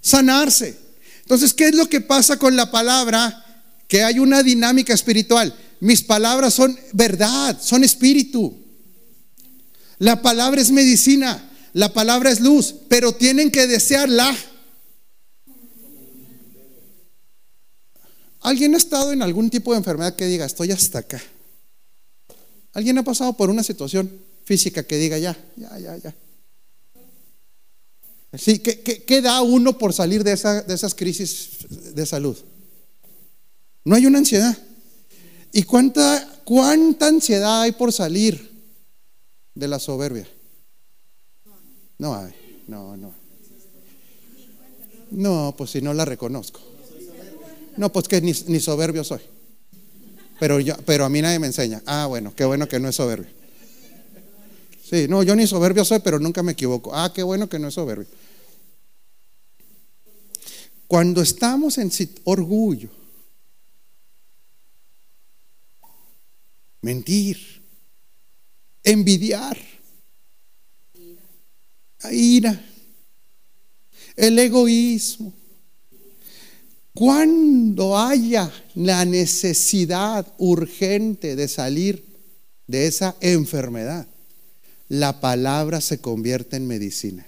Sanarse. 0.00 0.76
Entonces, 1.22 1.52
¿qué 1.52 1.68
es 1.68 1.74
lo 1.74 1.88
que 1.88 2.00
pasa 2.00 2.38
con 2.38 2.56
la 2.56 2.70
palabra? 2.70 3.44
Que 3.86 4.02
hay 4.02 4.18
una 4.18 4.42
dinámica 4.42 4.94
espiritual. 4.94 5.54
Mis 5.80 6.02
palabras 6.02 6.54
son 6.54 6.78
verdad, 6.92 7.60
son 7.60 7.84
espíritu. 7.84 8.56
La 9.98 10.22
palabra 10.22 10.60
es 10.60 10.70
medicina, 10.70 11.50
la 11.72 11.92
palabra 11.92 12.30
es 12.30 12.40
luz, 12.40 12.74
pero 12.88 13.12
tienen 13.12 13.50
que 13.50 13.66
desearla. 13.66 14.34
¿Alguien 18.40 18.74
ha 18.74 18.78
estado 18.78 19.12
en 19.12 19.22
algún 19.22 19.50
tipo 19.50 19.72
de 19.72 19.78
enfermedad 19.78 20.16
que 20.16 20.26
diga, 20.26 20.46
estoy 20.46 20.70
hasta 20.70 21.00
acá? 21.00 21.20
¿Alguien 22.72 22.96
ha 22.98 23.02
pasado 23.02 23.36
por 23.36 23.50
una 23.50 23.62
situación 23.62 24.10
física 24.44 24.84
que 24.84 24.96
diga, 24.96 25.18
ya, 25.18 25.36
ya, 25.56 25.78
ya, 25.78 25.96
ya? 25.96 26.14
Sí, 28.38 28.60
¿qué, 28.60 29.20
da 29.20 29.42
uno 29.42 29.76
por 29.76 29.92
salir 29.92 30.22
de, 30.22 30.36
de 30.36 30.74
esas 30.74 30.94
crisis 30.94 31.66
de 31.68 32.06
salud? 32.06 32.36
No 33.84 33.96
hay 33.96 34.06
una 34.06 34.18
ansiedad. 34.18 34.56
¿Y 35.52 35.64
cuánta, 35.64 36.40
cuánta 36.44 37.08
ansiedad 37.08 37.62
hay 37.62 37.72
por 37.72 37.92
salir 37.92 38.48
de 39.54 39.66
la 39.66 39.80
soberbia? 39.80 40.28
No 41.98 42.14
hay, 42.14 42.32
no, 42.68 42.96
no. 42.96 43.12
No, 45.10 45.54
pues 45.56 45.70
si 45.70 45.82
no 45.82 45.92
la 45.92 46.04
reconozco. 46.04 46.60
No, 47.76 47.90
pues 47.90 48.06
que 48.06 48.20
ni, 48.20 48.32
ni 48.46 48.60
soberbio 48.60 49.02
soy. 49.02 49.20
Pero, 50.38 50.60
yo, 50.60 50.76
pero 50.84 51.04
a 51.04 51.08
mí 51.08 51.20
nadie 51.20 51.40
me 51.40 51.48
enseña. 51.48 51.82
Ah, 51.86 52.06
bueno, 52.06 52.32
qué 52.36 52.44
bueno 52.44 52.68
que 52.68 52.78
no 52.78 52.88
es 52.88 52.94
soberbio. 52.94 53.30
Sí, 54.88 55.06
no, 55.08 55.22
yo 55.22 55.34
ni 55.34 55.46
soberbio 55.46 55.84
soy, 55.84 55.98
pero 55.98 56.20
nunca 56.20 56.42
me 56.42 56.52
equivoco. 56.52 56.94
Ah, 56.94 57.12
qué 57.12 57.22
bueno 57.22 57.48
que 57.48 57.58
no 57.58 57.68
es 57.68 57.74
soberbio. 57.74 58.06
Cuando 60.88 61.20
estamos 61.20 61.76
en 61.76 61.92
orgullo, 62.24 62.88
mentir, 66.80 67.36
envidiar, 68.82 69.58
ira, 72.10 72.58
el 74.16 74.38
egoísmo, 74.38 75.34
cuando 76.94 77.98
haya 77.98 78.50
la 78.74 79.04
necesidad 79.04 80.34
urgente 80.38 81.36
de 81.36 81.48
salir 81.48 82.02
de 82.66 82.86
esa 82.86 83.14
enfermedad, 83.20 84.08
la 84.88 85.20
palabra 85.20 85.82
se 85.82 86.00
convierte 86.00 86.56
en 86.56 86.66
medicina 86.66 87.27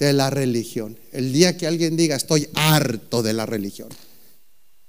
de 0.00 0.14
la 0.14 0.30
religión. 0.30 0.98
El 1.12 1.32
día 1.32 1.56
que 1.56 1.66
alguien 1.68 1.96
diga, 1.96 2.16
estoy 2.16 2.48
harto 2.54 3.22
de 3.22 3.34
la 3.34 3.46
religión, 3.46 3.90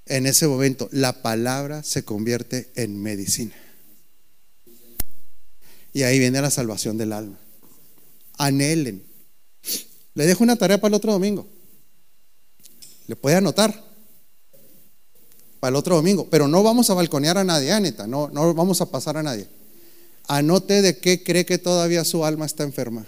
en 0.08 0.26
ese 0.26 0.48
momento 0.48 0.90
la 0.92 1.22
palabra 1.22 1.84
se 1.84 2.04
convierte 2.04 2.72
en 2.76 3.00
medicina. 3.00 3.54
Y 5.94 6.04
ahí 6.04 6.18
viene 6.18 6.42
la 6.42 6.50
salvación 6.50 6.98
del 6.98 7.12
alma. 7.12 7.38
Anhelen. 8.38 9.04
Le 10.14 10.26
dejo 10.26 10.44
una 10.44 10.56
tarea 10.56 10.80
para 10.80 10.90
el 10.90 10.96
otro 10.96 11.12
domingo. 11.12 11.46
Le 13.08 13.16
puede 13.18 13.36
anotar 13.36 13.84
para 15.60 15.70
el 15.70 15.76
otro 15.76 15.96
domingo, 15.98 16.28
pero 16.30 16.48
no 16.48 16.64
vamos 16.64 16.90
a 16.90 16.94
balconear 16.94 17.38
a 17.38 17.44
nadie, 17.44 17.72
Aneta, 17.72 18.08
no, 18.08 18.30
no 18.30 18.54
vamos 18.54 18.80
a 18.82 18.90
pasar 18.90 19.18
a 19.18 19.24
nadie. 19.24 19.48
Anote 20.28 20.82
de 20.82 20.98
qué 20.98 21.22
cree 21.22 21.46
que 21.46 21.58
todavía 21.58 22.06
su 22.06 22.26
alma 22.26 22.46
está 22.46 22.64
enferma. 22.64 23.06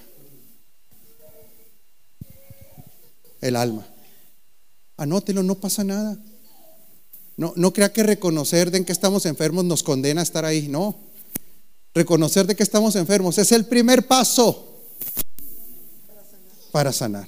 El 3.43 3.55
alma. 3.55 3.85
Anótelo, 4.97 5.43
no 5.43 5.55
pasa 5.55 5.83
nada. 5.83 6.17
No, 7.35 7.53
no 7.55 7.73
crea 7.73 7.91
que 7.91 8.03
reconocer 8.03 8.71
de 8.71 8.85
que 8.85 8.91
estamos 8.91 9.25
enfermos 9.25 9.65
nos 9.65 9.83
condena 9.83 10.21
a 10.21 10.23
estar 10.23 10.45
ahí. 10.45 10.67
No. 10.67 10.95
Reconocer 11.93 12.47
de 12.47 12.55
que 12.55 12.63
estamos 12.63 12.95
enfermos 12.95 13.37
es 13.37 13.51
el 13.51 13.65
primer 13.65 14.07
paso 14.07 14.81
para 16.71 16.93
sanar. 16.93 17.27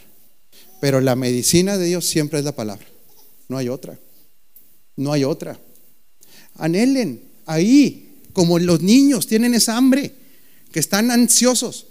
Pero 0.80 1.02
la 1.02 1.16
medicina 1.16 1.78
de 1.78 1.86
Dios 1.86 2.06
siempre 2.06 2.40
es 2.40 2.46
la 2.46 2.56
palabra. 2.56 2.86
No 3.48 3.58
hay 3.58 3.70
otra. 3.70 4.00
No 4.96 5.12
hay 5.12 5.24
otra. 5.24 5.60
Anhelen 6.56 7.22
ahí, 7.46 8.22
como 8.34 8.58
los 8.60 8.82
niños 8.82 9.28
tienen 9.28 9.54
esa 9.54 9.76
hambre, 9.76 10.16
que 10.72 10.80
están 10.80 11.12
ansiosos. 11.12 11.88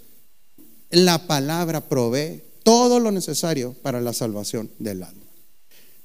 La 0.89 1.27
palabra 1.27 1.87
provee 1.87 2.41
todo 2.65 2.99
lo 2.99 3.11
necesario 3.11 3.73
para 3.73 4.01
la 4.01 4.11
salvación 4.11 4.71
del 4.79 5.03
alma. 5.03 5.21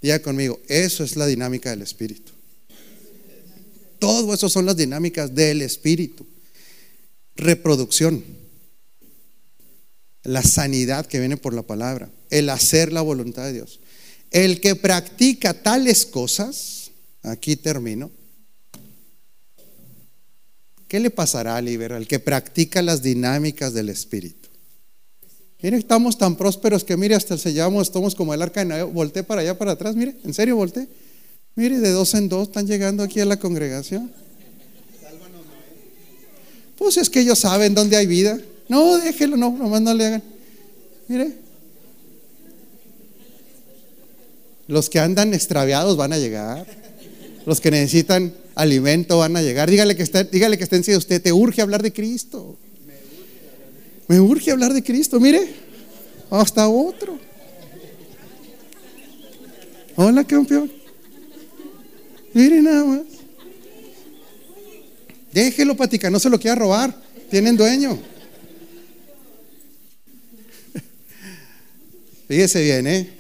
Diga 0.03 0.21
conmigo, 0.21 0.61
eso 0.69 1.03
es 1.03 1.17
la 1.17 1.27
dinámica 1.27 1.71
del 1.71 1.81
Espíritu. 1.81 2.33
Todo 3.99 4.35
eso 4.35 4.51
son 4.51 4.67
las 4.67 4.77
dinámicas 4.77 5.35
del 5.35 5.63
Espíritu. 5.63 6.27
Reproducción, 7.35 8.23
la 10.23 10.43
sanidad 10.43 11.07
que 11.07 11.19
viene 11.19 11.39
por 11.39 11.55
la 11.55 11.63
palabra, 11.63 12.11
el 12.29 12.51
hacer 12.51 12.93
la 12.93 13.01
voluntad 13.01 13.45
de 13.45 13.55
Dios. 13.55 13.81
El 14.31 14.61
que 14.61 14.77
practica 14.77 15.63
tales 15.63 16.05
cosas, 16.05 16.91
aquí 17.23 17.57
termino, 17.57 18.11
¿qué 20.89 21.01
le 21.01 21.11
pasará 21.11 21.57
a 21.57 21.61
El 21.61 22.07
que 22.07 22.19
practica 22.19 22.83
las 22.83 23.03
dinámicas 23.03 23.73
del 23.73 23.89
Espíritu. 23.89 24.40
Mire, 25.63 25.77
estamos 25.77 26.17
tan 26.17 26.37
prósperos 26.37 26.85
que 26.85 26.97
mire, 26.97 27.15
hasta 27.15 27.37
se 27.37 27.53
llevamos, 27.53 27.89
estamos 27.89 28.15
como 28.15 28.33
el 28.33 28.41
arca 28.41 28.61
de 28.61 28.67
Noé. 28.67 28.83
Volté 28.83 29.23
para 29.23 29.43
allá, 29.43 29.59
para 29.59 29.73
atrás, 29.73 29.95
mire, 29.95 30.17
en 30.25 30.33
serio, 30.33 30.57
volté. 30.57 30.89
Mire, 31.55 31.79
de 31.81 31.91
dos 31.91 32.15
en 32.15 32.29
dos 32.29 32.49
están 32.49 32.67
llegando 32.67 33.03
aquí 33.03 33.21
a 33.21 33.27
la 33.27 33.39
congregación. 33.39 34.11
Pues 36.79 36.97
es 36.97 37.11
que 37.11 37.21
ellos 37.21 37.39
saben 37.39 37.75
dónde 37.75 37.97
hay 37.97 38.07
vida. 38.07 38.41
No, 38.69 38.97
déjelo, 38.97 39.37
no, 39.37 39.51
nomás 39.51 39.83
no 39.83 39.93
le 39.93 40.07
hagan. 40.07 40.23
Mire. 41.09 41.35
Los 44.67 44.89
que 44.89 44.99
andan 44.99 45.35
extraviados 45.35 45.97
van 45.99 46.15
a 46.15 46.19
llegar. 46.19 46.67
Los 47.45 47.61
que 47.61 47.71
necesitan 47.71 48.33
alimento 48.55 49.19
van 49.19 49.37
a 49.37 49.43
llegar. 49.43 49.69
Dígale 49.69 49.97
que 49.97 50.03
está, 50.03 50.25
dígale 50.25 50.57
que 50.57 50.65
está 50.65 50.77
en 50.77 50.97
usted. 50.97 51.21
Te 51.21 51.33
urge 51.33 51.61
hablar 51.61 51.83
de 51.83 51.93
Cristo. 51.93 52.57
Me 54.11 54.19
urge 54.19 54.51
hablar 54.51 54.73
de 54.73 54.83
Cristo. 54.83 55.21
Mire, 55.21 55.55
hasta 56.31 56.69
otro. 56.69 57.17
Hola, 59.95 60.25
campeón. 60.25 60.69
Mire 62.35 62.61
nada 62.61 62.85
más. 62.87 63.03
Déjelo, 65.33 65.77
patica, 65.77 66.11
no 66.11 66.19
se 66.19 66.29
lo 66.29 66.41
quiera 66.41 66.57
robar. 66.57 66.93
Tienen 67.31 67.57
dueño. 67.57 68.01
Fíjese 72.27 72.65
bien, 72.65 72.89
¿eh? 72.89 73.11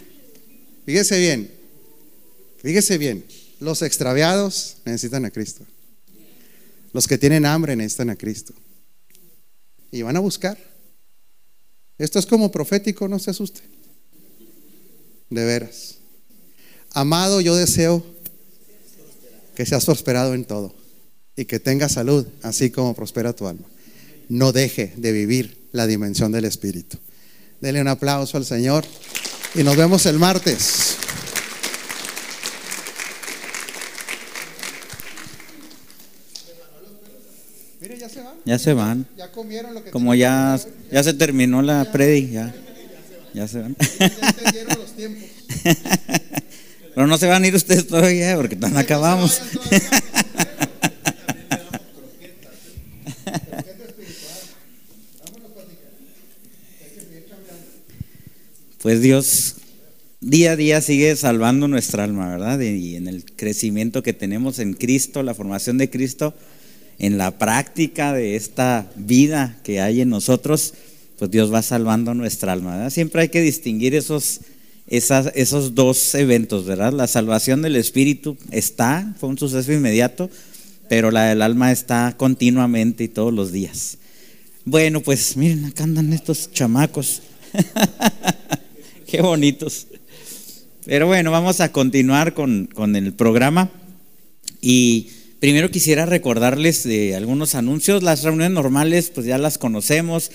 Fíjese 0.86 1.20
bien. 1.20 1.53
Fíjese 2.61 2.99
bien. 2.99 3.24
Los 3.61 3.82
extraviados 3.82 4.78
necesitan 4.84 5.24
a 5.24 5.30
Cristo. 5.30 5.64
Los 6.93 7.07
que 7.07 7.16
tienen 7.16 7.47
hambre 7.47 7.76
necesitan 7.76 8.11
a 8.11 8.16
Cristo. 8.16 8.55
Y 9.93 10.03
van 10.03 10.16
a 10.16 10.20
buscar. 10.20 10.69
Esto 12.01 12.18
es 12.18 12.24
como 12.24 12.51
profético, 12.51 13.09
no 13.09 13.18
se 13.18 13.30
asuste. 13.30 13.61
De 15.28 15.44
veras. 15.44 15.96
Amado, 16.92 17.42
yo 17.42 17.55
deseo 17.55 18.03
que 19.55 19.66
seas 19.66 19.84
prosperado 19.84 20.32
en 20.32 20.46
todo 20.46 20.74
y 21.36 21.44
que 21.44 21.61
tengas 21.61 21.92
salud, 21.92 22.26
así 22.40 22.70
como 22.70 22.94
prospera 22.94 23.34
tu 23.34 23.46
alma. 23.46 23.66
No 24.30 24.51
deje 24.51 24.94
de 24.96 25.12
vivir 25.12 25.68
la 25.72 25.86
dimensión 25.86 26.32
del 26.32 26.46
Espíritu. 26.46 26.96
Dele 27.61 27.82
un 27.82 27.88
aplauso 27.88 28.38
al 28.38 28.46
Señor 28.46 28.86
y 29.55 29.62
nos 29.62 29.76
vemos 29.76 30.07
el 30.07 30.18
martes. 30.18 30.96
Ya 38.45 38.59
se 38.59 38.74
van. 38.74 39.07
Ya 39.16 39.30
comieron 39.30 39.74
lo 39.74 39.84
que 39.84 39.91
Como 39.91 40.14
ya, 40.14 40.59
ya 40.91 41.03
se 41.03 41.14
terminó 41.14 41.62
la 41.62 41.91
predi, 41.93 42.30
ya, 42.30 42.55
ya 43.34 43.49
se 43.49 43.61
van. 43.61 43.76
Ya 43.99 44.76
los 44.76 44.93
tiempos. 44.97 45.28
Pero 46.95 47.07
no 47.07 47.18
se 47.18 47.26
van 47.26 47.45
a 47.45 47.47
ir 47.47 47.55
ustedes 47.55 47.86
todavía 47.86 48.36
porque 48.36 48.57
tan 48.57 48.76
acabamos. 48.76 49.41
Pues 58.82 59.03
Dios 59.03 59.57
día 60.20 60.53
a 60.53 60.57
día 60.57 60.80
sigue 60.80 61.14
salvando 61.14 61.68
nuestra 61.68 62.05
alma, 62.05 62.30
¿verdad? 62.30 62.59
Y 62.61 62.97
en 62.97 63.09
el 63.09 63.24
crecimiento 63.24 64.03
que 64.03 64.14
tenemos 64.14 64.59
en 64.59 64.72
Cristo, 64.72 65.22
la 65.22 65.34
formación 65.34 65.76
de 65.76 65.91
Cristo, 65.91 66.34
en 67.01 67.16
la 67.16 67.38
práctica 67.38 68.12
de 68.12 68.36
esta 68.36 68.92
vida 68.94 69.57
que 69.64 69.80
hay 69.80 70.03
en 70.03 70.11
nosotros, 70.11 70.74
pues 71.18 71.30
Dios 71.30 71.53
va 71.53 71.62
salvando 71.62 72.12
nuestra 72.12 72.53
alma. 72.53 72.90
Siempre 72.90 73.22
hay 73.22 73.28
que 73.30 73.40
distinguir 73.40 73.94
esos, 73.94 74.40
esos 74.86 75.74
dos 75.74 76.14
eventos, 76.14 76.66
¿verdad? 76.66 76.92
La 76.92 77.07
salvación 77.07 77.62
del 77.62 77.76
espíritu 77.76 78.36
está, 78.51 79.14
fue 79.18 79.30
un 79.30 79.38
suceso 79.38 79.72
inmediato, 79.72 80.30
pero 80.90 81.11
la 81.11 81.24
del 81.24 81.40
alma 81.40 81.72
está 81.72 82.14
continuamente 82.18 83.05
y 83.05 83.09
todos 83.09 83.32
los 83.32 83.51
días. 83.51 83.96
Bueno, 84.66 85.01
pues 85.01 85.38
miren, 85.38 85.64
acá 85.64 85.84
andan 85.84 86.12
estos 86.12 86.53
chamacos. 86.53 87.22
Qué 89.07 89.22
bonitos. 89.22 89.86
Pero 90.84 91.07
bueno, 91.07 91.30
vamos 91.30 91.62
a 91.62 91.72
continuar 91.72 92.34
con, 92.34 92.66
con 92.66 92.94
el 92.94 93.14
programa 93.14 93.70
y 94.61 95.09
Primero 95.41 95.70
quisiera 95.70 96.05
recordarles 96.05 96.84
de 96.84 97.16
algunos 97.16 97.55
anuncios. 97.55 98.03
Las 98.03 98.24
reuniones 98.24 98.51
normales, 98.51 99.11
pues 99.14 99.26
ya 99.26 99.38
las 99.38 99.57
conocemos. 99.57 100.30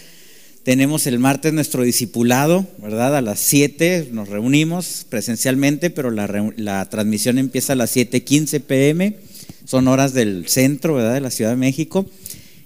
Tenemos 0.64 1.06
el 1.06 1.20
martes 1.20 1.54
nuestro 1.54 1.84
discipulado, 1.84 2.66
¿verdad? 2.80 3.16
A 3.16 3.22
las 3.22 3.40
7 3.40 4.10
nos 4.12 4.30
reunimos 4.30 5.06
presencialmente, 5.08 5.92
pero 5.92 6.10
la, 6.10 6.90
transmisión 6.90 7.38
empieza 7.38 7.74
a 7.74 7.76
las 7.76 7.96
7:15 7.96 8.62
pm. 8.62 9.18
Son 9.66 9.88
horas 9.88 10.16
del 10.16 10.48
centro, 10.48 10.96
¿verdad? 10.96 11.14
De 11.14 11.22
la 11.22 11.30
Ciudad 11.30 11.52
de 11.52 11.58
México. 11.58 12.08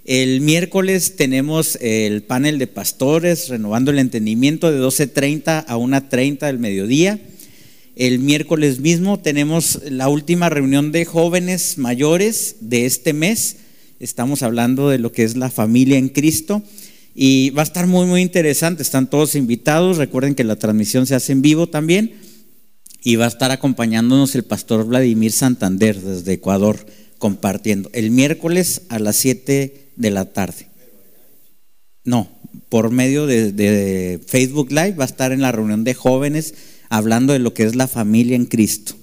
El 0.06 0.40
miércoles 0.40 1.18
tenemos 1.18 1.78
el 1.82 2.24
panel 2.24 2.58
de 2.58 2.68
pastores, 2.68 3.50
renovando 3.50 3.92
el 3.92 4.00
entendimiento 4.00 4.72
de 4.72 4.80
12.30 4.80 5.66
a 5.68 5.76
1.30 5.76 6.46
del 6.46 6.60
mediodía. 6.60 7.20
El 8.00 8.20
miércoles 8.20 8.80
mismo 8.80 9.20
tenemos 9.20 9.82
la 9.89 10.08
última 10.08 10.47
reunión 10.47 10.93
de 10.93 11.04
jóvenes 11.04 11.78
mayores 11.78 12.56
de 12.62 12.86
este 12.86 13.12
mes. 13.12 13.58
Estamos 14.00 14.41
hablando 14.41 14.88
de 14.88 15.00
lo 15.00 15.12
que 15.12 15.26
es 15.26 15.36
la 15.36 15.52
familia 15.52 15.97
en 15.97 16.08
Cristo. 16.08 16.64
Y 17.14 17.50
va 17.50 17.62
a 17.62 17.66
estar 17.66 17.88
muy, 17.88 18.06
muy 18.06 18.22
interesante. 18.22 18.84
Están 18.84 19.10
todos 19.10 19.36
invitados. 19.36 19.97
Recuerden 19.97 20.34
que 20.34 20.45
la 20.45 20.56
transmisión 20.56 21.08
se 21.08 21.16
hace 21.16 21.34
en 21.34 21.41
vivo 21.41 21.68
también. 21.68 22.14
Y 23.04 23.18
va 23.18 23.26
a 23.26 23.28
estar 23.28 23.52
acompañándonos 23.52 24.34
el 24.34 24.45
pastor 24.45 24.86
Vladimir 24.86 25.34
Santander 25.34 26.00
desde 26.00 26.32
Ecuador, 26.32 26.78
compartiendo. 27.18 27.89
El 27.91 28.12
miércoles 28.12 28.84
a 28.88 29.00
las 29.00 29.18
7 29.18 29.89
de 29.97 30.10
la 30.10 30.24
tarde. 30.24 30.70
No, 32.06 32.30
por 32.70 32.91
medio 32.91 33.28
de, 33.28 33.52
de 33.52 34.22
Facebook 34.26 34.70
Live 34.70 34.93
va 34.93 35.04
a 35.04 35.08
estar 35.08 35.34
en 35.34 35.41
la 35.41 35.52
reunión 35.52 35.84
de 35.84 35.95
jóvenes 35.95 36.54
hablando 36.90 37.34
de 37.34 37.40
lo 37.40 37.54
que 37.54 37.64
es 37.64 37.76
la 37.76 37.88
familia 37.88 38.36
en 38.36 38.46
Cristo. 38.46 38.96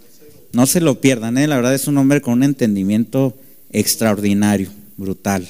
No 0.53 0.67
se 0.67 0.81
lo 0.81 1.01
pierdan, 1.01 1.39
¿eh? 1.39 1.47
la 1.47 1.57
verdad 1.57 1.75
es 1.75 1.87
un 1.87 1.99
hombre 1.99 2.21
con 2.21 2.35
un 2.35 2.43
entendimiento 2.43 3.37
extraordinario, 3.71 4.71
brutal. 4.97 5.47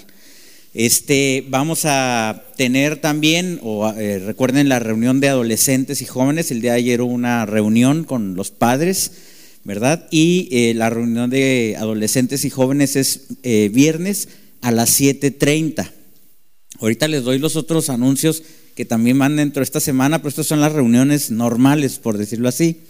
Este, 0.74 1.46
vamos 1.48 1.82
a 1.84 2.44
tener 2.56 3.00
también, 3.00 3.58
o 3.62 3.90
eh, 3.92 4.18
recuerden 4.18 4.68
la 4.68 4.78
reunión 4.78 5.20
de 5.20 5.28
adolescentes 5.28 6.02
y 6.02 6.06
jóvenes, 6.06 6.50
el 6.50 6.60
día 6.60 6.72
de 6.72 6.78
ayer 6.78 7.00
hubo 7.00 7.12
una 7.12 7.46
reunión 7.46 8.04
con 8.04 8.34
los 8.34 8.50
padres, 8.50 9.12
¿verdad? 9.64 10.06
Y 10.10 10.48
eh, 10.50 10.74
la 10.74 10.90
reunión 10.90 11.30
de 11.30 11.76
adolescentes 11.78 12.44
y 12.44 12.50
jóvenes 12.50 12.96
es 12.96 13.28
viernes 13.72 14.28
a 14.60 14.70
las 14.70 15.00
7.30. 15.00 15.90
Ahorita 16.80 17.08
les 17.08 17.24
doy 17.24 17.38
los 17.38 17.56
otros 17.56 17.88
anuncios 17.88 18.42
que 18.76 18.84
también 18.84 19.18
van 19.18 19.36
dentro 19.36 19.60
de 19.60 19.64
esta 19.64 19.80
semana, 19.80 20.18
pero 20.18 20.28
estas 20.28 20.46
son 20.46 20.60
las 20.60 20.72
reuniones 20.72 21.30
normales, 21.30 21.98
por 21.98 22.18
decirlo 22.18 22.46
así. 22.46 22.82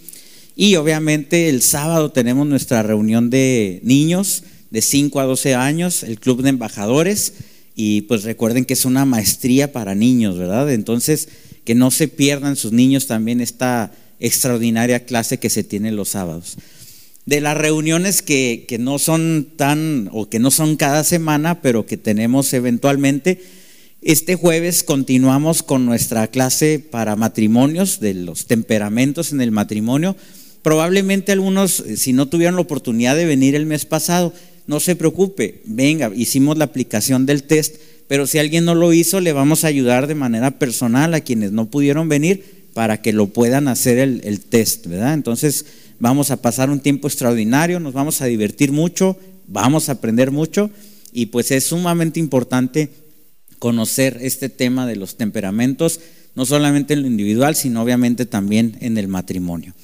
Y 0.56 0.74
obviamente 0.74 1.48
el 1.48 1.62
sábado 1.62 2.10
tenemos 2.10 2.46
nuestra 2.46 2.82
reunión 2.82 3.30
de 3.30 3.80
niños 3.84 4.42
de 4.70 4.82
5 4.82 5.20
a 5.20 5.24
12 5.24 5.54
años, 5.54 6.02
el 6.02 6.18
Club 6.18 6.42
de 6.42 6.48
Embajadores, 6.48 7.34
y 7.76 8.02
pues 8.02 8.24
recuerden 8.24 8.64
que 8.64 8.74
es 8.74 8.84
una 8.84 9.04
maestría 9.04 9.72
para 9.72 9.94
niños, 9.94 10.36
¿verdad? 10.36 10.72
Entonces, 10.72 11.28
que 11.64 11.76
no 11.76 11.92
se 11.92 12.08
pierdan 12.08 12.56
sus 12.56 12.72
niños 12.72 13.06
también 13.06 13.40
esta 13.40 13.92
extraordinaria 14.18 15.04
clase 15.04 15.38
que 15.38 15.50
se 15.50 15.62
tiene 15.62 15.92
los 15.92 16.08
sábados. 16.08 16.56
De 17.26 17.40
las 17.40 17.56
reuniones 17.56 18.22
que, 18.22 18.64
que 18.66 18.78
no 18.78 18.98
son 18.98 19.48
tan, 19.56 20.08
o 20.12 20.28
que 20.28 20.40
no 20.40 20.50
son 20.50 20.76
cada 20.76 21.04
semana, 21.04 21.62
pero 21.62 21.86
que 21.86 21.96
tenemos 21.96 22.52
eventualmente, 22.54 23.40
este 24.06 24.36
jueves 24.36 24.84
continuamos 24.84 25.64
con 25.64 25.84
nuestra 25.84 26.28
clase 26.28 26.78
para 26.78 27.16
matrimonios, 27.16 27.98
de 27.98 28.14
los 28.14 28.46
temperamentos 28.46 29.32
en 29.32 29.40
el 29.40 29.50
matrimonio. 29.50 30.14
Probablemente 30.62 31.32
algunos, 31.32 31.80
eh, 31.80 31.96
si 31.96 32.12
no 32.12 32.28
tuvieron 32.28 32.54
la 32.54 32.60
oportunidad 32.60 33.16
de 33.16 33.24
venir 33.24 33.56
el 33.56 33.66
mes 33.66 33.84
pasado, 33.84 34.32
no 34.68 34.78
se 34.78 34.94
preocupe, 34.94 35.60
venga, 35.64 36.12
hicimos 36.14 36.56
la 36.56 36.66
aplicación 36.66 37.26
del 37.26 37.42
test, 37.42 37.78
pero 38.06 38.28
si 38.28 38.38
alguien 38.38 38.64
no 38.64 38.76
lo 38.76 38.92
hizo, 38.92 39.20
le 39.20 39.32
vamos 39.32 39.64
a 39.64 39.68
ayudar 39.68 40.06
de 40.06 40.14
manera 40.14 40.52
personal 40.60 41.12
a 41.12 41.22
quienes 41.22 41.50
no 41.50 41.68
pudieron 41.68 42.08
venir 42.08 42.68
para 42.74 43.02
que 43.02 43.12
lo 43.12 43.26
puedan 43.26 43.66
hacer 43.66 43.98
el, 43.98 44.20
el 44.22 44.38
test, 44.38 44.86
¿verdad? 44.86 45.14
Entonces 45.14 45.66
vamos 45.98 46.30
a 46.30 46.40
pasar 46.40 46.70
un 46.70 46.78
tiempo 46.78 47.08
extraordinario, 47.08 47.80
nos 47.80 47.92
vamos 47.92 48.22
a 48.22 48.26
divertir 48.26 48.70
mucho, 48.70 49.18
vamos 49.48 49.88
a 49.88 49.92
aprender 49.92 50.30
mucho 50.30 50.70
y 51.12 51.26
pues 51.26 51.50
es 51.50 51.64
sumamente 51.64 52.20
importante 52.20 52.88
conocer 53.58 54.18
este 54.20 54.48
tema 54.48 54.86
de 54.86 54.96
los 54.96 55.16
temperamentos, 55.16 56.00
no 56.34 56.46
solamente 56.46 56.94
en 56.94 57.02
lo 57.02 57.08
individual, 57.08 57.56
sino 57.56 57.82
obviamente 57.82 58.26
también 58.26 58.76
en 58.80 58.98
el 58.98 59.08
matrimonio. 59.08 59.74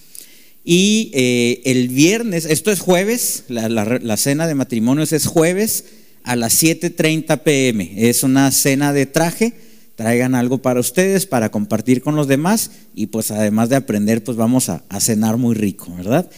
Y 0.64 1.11
eh, 1.14 1.62
el 1.64 1.89
viernes, 1.89 2.45
esto 2.45 2.70
es 2.70 2.81
jueves, 2.81 3.45
la, 3.49 4.16
cena 4.16 4.47
de 4.47 4.55
matrimonios 4.55 5.12
es 5.12 5.27
jueves 5.27 5.85
a 6.23 6.37
las 6.37 6.62
7.30 6.62 7.41
pm. 7.43 8.09
Es 8.09 8.23
una 8.23 8.51
cena 8.53 8.93
de 8.93 9.07
traje, 9.07 9.55
traigan 9.97 10.35
algo 10.35 10.59
para 10.59 10.79
ustedes, 10.79 11.27
para 11.27 11.51
compartir 11.51 12.01
con 12.01 12.14
los 12.14 12.29
demás 12.29 12.70
y 12.95 13.07
pues 13.07 13.31
además 13.31 13.70
de 13.70 13.77
aprender, 13.77 14.23
pues 14.23 14.37
vamos 14.37 14.68
a 14.68 15.01
cenar 15.01 15.37
muy 15.37 15.55
rico, 15.55 15.93
¿verdad? 15.97 16.31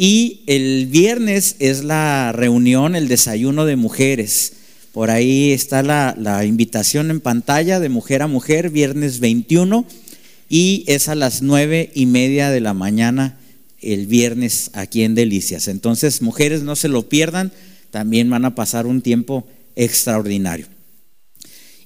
Y 0.00 0.44
el 0.46 0.86
viernes 0.86 1.56
es 1.58 1.82
la 1.82 2.30
reunión, 2.30 2.94
el 2.94 3.08
desayuno 3.08 3.66
de 3.66 3.74
mujeres. 3.74 4.52
Por 4.92 5.10
ahí 5.10 5.52
está 5.52 5.82
la, 5.82 6.44
invitación 6.44 7.10
en 7.10 7.20
pantalla 7.20 7.78
de 7.78 7.88
mujer 7.88 8.22
a 8.22 8.26
mujer, 8.26 8.70
viernes 8.70 9.20
21, 9.20 9.86
y 10.48 10.84
es 10.86 11.08
a 11.08 11.14
las 11.14 11.42
nueve 11.42 11.90
y 11.94 12.06
media 12.06 12.50
de 12.50 12.60
la 12.60 12.74
mañana 12.74 13.38
el 13.80 14.06
viernes 14.06 14.70
aquí 14.72 15.02
en 15.02 15.14
Delicias. 15.14 15.68
Entonces, 15.68 16.22
mujeres, 16.22 16.62
no 16.62 16.74
se 16.74 16.88
lo 16.88 17.08
pierdan, 17.08 17.52
también 17.90 18.30
van 18.30 18.44
a 18.44 18.54
pasar 18.54 18.86
un 18.86 19.02
tiempo 19.02 19.46
extraordinario. 19.76 20.66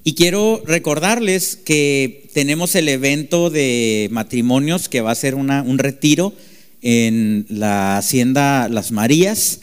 Y 0.04 0.14
quiero 0.14 0.62
recordarles 0.66 1.56
que 1.56 2.28
tenemos 2.32 2.74
el 2.74 2.88
evento 2.88 3.50
de 3.50 4.08
matrimonios 4.10 4.88
que 4.88 5.00
va 5.00 5.10
a 5.10 5.16
ser 5.16 5.34
un 5.34 5.78
retiro 5.78 6.32
en 6.80 7.46
la 7.48 7.98
Hacienda 7.98 8.68
Las 8.68 8.90
Marías 8.90 9.60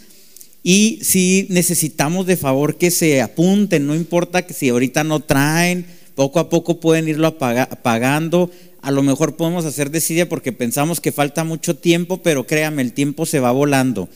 y 0.63 0.99
si 1.01 1.47
necesitamos 1.49 2.25
de 2.25 2.37
favor 2.37 2.77
que 2.77 2.91
se 2.91 3.21
apunten, 3.21 3.87
no 3.87 3.95
importa 3.95 4.45
que 4.45 4.53
si 4.53 4.69
ahorita 4.69 5.03
no 5.03 5.21
traen, 5.21 5.85
poco 6.15 6.39
a 6.39 6.49
poco 6.49 6.79
pueden 6.79 7.07
irlo 7.07 7.37
pagando. 7.37 8.51
A 8.81 8.91
lo 8.91 9.03
mejor 9.03 9.35
podemos 9.35 9.65
hacer 9.65 9.89
desidia 9.89 10.27
porque 10.27 10.51
pensamos 10.51 10.99
que 10.99 11.11
falta 11.11 11.43
mucho 11.43 11.75
tiempo, 11.77 12.21
pero 12.21 12.45
créame, 12.45 12.81
el 12.81 12.93
tiempo 12.93 13.25
se 13.25 13.39
va 13.39 13.51
volando. 13.51 14.09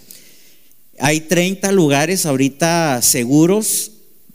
Hay 0.99 1.21
30 1.21 1.71
lugares 1.71 2.25
ahorita 2.25 3.01
seguros 3.01 3.91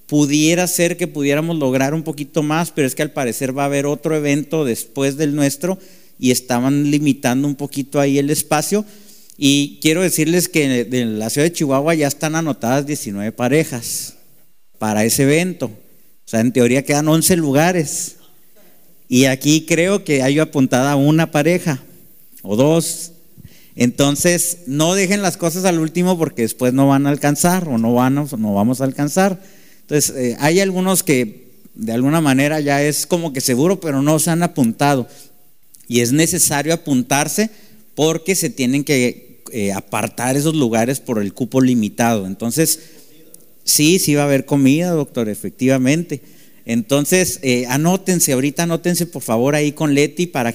pudiera 0.06 0.66
ser 0.66 0.96
que 0.96 1.06
pudiéramos 1.06 1.58
lograr 1.58 1.92
un 1.92 2.02
poquito 2.02 2.42
más, 2.42 2.70
pero 2.70 2.86
es 2.86 2.94
que 2.94 3.02
al 3.02 3.12
parecer 3.12 3.56
va 3.56 3.64
a 3.64 3.66
haber 3.66 3.84
otro 3.84 4.16
evento 4.16 4.64
después 4.64 5.18
del 5.18 5.36
nuestro 5.36 5.78
y 6.18 6.30
estaban 6.30 6.90
limitando 6.90 7.46
un 7.46 7.54
poquito 7.54 8.00
ahí 8.00 8.18
el 8.18 8.30
espacio. 8.30 8.86
Y 9.40 9.78
quiero 9.80 10.02
decirles 10.02 10.48
que 10.48 10.84
en 10.90 11.18
la 11.20 11.30
ciudad 11.30 11.46
de 11.46 11.52
Chihuahua 11.52 11.94
ya 11.94 12.08
están 12.08 12.34
anotadas 12.34 12.86
19 12.86 13.30
parejas 13.30 14.14
para 14.80 15.04
ese 15.04 15.22
evento. 15.22 15.66
O 15.66 16.28
sea, 16.28 16.40
en 16.40 16.52
teoría 16.52 16.84
quedan 16.84 17.06
11 17.06 17.36
lugares. 17.36 18.16
Y 19.08 19.26
aquí 19.26 19.64
creo 19.64 20.02
que 20.02 20.24
hay 20.24 20.40
apuntada 20.40 20.96
una 20.96 21.30
pareja 21.30 21.80
o 22.42 22.56
dos. 22.56 23.12
Entonces, 23.76 24.64
no 24.66 24.96
dejen 24.96 25.22
las 25.22 25.36
cosas 25.36 25.64
al 25.64 25.78
último 25.78 26.18
porque 26.18 26.42
después 26.42 26.72
no 26.72 26.88
van 26.88 27.06
a 27.06 27.10
alcanzar 27.10 27.68
o 27.68 27.78
no, 27.78 27.94
van, 27.94 28.16
no 28.16 28.54
vamos 28.54 28.80
a 28.80 28.84
alcanzar. 28.84 29.40
Entonces, 29.82 30.16
eh, 30.16 30.36
hay 30.40 30.58
algunos 30.58 31.04
que 31.04 31.48
de 31.76 31.92
alguna 31.92 32.20
manera 32.20 32.58
ya 32.58 32.82
es 32.82 33.06
como 33.06 33.32
que 33.32 33.40
seguro, 33.40 33.78
pero 33.78 34.02
no 34.02 34.18
se 34.18 34.30
han 34.30 34.42
apuntado. 34.42 35.06
Y 35.86 36.00
es 36.00 36.10
necesario 36.10 36.74
apuntarse 36.74 37.50
porque 37.94 38.34
se 38.34 38.50
tienen 38.50 38.82
que 38.82 39.27
eh, 39.52 39.72
apartar 39.72 40.36
esos 40.36 40.54
lugares 40.54 41.00
por 41.00 41.18
el 41.18 41.32
cupo 41.34 41.60
limitado. 41.60 42.26
Entonces, 42.26 42.80
sí, 43.64 43.98
sí 43.98 44.14
va 44.14 44.22
a 44.22 44.26
haber 44.26 44.44
comida, 44.44 44.90
doctor, 44.90 45.28
efectivamente. 45.28 46.20
Entonces, 46.64 47.40
eh, 47.42 47.64
anótense, 47.68 48.32
ahorita 48.32 48.64
anótense 48.64 49.06
por 49.06 49.22
favor 49.22 49.54
ahí 49.54 49.72
con 49.72 49.94
Leti 49.94 50.26
para 50.26 50.46